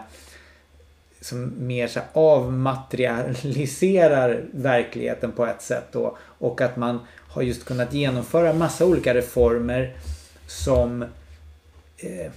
som 1.26 1.54
mer 1.58 1.88
så 1.88 2.00
avmaterialiserar 2.14 4.44
verkligheten 4.52 5.32
på 5.32 5.46
ett 5.46 5.62
sätt 5.62 5.88
då. 5.92 6.18
Och 6.22 6.62
att 6.62 6.78
man 6.78 7.00
har 7.30 7.42
just 7.42 7.66
kunnat 7.66 7.94
genomföra 7.94 8.54
massa 8.54 8.86
olika 8.86 9.14
reformer 9.14 9.94
som 10.48 11.02
eh, 11.98 12.32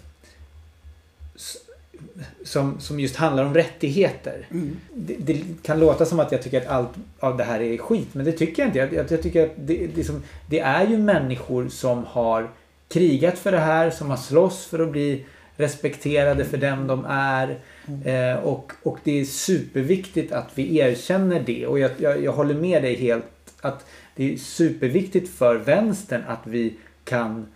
som, 2.44 2.80
som 2.80 3.00
just 3.00 3.16
handlar 3.16 3.44
om 3.44 3.54
rättigheter. 3.54 4.46
Mm. 4.50 4.76
Det, 4.94 5.16
det, 5.18 5.42
kan 5.62 5.80
låta 5.80 6.04
som 6.04 6.20
att 6.20 6.32
jag 6.32 6.42
tycker 6.42 6.60
att 6.60 6.66
allt 6.66 6.90
av 7.20 7.36
det 7.36 7.44
här 7.44 7.60
är 7.60 7.78
skit, 7.78 8.08
men 8.12 8.24
det 8.24 8.32
tycker 8.32 8.62
jag 8.62 8.68
inte. 8.68 8.78
Jag, 8.78 9.10
jag 9.10 9.22
tycker 9.22 9.44
att 9.44 9.52
det, 9.56 9.86
det, 9.94 10.04
som, 10.04 10.22
det 10.46 10.60
är 10.60 10.86
ju 10.86 10.98
människor 10.98 11.68
som 11.68 12.04
har 12.04 12.50
krigat 12.88 13.38
för 13.38 13.52
det 13.52 13.58
här, 13.58 13.90
som 13.90 14.10
har 14.10 14.16
slåss 14.16 14.66
för 14.66 14.78
att 14.78 14.92
bli 14.92 15.24
respekterade 15.58 16.44
för 16.44 16.56
dem 16.56 16.86
de 16.86 17.04
är. 17.08 17.58
Mm. 17.88 18.02
Eh, 18.02 18.44
och, 18.44 18.72
och 18.82 18.98
det 19.04 19.20
är 19.20 19.24
superviktigt 19.24 20.32
att 20.32 20.50
vi 20.54 20.78
erkänner 20.78 21.40
det. 21.40 21.66
Och 21.66 21.78
jag, 21.78 21.90
jag, 21.98 22.24
jag 22.24 22.32
håller 22.32 22.54
med 22.54 22.82
dig 22.82 22.96
helt 22.96 23.24
att 23.60 23.86
det 24.16 24.32
är 24.32 24.36
superviktigt 24.36 25.38
för 25.38 25.56
vänstern 25.56 26.22
att 26.28 26.42
vi 26.44 26.76
kan 27.04 27.46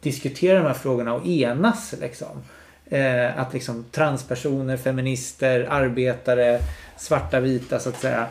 diskutera 0.00 0.58
de 0.58 0.66
här 0.66 0.74
frågorna 0.74 1.14
och 1.14 1.26
enas. 1.26 1.94
Liksom. 2.00 2.42
Eh, 2.86 3.38
att 3.38 3.52
liksom 3.52 3.84
transpersoner, 3.90 4.76
feminister, 4.76 5.66
arbetare, 5.70 6.60
svarta, 6.96 7.40
vita 7.40 7.78
så 7.78 7.88
att 7.88 8.00
säga. 8.00 8.26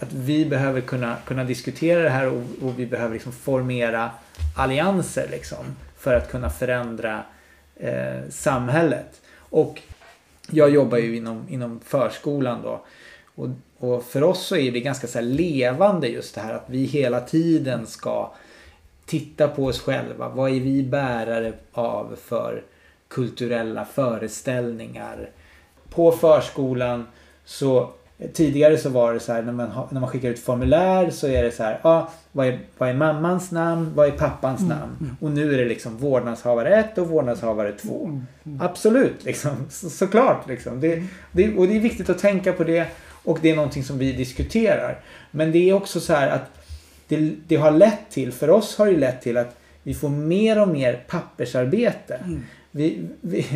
Att 0.00 0.12
vi 0.12 0.46
behöver 0.46 0.80
kunna, 0.80 1.16
kunna 1.26 1.44
diskutera 1.44 2.02
det 2.02 2.10
här 2.10 2.28
och, 2.28 2.42
och 2.62 2.78
vi 2.78 2.86
behöver 2.86 3.14
liksom 3.14 3.32
formera 3.32 4.10
allianser 4.56 5.28
liksom, 5.30 5.76
för 5.98 6.14
att 6.14 6.30
kunna 6.30 6.50
förändra 6.50 7.22
eh, 7.76 8.28
samhället. 8.30 9.20
Och 9.36 9.80
jag 10.50 10.70
jobbar 10.70 10.98
ju 10.98 11.16
inom, 11.16 11.46
inom 11.48 11.80
förskolan 11.80 12.62
då. 12.62 12.84
Och, 13.34 13.48
och 13.78 14.04
för 14.04 14.22
oss 14.22 14.46
så 14.46 14.56
är 14.56 14.72
det 14.72 14.80
ganska 14.80 15.06
så 15.06 15.20
levande 15.20 16.08
just 16.08 16.34
det 16.34 16.40
här 16.40 16.54
att 16.54 16.64
vi 16.66 16.84
hela 16.84 17.20
tiden 17.20 17.86
ska 17.86 18.32
titta 19.06 19.48
på 19.48 19.64
oss 19.64 19.80
själva. 19.80 20.28
Vad 20.28 20.50
är 20.50 20.60
vi 20.60 20.82
bärare 20.82 21.52
av 21.72 22.16
för 22.22 22.62
kulturella 23.08 23.84
föreställningar? 23.84 25.30
På 25.88 26.12
förskolan 26.12 27.06
så 27.44 27.92
Tidigare 28.32 28.78
så 28.78 28.88
var 28.88 29.14
det 29.14 29.20
så 29.20 29.32
här 29.32 29.42
när 29.42 29.52
man, 29.52 29.70
när 29.90 30.00
man 30.00 30.10
skickar 30.10 30.28
ut 30.28 30.38
formulär 30.38 31.10
så 31.10 31.26
är 31.26 31.42
det 31.42 31.50
så 31.50 31.62
här. 31.62 31.80
Ah, 31.82 32.08
vad, 32.32 32.46
är, 32.46 32.58
vad 32.78 32.88
är 32.88 32.94
mammans 32.94 33.50
namn? 33.50 33.92
Vad 33.94 34.06
är 34.06 34.10
pappans 34.10 34.60
mm, 34.60 34.78
namn? 34.78 34.96
Mm. 35.00 35.16
Och 35.20 35.30
nu 35.30 35.54
är 35.54 35.58
det 35.58 35.64
liksom 35.64 35.96
vårdnadshavare 35.96 36.76
1 36.76 36.98
och 36.98 37.08
vårdnadshavare 37.08 37.72
2. 37.72 38.04
Mm, 38.04 38.26
mm, 38.44 38.60
Absolut, 38.60 39.24
liksom, 39.24 39.50
så, 39.70 39.90
såklart. 39.90 40.48
Liksom. 40.48 40.80
Det, 40.80 41.02
det, 41.32 41.56
och 41.56 41.66
det 41.66 41.76
är 41.76 41.80
viktigt 41.80 42.10
att 42.10 42.18
tänka 42.18 42.52
på 42.52 42.64
det. 42.64 42.86
Och 43.24 43.38
det 43.42 43.50
är 43.50 43.56
någonting 43.56 43.84
som 43.84 43.98
vi 43.98 44.12
diskuterar. 44.12 45.00
Men 45.30 45.52
det 45.52 45.70
är 45.70 45.74
också 45.74 46.00
så 46.00 46.12
här 46.12 46.28
att 46.28 46.66
det, 47.08 47.32
det 47.46 47.56
har 47.56 47.70
lett 47.70 48.10
till, 48.10 48.32
för 48.32 48.50
oss 48.50 48.78
har 48.78 48.86
det 48.86 48.96
lett 48.96 49.22
till 49.22 49.36
att 49.36 49.56
vi 49.82 49.94
får 49.94 50.08
mer 50.08 50.62
och 50.62 50.68
mer 50.68 51.04
pappersarbete. 51.08 52.14
Mm 52.14 52.42
vi, 52.74 53.08
vi, 53.20 53.46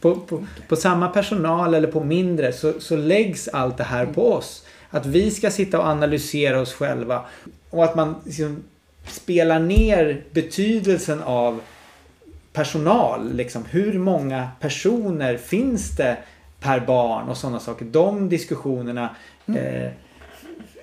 på, 0.00 0.14
på, 0.14 0.46
på, 0.68 0.76
samma 0.76 1.08
personal 1.08 1.74
eller 1.74 1.88
på 1.88 2.04
mindre 2.04 2.52
så, 2.52 2.80
så 2.80 2.96
läggs 2.96 3.48
allt 3.48 3.76
det 3.76 3.84
här 3.84 4.06
på 4.06 4.32
oss. 4.32 4.66
Att 4.90 5.06
vi 5.06 5.30
ska 5.30 5.50
sitta 5.50 5.78
och 5.78 5.86
analysera 5.86 6.60
oss 6.60 6.72
själva. 6.72 7.24
Och 7.70 7.84
att 7.84 7.94
man 7.94 8.14
liksom 8.24 8.62
spelar 9.06 9.58
ner 9.58 10.24
betydelsen 10.32 11.22
av 11.22 11.60
personal. 12.52 13.34
Liksom. 13.34 13.64
Hur 13.64 13.98
många 13.98 14.48
personer 14.60 15.36
finns 15.36 15.96
det 15.96 16.16
per 16.60 16.80
barn 16.80 17.28
och 17.28 17.36
sådana 17.36 17.60
saker. 17.60 17.84
De 17.84 18.28
diskussionerna 18.28 19.16
mm. 19.46 19.64
eh, 19.64 19.90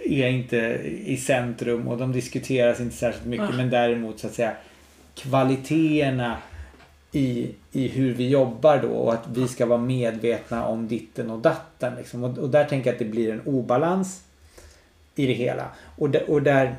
är 0.06 0.28
inte 0.28 0.58
i 1.06 1.18
centrum 1.18 1.88
och 1.88 1.98
de 1.98 2.12
diskuteras 2.12 2.80
inte 2.80 2.96
särskilt 2.96 3.26
mycket. 3.26 3.46
Mm. 3.46 3.58
Men 3.58 3.70
däremot 3.70 4.20
så 4.20 4.28
att 4.28 4.34
säga 4.34 4.52
kvaliteterna 5.16 6.38
i, 7.12 7.52
i 7.72 7.88
hur 7.88 8.14
vi 8.14 8.30
jobbar 8.30 8.78
då 8.78 8.88
och 8.88 9.14
att 9.14 9.28
vi 9.34 9.48
ska 9.48 9.66
vara 9.66 9.80
medvetna 9.80 10.66
om 10.66 10.88
ditten 10.88 11.30
och 11.30 11.40
datten. 11.40 11.96
Liksom. 11.96 12.24
Och, 12.24 12.38
och, 12.38 12.50
där 12.50 12.64
tänker 12.64 12.90
jag 12.90 12.94
att 12.94 13.00
det 13.00 13.06
blir 13.06 13.34
en 13.34 13.42
obalans 13.46 14.24
i 15.16 15.28
det 15.28 15.34
hela. 15.34 15.70
Och, 15.98 16.10
där, 16.10 16.30
och 16.30 16.42
där, 16.42 16.76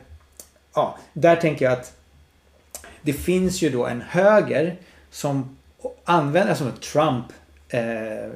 ja, 0.74 0.98
där 1.12 1.36
tänker 1.36 1.64
jag 1.64 1.72
att 1.72 1.96
det 3.02 3.12
finns 3.12 3.62
ju 3.62 3.70
då 3.70 3.86
en 3.86 4.00
höger 4.00 4.76
som 5.10 5.56
använder, 6.04 6.54
som 6.54 6.72
Trump, 6.72 7.24
eh, 7.68 8.30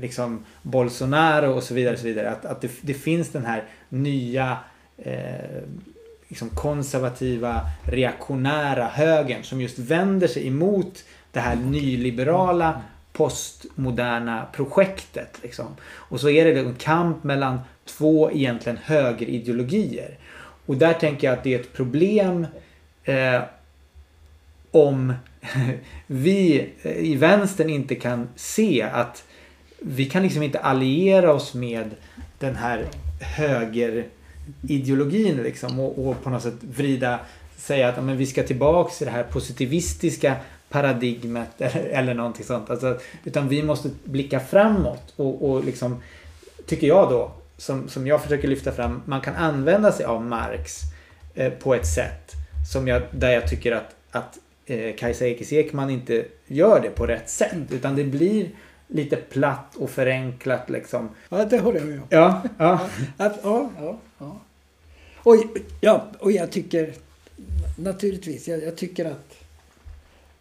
liksom 0.00 0.44
Bolsonaro 0.62 1.52
och 1.52 1.62
så 1.62 1.74
vidare. 1.74 1.92
Och 1.94 2.00
så 2.00 2.06
vidare 2.06 2.30
att 2.30 2.44
att 2.44 2.60
det, 2.60 2.70
det 2.80 2.94
finns 2.94 3.28
den 3.28 3.44
här 3.44 3.64
nya 3.88 4.58
eh, 4.98 5.62
liksom 6.28 6.48
konservativa, 6.48 7.60
reaktionära 7.82 8.86
högern 8.86 9.42
som 9.42 9.60
just 9.60 9.78
vänder 9.78 10.28
sig 10.28 10.46
emot 10.46 11.04
det 11.32 11.40
här 11.40 11.56
nyliberala 11.56 12.82
postmoderna 13.12 14.46
projektet. 14.52 15.38
Liksom. 15.42 15.66
Och 15.82 16.20
så 16.20 16.28
är 16.28 16.44
det 16.44 16.60
en 16.60 16.74
kamp 16.74 17.24
mellan 17.24 17.60
två 17.84 18.30
egentligen 18.30 18.78
högerideologier. 18.82 20.18
Och 20.66 20.76
där 20.76 20.92
tänker 20.92 21.26
jag 21.26 21.38
att 21.38 21.44
det 21.44 21.54
är 21.54 21.60
ett 21.60 21.72
problem 21.72 22.46
eh, 23.04 23.40
om 24.70 25.14
vi 26.06 26.70
eh, 26.82 26.96
i 26.96 27.14
vänstern 27.14 27.70
inte 27.70 27.94
kan 27.94 28.28
se 28.36 28.82
att 28.82 29.24
vi 29.78 30.04
kan 30.04 30.22
liksom 30.22 30.42
inte 30.42 30.58
alliera 30.58 31.32
oss 31.32 31.54
med 31.54 31.90
den 32.38 32.56
här 32.56 32.84
högerideologin 33.20 35.42
liksom 35.42 35.80
och, 35.80 36.08
och 36.08 36.22
på 36.22 36.30
något 36.30 36.42
sätt 36.42 36.54
vrida 36.60 37.20
säga 37.56 37.88
att 37.88 38.04
men 38.04 38.16
vi 38.16 38.26
ska 38.26 38.42
tillbaks 38.42 38.98
till 38.98 39.06
det 39.06 39.12
här 39.12 39.22
positivistiska 39.22 40.36
paradigmet 40.68 41.48
eller, 41.58 41.84
eller 41.84 42.14
någonting 42.14 42.44
sånt. 42.44 42.70
Alltså, 42.70 42.98
utan 43.24 43.48
vi 43.48 43.62
måste 43.62 43.90
blicka 44.04 44.40
framåt 44.40 45.12
och, 45.16 45.50
och 45.50 45.64
liksom, 45.64 46.02
tycker 46.66 46.86
jag 46.86 47.10
då, 47.10 47.32
som, 47.62 47.88
som 47.88 48.06
jag 48.06 48.22
försöker 48.22 48.48
lyfta 48.48 48.72
fram, 48.72 49.02
man 49.04 49.20
kan 49.20 49.34
använda 49.34 49.92
sig 49.92 50.06
av 50.06 50.24
Marx 50.24 50.80
eh, 51.34 51.52
på 51.52 51.74
ett 51.74 51.86
sätt 51.86 52.32
som 52.72 52.88
jag, 52.88 53.02
där 53.10 53.30
jag 53.30 53.48
tycker 53.48 53.72
att, 53.72 53.94
att 54.10 54.38
eh, 54.66 54.94
Kajsa 54.96 55.26
Ekis 55.26 55.52
Ekman 55.52 55.90
inte 55.90 56.24
gör 56.46 56.80
det 56.80 56.90
på 56.90 57.06
rätt 57.06 57.30
sätt. 57.30 57.56
Utan 57.70 57.96
det 57.96 58.04
blir 58.04 58.50
lite 58.86 59.16
platt 59.16 59.76
och 59.76 59.90
förenklat 59.90 60.70
liksom. 60.70 61.08
Ja, 61.28 61.44
det 61.44 61.58
håller 61.58 61.78
jag 61.78 61.88
med 61.88 61.98
om. 61.98 62.06
Ja, 62.08 62.42
ja. 62.58 62.80
ja, 63.18 63.32
ja, 63.42 63.98
ja. 64.18 64.40
Och, 65.16 65.36
ja, 65.80 66.06
och 66.18 66.32
jag 66.32 66.50
tycker 66.50 66.92
naturligtvis, 67.78 68.48
jag, 68.48 68.62
jag 68.62 68.76
tycker 68.76 69.04
att 69.04 69.34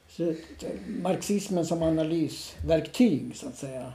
så, 0.09 0.33
marxismen 1.03 1.65
som 1.65 1.83
analysverktyg 1.83 3.31
så 3.35 3.47
att 3.47 3.57
säga 3.57 3.93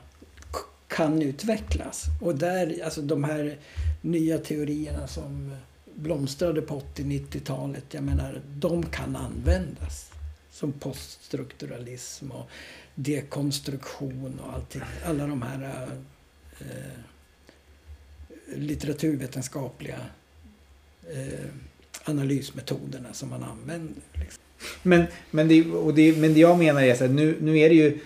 kan 0.88 1.22
utvecklas. 1.22 2.04
Och 2.20 2.34
där, 2.34 2.84
alltså 2.84 3.02
de 3.02 3.24
här 3.24 3.58
nya 4.00 4.38
teorierna 4.38 5.06
som 5.06 5.54
blomstrade 5.94 6.62
på 6.62 6.82
80-90-talet, 6.94 7.84
jag 7.90 8.02
menar, 8.02 8.42
de 8.56 8.86
kan 8.86 9.16
användas. 9.16 10.10
Som 10.50 10.72
poststrukturalism 10.72 12.30
och 12.30 12.50
dekonstruktion 12.94 14.40
och 14.44 14.54
allting. 14.54 14.82
Alla 15.04 15.26
de 15.26 15.42
här 15.42 15.88
eh, 16.60 16.66
litteraturvetenskapliga 18.54 19.98
eh, 21.10 21.50
analysmetoderna 22.04 23.12
som 23.12 23.28
man 23.28 23.44
använder. 23.44 24.02
Liksom. 24.12 24.42
Men, 24.82 25.06
men, 25.30 25.48
det, 25.48 25.66
och 25.66 25.94
det, 25.94 26.18
men 26.18 26.34
det 26.34 26.40
jag 26.40 26.58
menar 26.58 26.82
är 26.82 27.04
att 27.04 27.10
nu, 27.10 27.36
nu 27.40 27.58
är 27.58 27.68
det 27.68 27.74
ju 27.74 28.00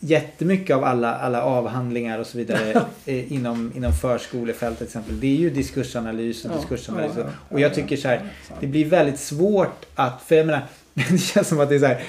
jättemycket 0.00 0.76
av 0.76 0.84
alla, 0.84 1.14
alla 1.14 1.42
avhandlingar 1.42 2.18
och 2.18 2.26
så 2.26 2.38
vidare 2.38 2.84
inom, 3.04 3.72
inom 3.76 3.92
förskolefältet 3.92 4.78
till 4.78 4.86
exempel. 4.86 5.20
Det 5.20 5.26
är 5.26 5.36
ju 5.36 5.50
diskursanalys 5.50 6.44
och 6.44 6.50
ja, 6.50 6.56
diskursanalys. 6.56 7.12
Ja, 7.16 7.22
ja, 7.22 7.30
och 7.48 7.60
jag 7.60 7.74
tycker 7.74 7.96
så 7.96 8.08
här, 8.08 8.32
det 8.60 8.66
blir 8.66 8.84
väldigt 8.84 9.20
svårt 9.20 9.86
att, 9.94 10.22
för 10.22 10.34
jag 10.34 10.46
menar, 10.46 10.62
det 10.94 11.18
känns 11.18 11.48
som 11.48 11.60
att 11.60 11.68
det 11.68 11.74
är 11.74 11.78
så 11.78 11.86
här 11.86 12.02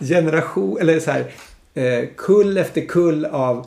generation, 0.00 0.78
eller 0.80 1.00
så 1.00 1.10
här 1.10 1.32
eh, 1.74 2.08
kull 2.16 2.58
efter 2.58 2.80
kull 2.80 3.24
av 3.24 3.66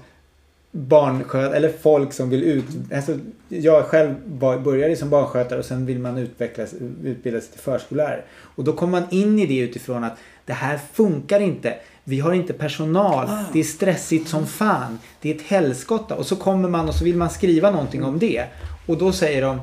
barnskötare, 0.71 1.57
eller 1.57 1.69
folk 1.81 2.13
som 2.13 2.29
vill 2.29 2.43
ut... 2.43 2.65
Alltså, 2.93 3.19
jag 3.49 3.85
själv 3.85 4.15
började 4.63 4.95
som 4.95 5.09
barnskötare 5.09 5.59
och 5.59 5.65
sen 5.65 5.85
vill 5.85 5.99
man 5.99 6.17
utvecklas, 6.17 6.73
utbilda 7.03 7.41
sig 7.41 7.51
till 7.51 7.59
förskollärare. 7.59 8.21
Och 8.31 8.63
då 8.63 8.73
kommer 8.73 9.01
man 9.01 9.09
in 9.11 9.39
i 9.39 9.45
det 9.45 9.57
utifrån 9.57 10.03
att 10.03 10.17
det 10.45 10.53
här 10.53 10.79
funkar 10.93 11.39
inte. 11.39 11.75
Vi 12.03 12.19
har 12.19 12.33
inte 12.33 12.53
personal. 12.53 13.27
Ah. 13.29 13.43
Det 13.53 13.59
är 13.59 13.63
stressigt 13.63 14.29
som 14.29 14.47
fan. 14.47 14.99
Det 15.21 15.31
är 15.31 15.35
ett 15.35 15.41
helskotta. 15.41 16.15
Och 16.15 16.25
så 16.25 16.35
kommer 16.35 16.69
man 16.69 16.89
och 16.89 16.95
så 16.95 17.03
vill 17.03 17.15
man 17.15 17.29
skriva 17.29 17.71
någonting 17.71 18.03
om 18.03 18.19
det. 18.19 18.45
Och 18.85 18.97
då 18.97 19.11
säger 19.11 19.41
de 19.41 19.61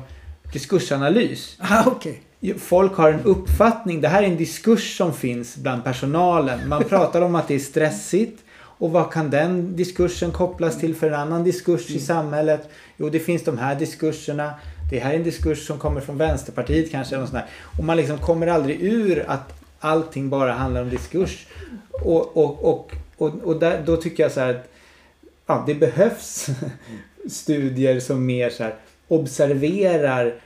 diskursanalys. 0.53 1.57
Ah, 1.59 1.87
okay. 1.87 2.15
Folk 2.57 2.95
har 2.95 3.11
en 3.11 3.23
uppfattning. 3.23 4.01
Det 4.01 4.07
här 4.07 4.23
är 4.23 4.27
en 4.27 4.37
diskurs 4.37 4.97
som 4.97 5.13
finns 5.13 5.57
bland 5.57 5.83
personalen. 5.83 6.69
Man 6.69 6.83
pratar 6.83 7.21
om 7.21 7.35
att 7.35 7.47
det 7.47 7.55
är 7.55 7.59
stressigt. 7.59 8.43
Och 8.53 8.91
vad 8.91 9.11
kan 9.11 9.29
den 9.29 9.75
diskursen 9.75 10.31
kopplas 10.31 10.79
till 10.79 10.95
för 10.95 11.07
en 11.07 11.13
annan 11.13 11.43
diskurs 11.43 11.89
i 11.89 11.93
mm. 11.93 12.05
samhället? 12.05 12.69
Jo, 12.97 13.09
det 13.09 13.19
finns 13.19 13.43
de 13.43 13.57
här 13.57 13.75
diskurserna. 13.75 14.53
Det 14.91 14.99
här 14.99 15.13
är 15.13 15.17
en 15.17 15.23
diskurs 15.23 15.67
som 15.67 15.77
kommer 15.77 16.01
från 16.01 16.17
Vänsterpartiet 16.17 16.91
kanske. 16.91 17.15
Eller 17.15 17.25
sånt 17.25 17.33
där. 17.33 17.45
Och 17.77 17.83
man 17.83 17.97
liksom 17.97 18.17
kommer 18.17 18.47
aldrig 18.47 18.81
ur 18.81 19.25
att 19.27 19.53
allting 19.79 20.29
bara 20.29 20.51
handlar 20.51 20.81
om 20.81 20.89
diskurs. 20.89 21.45
Och, 21.91 22.37
och, 22.37 22.65
och, 22.65 22.91
och, 23.17 23.35
och 23.43 23.59
där, 23.59 23.83
då 23.85 23.97
tycker 23.97 24.23
jag 24.23 24.31
så 24.31 24.39
här 24.39 24.53
att 24.53 24.69
ja, 25.45 25.63
det 25.67 25.75
behövs 25.75 26.47
studier 27.29 27.99
som 27.99 28.25
mer 28.25 28.49
så 28.49 28.63
här 28.63 28.75
observerar 29.07 30.41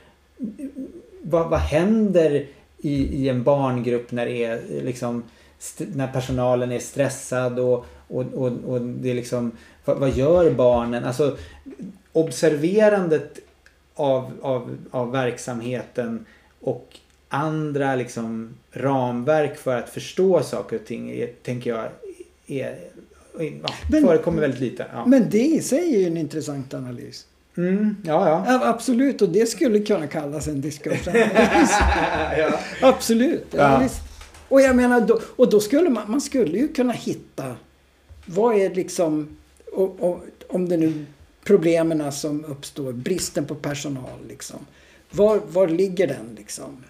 vad, 1.22 1.50
vad 1.50 1.60
händer 1.60 2.46
i, 2.78 3.24
i 3.24 3.28
en 3.28 3.42
barngrupp 3.42 4.12
när 4.12 4.26
det 4.26 4.44
är 4.44 4.82
liksom 4.82 5.22
när 5.78 6.12
personalen 6.12 6.72
är 6.72 6.78
stressad 6.78 7.58
och, 7.58 7.86
och, 8.08 8.24
och, 8.34 8.52
och 8.66 8.80
det 8.80 9.10
är 9.10 9.14
liksom 9.14 9.52
vad, 9.84 9.98
vad, 9.98 10.10
gör 10.10 10.50
barnen? 10.50 11.04
Alltså 11.04 11.36
observerandet 12.12 13.38
av, 13.94 14.32
av, 14.42 14.76
av 14.90 15.12
verksamheten 15.12 16.26
och 16.60 16.98
andra 17.28 17.96
liksom 17.96 18.54
ramverk 18.72 19.56
för 19.56 19.76
att 19.78 19.88
förstå 19.88 20.42
saker 20.42 20.76
och 20.76 20.84
ting 20.84 21.10
är, 21.10 21.26
tänker 21.42 21.70
jag 21.70 21.88
är, 22.46 22.78
ja, 23.38 23.70
men, 23.88 24.06
förekommer 24.06 24.40
väldigt 24.40 24.60
lite. 24.60 24.86
Ja. 24.92 25.06
Men 25.06 25.30
det 25.30 25.46
i 25.46 25.60
sig 25.60 25.94
är 25.94 25.98
ju 26.00 26.06
en 26.06 26.16
intressant 26.16 26.74
analys. 26.74 27.26
Mm, 27.56 27.96
ja, 28.04 28.44
ja. 28.46 28.68
Absolut, 28.68 29.22
och 29.22 29.28
det 29.28 29.46
skulle 29.46 29.80
kunna 29.80 30.06
kallas 30.06 30.48
en 30.48 30.60
diskursanalys. 30.60 31.70
ja. 32.38 32.60
Absolut. 32.82 33.46
Ja. 33.50 33.88
Och 34.48 34.60
jag 34.60 34.76
menar, 34.76 35.00
då, 35.00 35.20
och 35.36 35.50
då 35.50 35.60
skulle 35.60 35.90
man, 35.90 36.10
man 36.10 36.20
skulle 36.20 36.58
ju 36.58 36.68
kunna 36.68 36.92
hitta 36.92 37.56
vad 38.26 38.56
är 38.56 38.74
liksom, 38.74 39.36
och, 39.72 40.00
och, 40.00 40.20
om 40.48 40.68
det 40.68 40.76
nu 40.76 41.04
problemen 41.44 42.12
som 42.12 42.44
uppstår, 42.44 42.92
bristen 42.92 43.44
på 43.44 43.54
personal 43.54 44.18
liksom. 44.28 44.58
Var, 45.10 45.40
var 45.48 45.68
ligger 45.68 46.06
den 46.06 46.34
liksom? 46.36 46.84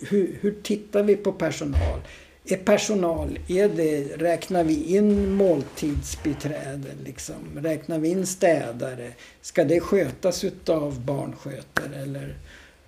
Hur, 0.00 0.38
hur 0.40 0.54
tittar 0.62 1.02
vi 1.02 1.16
på 1.16 1.32
personal? 1.32 2.00
Är 2.44 2.56
personal, 2.56 3.38
är 3.48 3.68
det, 3.68 4.16
räknar 4.16 4.64
vi 4.64 4.84
in 4.84 5.32
måltidsbiträden? 5.32 6.96
Liksom? 7.04 7.36
Räknar 7.56 7.98
vi 7.98 8.08
in 8.08 8.26
städare? 8.26 9.12
Ska 9.42 9.64
det 9.64 9.80
skötas 9.80 10.44
utav 10.44 11.00
barnskötare 11.00 12.02
eller 12.02 12.36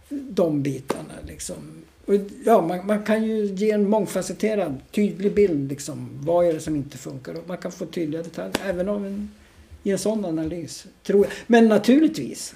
de 0.09 0.63
bitarna? 0.63 1.15
Liksom? 1.27 1.85
Och 2.07 2.15
ja, 2.45 2.67
man, 2.67 2.87
man, 2.87 3.05
kan 3.05 3.25
ju 3.25 3.45
ge 3.45 3.71
en 3.71 3.91
mångfacetterad, 3.91 4.81
tydlig 4.91 5.35
bild. 5.35 5.69
Liksom. 5.69 6.09
Vad 6.23 6.47
är 6.47 6.53
det 6.53 6.61
som 6.61 6.77
inte 6.77 6.99
funkar? 6.99 7.35
Och 7.35 7.49
man 7.49 7.59
kan 7.59 7.73
få 7.73 7.87
tydliga 7.87 8.23
detaljer 8.23 8.57
även 8.65 8.89
om 8.89 9.05
en, 9.05 9.31
i 9.83 9.91
en 9.91 9.99
sån 9.99 10.25
analys. 10.25 10.87
Tror 11.03 11.25
jag. 11.25 11.33
Men 11.47 11.69
naturligtvis, 11.69 12.55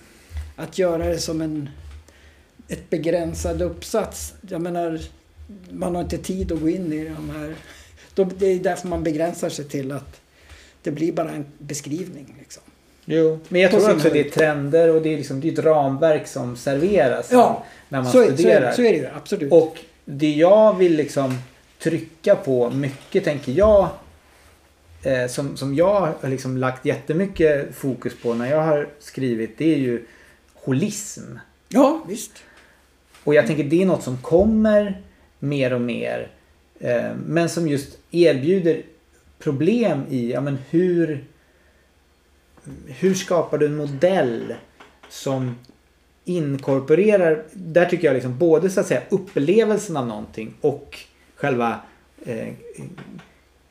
att 0.57 0.79
göra 0.79 1.09
det 1.09 1.19
som 1.19 1.41
en 1.41 1.69
ett 2.73 2.91
begränsad 2.91 3.63
uppsats. 3.63 4.35
Jag 4.49 4.61
menar, 4.61 5.01
man 5.71 5.95
har 5.95 6.03
inte 6.03 6.19
tid 6.19 6.53
att 6.53 6.61
gå 6.61 6.69
in 6.69 6.93
i 6.93 7.05
de 7.05 7.31
här... 7.31 7.55
Det 8.15 8.47
är 8.47 8.59
därför 8.59 8.89
man 8.89 9.03
begränsar 9.03 9.49
sig 9.49 9.65
till 9.65 9.93
att 9.93 10.21
det 10.83 10.91
blir 10.91 11.13
bara 11.13 11.31
en 11.31 11.45
beskrivning. 11.59 12.35
Liksom. 12.39 12.63
Jo, 13.05 13.39
men 13.49 13.61
jag 13.61 13.71
tror 13.71 13.93
också 13.93 14.07
att 14.07 14.13
det 14.13 14.21
är 14.21 14.31
trender 14.31 14.95
och 14.95 15.03
det 15.03 15.13
är, 15.13 15.17
liksom, 15.17 15.41
det 15.41 15.49
är 15.49 15.53
ett 15.53 15.59
ramverk 15.59 16.27
som 16.27 16.57
serveras 16.57 17.29
ja, 17.33 17.65
när 17.89 18.03
man 18.03 18.13
så, 18.13 18.25
studerar. 18.25 18.71
Så, 18.71 18.77
så 18.77 18.83
är 18.83 18.93
det 18.93 18.99
ju, 18.99 19.09
absolut. 19.17 19.53
Och 19.53 19.79
det 20.05 20.31
jag 20.31 20.77
vill 20.77 20.97
liksom 20.97 21.39
trycka 21.79 22.37
på 22.37 22.71
mycket, 22.71 23.25
tänker 23.25 23.53
jag, 23.53 23.89
eh, 25.03 25.27
som, 25.27 25.57
som 25.57 25.75
jag 25.75 26.01
har 26.01 26.29
liksom 26.29 26.57
lagt 26.57 26.87
jättemycket 26.87 27.75
fokus 27.75 28.13
på 28.23 28.35
när 28.35 28.51
jag 28.51 28.63
har 28.63 28.89
skrivit, 28.99 29.59
det 29.59 29.75
är 29.75 29.79
ju 29.79 30.07
holism. 30.55 31.39
Ja, 31.69 32.05
visst. 32.09 32.33
Och 33.25 33.35
jag 33.35 33.47
tänker 33.47 33.65
det 33.65 33.83
är 33.83 33.87
något 33.87 34.03
som 34.03 34.17
kommer 34.17 35.03
mer 35.39 35.73
och 35.73 35.81
mer. 35.81 36.31
Eh, 36.81 37.11
men 37.27 37.49
som 37.49 37.69
just 37.69 37.99
erbjuder 38.11 38.83
problem 39.39 40.05
i 40.11 40.31
ja, 40.31 40.41
men 40.41 40.59
hur, 40.71 41.25
hur 42.87 43.15
skapar 43.15 43.59
du 43.59 43.67
en 43.67 43.77
modell 43.77 44.55
som 45.09 45.57
inkorporerar, 46.25 47.45
där 47.53 47.87
tycker 47.87 48.07
jag 48.07 48.15
liksom 48.15 48.39
både 48.39 48.71
så 48.71 48.81
att 48.81 48.87
säga 48.87 49.03
upplevelsen 49.11 49.97
av 49.97 50.07
någonting 50.07 50.55
och 50.61 50.99
själva 51.37 51.81
eh, 52.25 52.49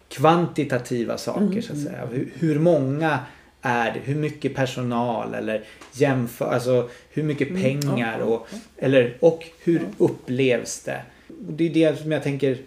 kvantitativa 0.07 1.17
saker 1.17 1.41
mm. 1.41 1.61
så 1.61 1.73
att 1.73 1.83
säga. 1.83 2.05
Hur, 2.11 2.31
hur 2.35 2.59
många 2.59 3.19
är 3.61 3.93
det? 3.93 3.99
Hur 3.99 4.15
mycket 4.15 4.55
personal 4.55 5.33
eller 5.33 5.63
jämför, 5.93 6.53
alltså 6.53 6.89
hur 7.09 7.23
mycket 7.23 7.49
mm, 7.49 7.61
pengar 7.61 8.19
och, 8.19 8.47
eller, 8.77 9.17
och 9.19 9.47
hur 9.63 9.81
upplevs 9.97 10.83
det? 10.83 11.01
Det 11.27 11.65
är 11.65 11.69
det 11.69 11.99
som 11.99 12.11
jag 12.11 12.23
tänker 12.23 12.57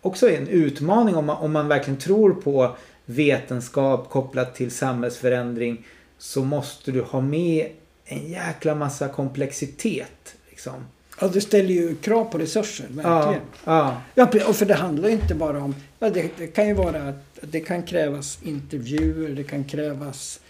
också 0.00 0.30
är 0.30 0.36
en 0.36 0.48
utmaning 0.48 1.16
om 1.16 1.26
man, 1.26 1.36
om 1.36 1.52
man 1.52 1.68
verkligen 1.68 2.00
tror 2.00 2.34
på 2.34 2.76
vetenskap 3.04 4.10
kopplat 4.10 4.54
till 4.54 4.70
samhällsförändring 4.70 5.86
så 6.18 6.44
måste 6.44 6.92
du 6.92 7.02
ha 7.02 7.20
med 7.20 7.68
en 8.04 8.30
jäkla 8.30 8.74
massa 8.74 9.08
komplexitet. 9.08 10.36
Liksom. 10.50 10.84
Ja, 11.22 11.28
det 11.28 11.40
ställer 11.40 11.74
ju 11.74 11.94
krav 11.94 12.24
på 12.24 12.38
resurser, 12.38 12.86
verkligen. 12.90 13.42
Ja, 13.64 14.02
ja. 14.14 14.30
ja 14.34 14.52
för 14.52 14.66
det 14.66 14.74
handlar 14.74 15.08
ju 15.08 15.14
inte 15.14 15.34
bara 15.34 15.62
om... 15.62 15.74
Ja, 15.98 16.10
det, 16.10 16.30
det, 16.38 16.46
kan 16.46 16.68
ju 16.68 16.74
vara 16.74 17.08
att 17.08 17.38
det 17.40 17.60
kan 17.60 17.82
krävas 17.82 18.38
intervjuer, 18.42 19.28
det 19.28 19.44
kan 19.44 19.64
krävas 19.64 20.40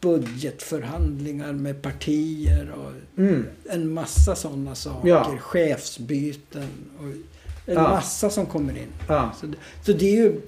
budgetförhandlingar 0.00 1.52
med 1.52 1.82
partier 1.82 2.72
och 2.72 3.20
mm. 3.20 3.46
en 3.70 3.92
massa 3.92 4.34
sådana 4.34 4.74
saker. 4.74 5.08
Ja. 5.08 5.36
Chefsbyten 5.40 6.68
och 6.98 7.06
en 7.06 7.74
ja. 7.74 7.82
massa 7.82 8.30
som 8.30 8.46
kommer 8.46 8.72
in. 8.72 8.92
Så, 9.06 9.46
så 9.84 9.92
det 9.92 10.06
är 10.06 10.16
ju 10.16 10.40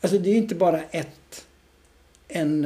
alltså 0.00 0.18
det 0.18 0.30
är 0.30 0.36
inte 0.36 0.54
bara 0.54 0.80
ett, 0.82 1.46
en, 2.28 2.64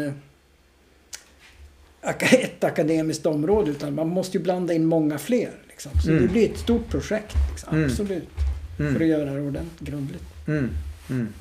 ett 2.21 2.65
akademiskt 2.65 3.27
område 3.27 3.71
utan 3.71 3.95
man 3.95 4.09
måste 4.09 4.39
ju 4.39 4.43
blanda 4.43 4.75
in 4.75 4.87
många 4.87 5.19
fler. 5.19 5.66
Liksom. 5.77 6.01
Så 6.01 6.11
mm. 6.11 6.23
det 6.23 6.29
blir 6.29 6.51
ett 6.51 6.59
stort 6.59 6.89
projekt. 6.89 7.37
Liksom. 7.51 7.75
Mm. 7.75 7.91
Absolut. 7.91 8.29
Mm. 8.79 8.95
För 8.95 9.01
att 9.01 9.07
göra 9.07 9.31
det 9.31 9.41
ordentligt 9.41 9.89
grundligt. 9.89 10.25
Mm. 10.47 10.71
Mm. 11.11 11.33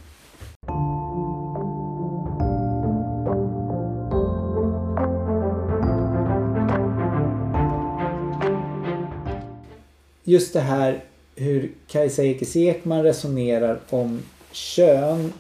Just 10.24 10.54
det 10.54 10.60
här 10.60 11.04
hur 11.36 11.72
Kajsa 11.88 12.24
Ekis 12.24 12.56
Ekman 12.56 13.04
resonerar 13.04 13.80
om 13.90 14.22
kön. 14.52 15.34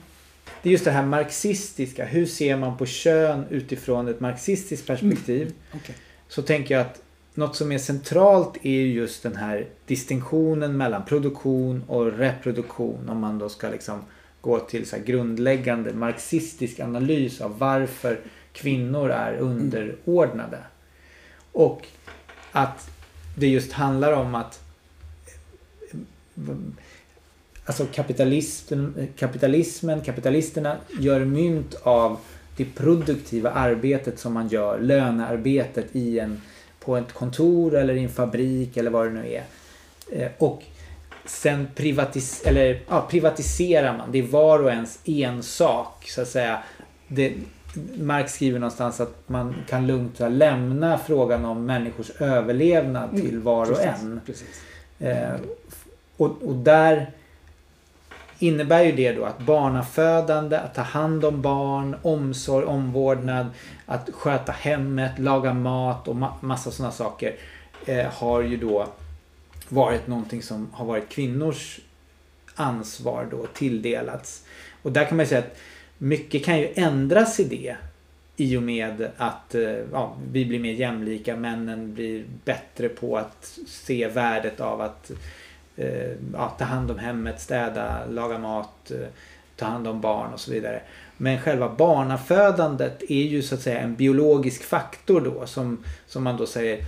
Det 0.63 0.69
är 0.69 0.71
just 0.71 0.85
det 0.85 0.91
här 0.91 1.05
marxistiska. 1.05 2.05
Hur 2.05 2.25
ser 2.25 2.57
man 2.57 2.77
på 2.77 2.85
kön 2.85 3.45
utifrån 3.49 4.07
ett 4.07 4.19
marxistiskt 4.19 4.87
perspektiv? 4.87 5.41
Mm. 5.41 5.81
Okay. 5.83 5.95
Så 6.27 6.41
tänker 6.41 6.75
jag 6.75 6.81
att 6.81 7.01
något 7.35 7.55
som 7.55 7.71
är 7.71 7.77
centralt 7.77 8.65
är 8.65 8.81
just 8.81 9.23
den 9.23 9.35
här 9.35 9.67
distinktionen 9.85 10.77
mellan 10.77 11.05
produktion 11.05 11.83
och 11.87 12.17
reproduktion. 12.17 13.09
Om 13.09 13.19
man 13.19 13.39
då 13.39 13.49
ska 13.49 13.69
liksom 13.69 14.01
gå 14.41 14.59
till 14.59 14.87
så 14.87 14.97
grundläggande 15.05 15.93
marxistisk 15.93 16.79
analys 16.79 17.41
av 17.41 17.59
varför 17.59 18.19
kvinnor 18.53 19.09
är 19.09 19.37
underordnade. 19.37 20.59
Och 21.51 21.87
att 22.51 22.89
det 23.37 23.47
just 23.47 23.71
handlar 23.71 24.13
om 24.13 24.35
att 24.35 24.59
alltså 27.65 27.85
kapitalismen, 27.93 29.07
kapitalismen, 29.15 30.01
kapitalisterna 30.01 30.77
gör 30.99 31.25
mynt 31.25 31.75
av 31.83 32.19
det 32.57 32.65
produktiva 32.65 33.51
arbetet 33.51 34.19
som 34.19 34.33
man 34.33 34.47
gör, 34.47 34.79
lönearbetet 34.79 35.95
i 35.95 36.19
en, 36.19 36.41
på 36.85 36.97
ett 36.97 37.13
kontor 37.13 37.75
eller 37.75 37.93
i 37.93 38.03
en 38.03 38.09
fabrik 38.09 38.77
eller 38.77 38.91
vad 38.91 39.05
det 39.05 39.11
nu 39.11 39.33
är. 39.33 39.43
Eh, 40.11 40.31
och 40.37 40.63
sen 41.25 41.67
privatis 41.75 42.41
eller, 42.45 42.81
ja, 42.89 43.07
privatiserar 43.09 43.97
man. 43.97 44.11
Det 44.11 44.19
är 44.19 44.27
var 44.27 44.63
och 44.63 44.71
ens 44.71 44.99
ensak 45.05 46.09
så 46.09 46.21
att 46.21 46.27
säga. 46.27 46.63
Det, 47.07 47.33
Marx 47.97 48.33
skriver 48.33 48.59
någonstans 48.59 48.99
att 48.99 49.15
man 49.27 49.55
kan 49.69 49.87
lugnt 49.87 50.19
lämna 50.19 50.97
frågan 50.97 51.45
om 51.45 51.65
människors 51.65 52.11
överlevnad 52.19 53.11
till 53.11 53.29
mm, 53.29 53.43
var 53.43 53.71
och 53.71 53.81
en. 53.83 54.21
Eh, 54.99 55.33
och, 56.17 56.43
och 56.43 56.55
där 56.55 57.11
innebär 58.39 58.83
ju 58.83 58.91
det 58.91 59.11
då 59.11 59.25
att 59.25 59.39
barnafödande, 59.39 60.57
att 60.57 60.75
ta 60.75 60.81
hand 60.81 61.25
om 61.25 61.41
barn, 61.41 61.95
omsorg, 62.01 62.65
omvårdnad, 62.65 63.47
att 63.85 64.09
sköta 64.13 64.51
hemmet, 64.51 65.19
laga 65.19 65.53
mat 65.53 66.07
och 66.07 66.15
ma 66.15 66.33
massa 66.41 66.71
sådana 66.71 66.91
saker 66.91 67.35
eh, 67.85 68.05
har 68.05 68.41
ju 68.41 68.57
då 68.57 68.87
varit 69.69 70.07
någonting 70.07 70.41
som 70.41 70.69
har 70.73 70.85
varit 70.85 71.09
kvinnors 71.09 71.79
ansvar 72.55 73.27
då 73.31 73.45
tilldelats. 73.53 74.45
Och 74.81 74.91
där 74.91 75.05
kan 75.05 75.17
man 75.17 75.23
ju 75.23 75.29
säga 75.29 75.39
att 75.39 75.57
mycket 75.97 76.45
kan 76.45 76.59
ju 76.59 76.69
ändras 76.75 77.39
i 77.39 77.43
det 77.43 77.75
i 78.37 78.57
och 78.57 78.63
med 78.63 79.09
att 79.17 79.55
eh, 79.55 79.61
ja, 79.91 80.17
vi 80.31 80.45
blir 80.45 80.59
mer 80.59 80.73
jämlika. 80.73 81.35
Männen 81.35 81.93
blir 81.93 82.23
bättre 82.45 82.89
på 82.89 83.17
att 83.17 83.59
se 83.67 84.07
värdet 84.07 84.59
av 84.59 84.81
att 84.81 85.11
Eh, 85.77 86.11
ja, 86.33 86.55
ta 86.57 86.65
hand 86.65 86.91
om 86.91 86.99
hemmet, 86.99 87.41
städa, 87.41 88.05
laga 88.09 88.37
mat, 88.37 88.91
eh, 88.91 89.07
ta 89.55 89.65
hand 89.65 89.87
om 89.87 90.01
barn 90.01 90.33
och 90.33 90.39
så 90.39 90.51
vidare. 90.51 90.81
Men 91.17 91.41
själva 91.41 91.75
barnafödandet 91.77 93.03
är 93.09 93.23
ju 93.23 93.41
så 93.41 93.55
att 93.55 93.61
säga 93.61 93.79
en 93.79 93.95
biologisk 93.95 94.63
faktor 94.63 95.21
då 95.21 95.45
som, 95.45 95.83
som 96.07 96.23
man 96.23 96.37
då 96.37 96.45
säger 96.45 96.85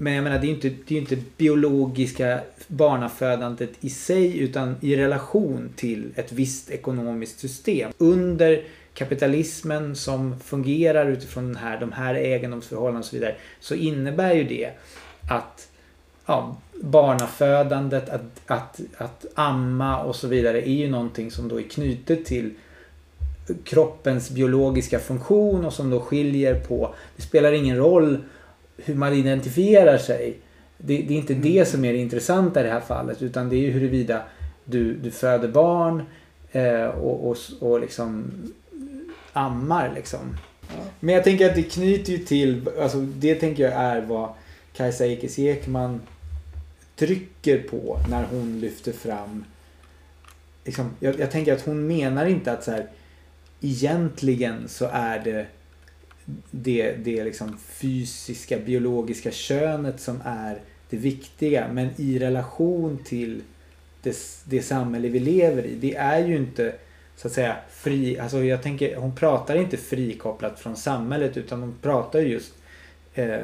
men 0.00 0.12
jag 0.12 0.24
menar 0.24 0.38
det 0.38 0.44
är 0.44 0.48
ju 0.48 0.54
inte 0.54 0.70
det 0.86 0.94
är 0.94 1.00
inte 1.00 1.16
biologiska 1.36 2.40
barnafödandet 2.66 3.70
i 3.80 3.90
sig 3.90 4.38
utan 4.38 4.76
i 4.80 4.96
relation 4.96 5.72
till 5.76 6.12
ett 6.14 6.32
visst 6.32 6.70
ekonomiskt 6.70 7.40
system. 7.40 7.92
Under 7.98 8.64
kapitalismen 8.94 9.96
som 9.96 10.40
fungerar 10.40 11.06
utifrån 11.06 11.46
den 11.46 11.56
här, 11.56 11.80
de 11.80 11.92
här 11.92 12.14
egendomsförhållandena 12.14 12.98
och 12.98 13.04
så 13.04 13.16
vidare 13.16 13.34
så 13.60 13.74
innebär 13.74 14.34
ju 14.34 14.44
det 14.44 14.70
att 15.30 15.68
ja, 16.26 16.56
barnafödandet, 16.80 18.08
att, 18.08 18.40
att, 18.46 18.80
att 18.96 19.26
amma 19.34 20.02
och 20.02 20.16
så 20.16 20.28
vidare 20.28 20.68
är 20.68 20.74
ju 20.74 20.90
någonting 20.90 21.30
som 21.30 21.48
då 21.48 21.60
är 21.60 21.62
knutet 21.62 22.24
till 22.24 22.54
kroppens 23.64 24.30
biologiska 24.30 24.98
funktion 24.98 25.64
och 25.64 25.72
som 25.72 25.90
då 25.90 26.00
skiljer 26.00 26.60
på, 26.60 26.94
det 27.16 27.22
spelar 27.22 27.52
ingen 27.52 27.76
roll 27.76 28.18
hur 28.76 28.94
man 28.94 29.12
identifierar 29.12 29.98
sig. 29.98 30.38
Det, 30.78 30.98
det 31.02 31.14
är 31.14 31.18
inte 31.18 31.32
mm. 31.32 31.52
det 31.52 31.64
som 31.64 31.84
är 31.84 31.92
det 31.92 31.98
intressanta 31.98 32.60
i 32.60 32.62
det 32.62 32.70
här 32.70 32.80
fallet 32.80 33.22
utan 33.22 33.48
det 33.48 33.56
är 33.56 33.60
ju 33.60 33.70
huruvida 33.70 34.22
du, 34.64 34.94
du 34.94 35.10
föder 35.10 35.48
barn 35.48 36.02
eh, 36.52 36.84
och, 36.84 37.30
och, 37.30 37.36
och 37.60 37.80
liksom 37.80 38.32
ammar 39.32 39.92
liksom. 39.94 40.36
Ja. 40.60 40.82
Men 41.00 41.14
jag 41.14 41.24
tänker 41.24 41.48
att 41.48 41.54
det 41.54 41.62
knyter 41.62 42.12
ju 42.12 42.18
till, 42.18 42.68
alltså 42.80 42.98
det 43.00 43.34
tänker 43.34 43.62
jag 43.62 43.72
är 43.72 44.00
vad 44.00 44.28
Kajsa 44.72 45.06
Ekis 45.06 45.38
Ekman 45.38 46.00
trycker 46.98 47.62
på 47.62 48.00
när 48.10 48.24
hon 48.24 48.60
lyfter 48.60 48.92
fram 48.92 49.44
liksom, 50.64 50.90
jag, 51.00 51.18
jag, 51.18 51.30
tänker 51.30 51.52
att 51.52 51.66
hon 51.66 51.86
menar 51.86 52.26
inte 52.26 52.52
att 52.52 52.64
så 52.64 52.70
här 52.70 52.86
egentligen 53.60 54.68
så 54.68 54.88
är 54.92 55.18
det 55.18 55.46
det, 56.50 56.92
det 56.92 57.24
liksom 57.24 57.58
fysiska, 57.58 58.58
biologiska 58.58 59.30
könet 59.30 60.00
som 60.00 60.20
är 60.24 60.60
det 60.90 60.96
viktiga. 60.96 61.68
Men 61.72 61.88
i 61.96 62.18
relation 62.18 62.98
till 63.04 63.42
det, 64.02 64.16
det 64.44 64.62
samhälle 64.62 65.08
vi 65.08 65.20
lever 65.20 65.66
i. 65.66 65.74
Det 65.74 65.96
är 65.96 66.26
ju 66.26 66.36
inte 66.36 66.74
så 67.16 67.28
att 67.28 67.34
säga 67.34 67.56
fri, 67.70 68.18
alltså 68.18 68.44
jag 68.44 68.62
tänker, 68.62 68.96
hon 68.96 69.16
pratar 69.16 69.56
inte 69.56 69.76
frikopplat 69.76 70.60
från 70.60 70.76
samhället 70.76 71.36
utan 71.36 71.60
hon 71.60 71.74
pratar 71.82 72.20
just 72.20 72.54
eh, 73.14 73.38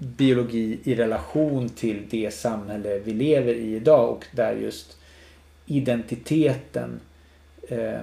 biologi 0.00 0.78
i 0.84 0.94
relation 0.94 1.68
till 1.68 2.02
det 2.10 2.34
samhälle 2.34 2.98
vi 2.98 3.12
lever 3.12 3.54
i 3.54 3.76
idag 3.76 4.10
och 4.10 4.26
där 4.32 4.52
just 4.52 4.96
identiteten 5.66 7.00
eh, 7.68 8.00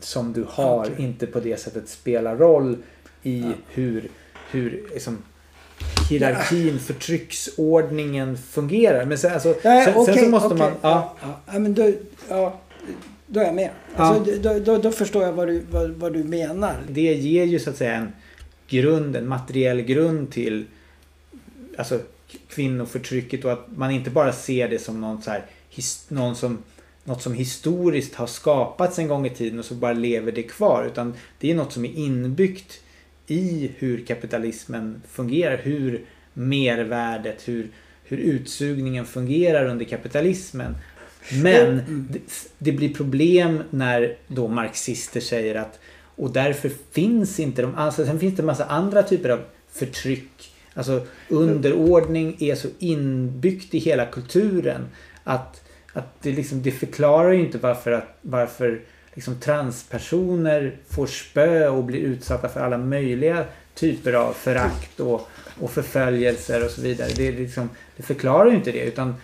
som 0.00 0.32
du 0.32 0.46
har 0.48 0.80
okay. 0.80 1.04
inte 1.04 1.26
på 1.26 1.40
det 1.40 1.60
sättet 1.60 1.88
spelar 1.88 2.36
roll 2.36 2.76
i 3.22 3.40
ja. 3.40 3.52
hur, 3.68 4.08
hur 4.50 4.88
liksom, 4.92 5.18
hierarkin, 6.10 6.72
ja. 6.72 6.78
förtrycksordningen 6.78 8.38
fungerar. 8.38 9.04
Men 9.04 9.18
sen, 9.18 9.32
alltså, 9.32 9.48
ja, 9.48 9.84
sen, 9.84 9.96
okay, 9.96 10.14
sen 10.14 10.24
så 10.24 10.30
måste 10.30 10.54
okay. 10.54 10.58
man... 10.58 10.72
Ja. 10.82 11.16
Ja, 11.46 11.58
men 11.58 11.74
då, 11.74 11.92
ja, 12.28 12.60
då 13.26 13.40
är 13.40 13.44
jag 13.44 13.54
med. 13.54 13.70
Alltså, 13.96 14.38
då, 14.38 14.58
då, 14.58 14.78
då, 14.78 14.90
förstår 14.92 15.22
jag 15.22 15.32
vad 15.32 15.48
du, 15.48 15.62
vad, 15.70 15.90
vad, 15.90 16.12
du 16.12 16.24
menar. 16.24 16.76
Det 16.88 17.14
ger 17.14 17.44
ju 17.44 17.58
så 17.58 17.70
att 17.70 17.76
säga 17.76 17.94
en 17.94 18.12
grund, 18.68 19.16
en 19.16 19.28
materiell 19.28 19.80
grund 19.80 20.30
till 20.30 20.64
alltså, 21.78 22.00
kvinnoförtrycket 22.48 23.44
och 23.44 23.52
att 23.52 23.66
man 23.76 23.90
inte 23.90 24.10
bara 24.10 24.32
ser 24.32 24.68
det 24.68 24.78
som 24.78 25.00
någon, 25.00 25.22
så 25.22 25.30
här, 25.30 25.46
his, 25.68 26.10
någon 26.10 26.36
som 26.36 26.58
något 27.04 27.22
som 27.22 27.34
historiskt 27.34 28.14
har 28.14 28.26
skapats 28.26 28.98
en 28.98 29.08
gång 29.08 29.26
i 29.26 29.30
tiden 29.30 29.58
och 29.58 29.64
så 29.64 29.74
bara 29.74 29.92
lever 29.92 30.32
det 30.32 30.42
kvar. 30.42 30.84
Utan 30.86 31.14
det 31.38 31.50
är 31.50 31.54
något 31.54 31.72
som 31.72 31.84
är 31.84 31.94
inbyggt 31.94 32.80
i 33.26 33.70
hur 33.76 34.04
kapitalismen 34.04 35.02
fungerar. 35.08 35.56
Hur 35.56 36.04
mervärdet, 36.32 37.48
hur, 37.48 37.68
hur 38.04 38.18
utsugningen 38.18 39.06
fungerar 39.06 39.64
under 39.64 39.84
kapitalismen. 39.84 40.74
Men 41.42 41.66
mm. 41.72 42.08
det, 42.10 42.20
det, 42.58 42.72
blir 42.72 42.94
problem 42.94 43.62
när 43.70 44.16
då 44.26 44.48
marxister 44.48 45.20
säger 45.20 45.54
att 45.54 45.80
och 46.18 46.30
därför 46.30 46.70
finns 46.92 47.40
inte 47.40 47.62
de, 47.62 47.74
alltså 47.74 48.06
sen 48.06 48.20
finns 48.20 48.36
det 48.36 48.42
en 48.42 48.46
massa 48.46 48.64
andra 48.64 49.02
typer 49.02 49.28
av 49.28 49.40
förtryck. 49.72 50.52
Alltså 50.74 51.06
underordning 51.28 52.36
är 52.40 52.54
så 52.54 52.68
inbyggt 52.78 53.74
i 53.74 53.78
hela 53.78 54.06
kulturen 54.06 54.86
att 55.24 55.60
att 55.98 56.22
det, 56.22 56.32
liksom, 56.32 56.62
det 56.62 56.70
förklarar 56.70 57.32
ju 57.32 57.40
inte 57.40 57.58
varför, 57.58 57.92
att, 57.92 58.18
varför 58.22 58.80
liksom, 59.14 59.40
transpersoner 59.40 60.76
får 60.88 61.06
spö 61.06 61.68
och 61.68 61.84
blir 61.84 62.00
utsatta 62.00 62.48
för 62.48 62.60
alla 62.60 62.78
möjliga 62.78 63.44
typer 63.74 64.12
av 64.12 64.32
förakt 64.32 65.00
och, 65.00 65.28
och 65.60 65.70
förföljelser 65.70 66.64
och 66.64 66.70
så 66.70 66.80
vidare. 66.80 67.08
Det, 67.16 67.32
liksom, 67.32 67.70
det 67.96 68.02
förklarar 68.02 68.50
ju 68.50 68.56
inte 68.56 68.72
det 68.72 68.84
utan 68.84 69.14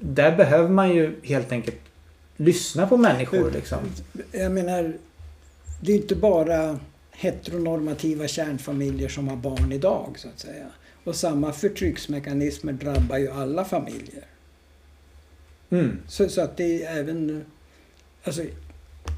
där 0.00 0.36
behöver 0.36 0.68
man 0.68 0.94
ju 0.94 1.14
helt 1.22 1.52
enkelt 1.52 1.80
lyssna 2.36 2.86
på 2.86 2.96
människor. 2.96 3.50
Liksom. 3.50 3.78
Jag 4.32 4.52
menar, 4.52 4.92
det 5.84 5.92
är 5.92 5.96
inte 5.96 6.16
bara 6.16 6.80
heteronormativa 7.10 8.28
kärnfamiljer 8.28 9.08
som 9.08 9.28
har 9.28 9.36
barn 9.36 9.72
idag 9.72 10.14
så 10.16 10.28
att 10.28 10.40
säga. 10.40 10.66
Och 11.04 11.16
samma 11.16 11.52
förtrycksmekanismer 11.52 12.72
drabbar 12.72 13.18
ju 13.18 13.30
alla 13.30 13.64
familjer. 13.64 14.24
Mm. 15.70 15.98
Så, 16.08 16.28
så, 16.28 16.40
att 16.40 16.56
det 16.56 16.84
är 16.84 16.98
även... 16.98 17.44
Alltså, 18.24 18.42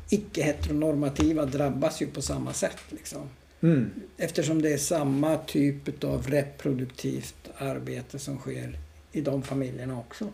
icke-heteronormativa 0.09 1.45
drabbas 1.45 2.03
ju 2.03 2.07
på 2.07 2.23
samma 2.23 2.53
sätt. 2.53 2.79
Liksom. 2.89 3.29
Mm. 3.61 3.91
Eftersom 4.17 4.63
det 4.63 4.73
är 4.73 4.79
samma 4.79 5.37
typ 5.37 6.05
av 6.05 6.27
reproduktivt 6.27 7.51
arbete 7.57 8.19
som 8.19 8.39
sker 8.39 8.79
i 9.13 9.21
de 9.21 9.43
familjerna 9.43 9.99
också. 9.99 10.29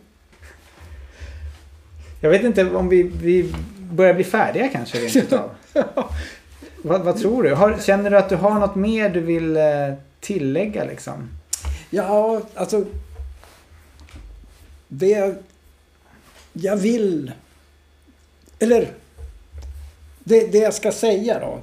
Jag 2.21 2.29
vet 2.29 2.43
inte 2.43 2.65
om 2.65 2.89
vi, 2.89 3.03
vi 3.03 3.53
börjar 3.91 4.13
bli 4.13 4.23
färdiga 4.23 4.67
kanske 4.67 4.97
rent 4.99 5.31
vad, 6.81 7.01
vad 7.01 7.19
tror 7.19 7.43
du? 7.43 7.53
Har, 7.53 7.77
känner 7.77 8.09
du 8.09 8.17
att 8.17 8.29
du 8.29 8.35
har 8.35 8.59
något 8.59 8.75
mer 8.75 9.09
du 9.09 9.19
vill 9.19 9.57
eh, 9.57 9.93
tillägga 10.19 10.83
liksom? 10.83 11.29
Ja, 11.89 12.41
alltså. 12.55 12.85
Det 14.87 15.35
jag 16.53 16.77
vill... 16.77 17.31
Eller 18.59 18.91
det, 20.23 20.51
det 20.51 20.57
jag 20.57 20.73
ska 20.73 20.91
säga 20.91 21.39
då. 21.39 21.59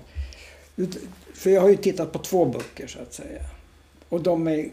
För 1.34 1.50
jag 1.50 1.60
har 1.60 1.68
ju 1.68 1.76
tittat 1.76 2.12
på 2.12 2.18
två 2.18 2.44
böcker 2.44 2.86
så 2.86 2.98
att 2.98 3.14
säga. 3.14 3.42
Och 4.08 4.20
de 4.20 4.48
är, 4.48 4.68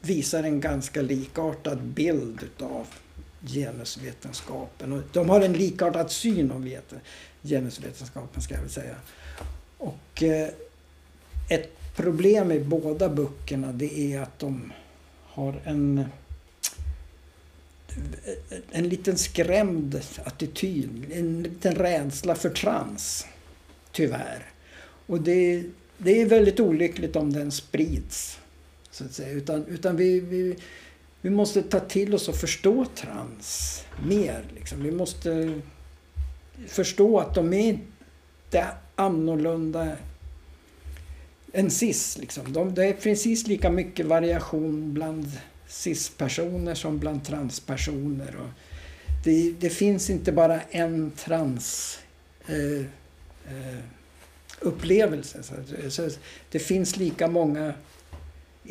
visar 0.00 0.42
en 0.42 0.60
ganska 0.60 1.02
likartad 1.02 1.78
bild 1.78 2.42
utav 2.42 2.86
genusvetenskapen. 3.46 4.92
Och 4.92 5.02
de 5.12 5.28
har 5.28 5.40
en 5.40 5.52
likartad 5.52 6.10
syn 6.10 6.50
om 6.50 6.76
genusvetenskapen 7.42 8.42
ska 8.42 8.54
jag 8.54 8.60
väl 8.60 8.70
säga. 8.70 8.96
Och 9.78 10.22
eh, 10.22 10.48
ett 11.48 11.96
problem 11.96 12.52
i 12.52 12.60
båda 12.60 13.08
böckerna 13.08 13.72
det 13.72 13.98
är 13.98 14.20
att 14.20 14.38
de 14.38 14.72
har 15.26 15.60
en 15.64 16.04
en 18.70 18.88
liten 18.88 19.18
skrämd 19.18 20.00
attityd, 20.24 21.06
en 21.12 21.42
liten 21.42 21.74
rädsla 21.74 22.34
för 22.34 22.50
trans. 22.50 23.26
Tyvärr. 23.92 24.46
Och 25.06 25.20
det, 25.20 25.64
det 25.98 26.20
är 26.20 26.26
väldigt 26.26 26.60
olyckligt 26.60 27.16
om 27.16 27.32
den 27.32 27.50
sprids. 27.50 28.38
Så 28.90 29.04
att 29.04 29.12
säga. 29.12 29.30
Utan, 29.30 29.66
utan 29.66 29.96
vi, 29.96 30.20
vi, 30.20 30.56
vi 31.22 31.30
måste 31.30 31.62
ta 31.62 31.80
till 31.80 32.14
oss 32.14 32.28
och 32.28 32.36
förstå 32.36 32.86
trans 32.94 33.84
mer. 34.06 34.44
Liksom. 34.54 34.82
Vi 34.82 34.90
måste 34.90 35.60
förstå 36.66 37.18
att 37.18 37.34
de 37.34 37.52
är 37.52 37.68
inte 37.68 38.66
annorlunda 38.96 39.96
än 41.52 41.70
cis. 41.70 42.18
Liksom. 42.18 42.52
De, 42.52 42.74
det 42.74 42.84
är 42.84 42.92
precis 42.92 43.46
lika 43.46 43.70
mycket 43.70 44.06
variation 44.06 44.94
bland 44.94 45.30
cis-personer 45.68 46.74
som 46.74 46.98
bland 46.98 47.24
transpersoner. 47.24 48.36
Och 48.36 48.50
det, 49.24 49.54
det 49.60 49.70
finns 49.70 50.10
inte 50.10 50.32
bara 50.32 50.60
en 50.60 51.10
trans 51.10 51.98
eh, 52.46 52.80
eh, 53.54 53.78
upplevelse. 54.60 55.42
Så, 55.90 56.10
det 56.50 56.58
finns 56.58 56.96
lika 56.96 57.28
många 57.28 57.74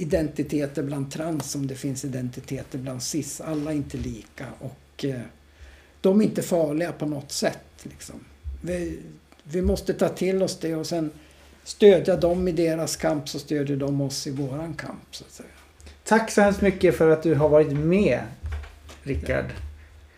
identiteter 0.02 0.84
bland 0.84 1.12
trans 1.12 1.52
som 1.52 1.68
det 1.68 1.76
finns 1.76 2.06
identiteter 2.06 2.78
bland 2.78 3.04
cis. 3.04 3.42
Alla 3.42 3.72
är 3.72 3.76
inte 3.76 3.98
lika 3.98 4.46
och 4.60 5.06
eh, 5.06 5.22
de 6.02 6.22
är 6.22 6.26
inte 6.26 6.42
farliga 6.42 6.92
på 6.92 7.06
något 7.06 7.32
sätt. 7.32 7.60
Liksom. 7.84 8.16
Vi, 8.62 9.00
vi 9.44 9.62
måste 9.62 9.94
ta 9.94 10.10
till 10.10 10.44
oss 10.44 10.60
det 10.60 10.76
och 10.76 10.88
sen 10.88 11.12
stödja 11.64 12.16
dem 12.16 12.48
i 12.48 12.52
deras 12.52 12.96
kamp 12.96 13.30
så 13.30 13.40
stödjer 13.40 13.78
de 13.78 14.02
oss 14.02 14.28
i 14.28 14.32
våran 14.32 14.74
kamp. 14.74 15.08
Så 15.12 15.24
att 15.24 15.32
säga. 15.32 15.50
Tack 16.04 16.32
så 16.32 16.42
hemskt 16.42 16.62
mycket 16.62 16.96
för 16.96 17.10
att 17.10 17.24
du 17.24 17.36
har 17.36 17.50
varit 17.50 17.72
med, 17.72 18.22
Rickard. 19.04 19.46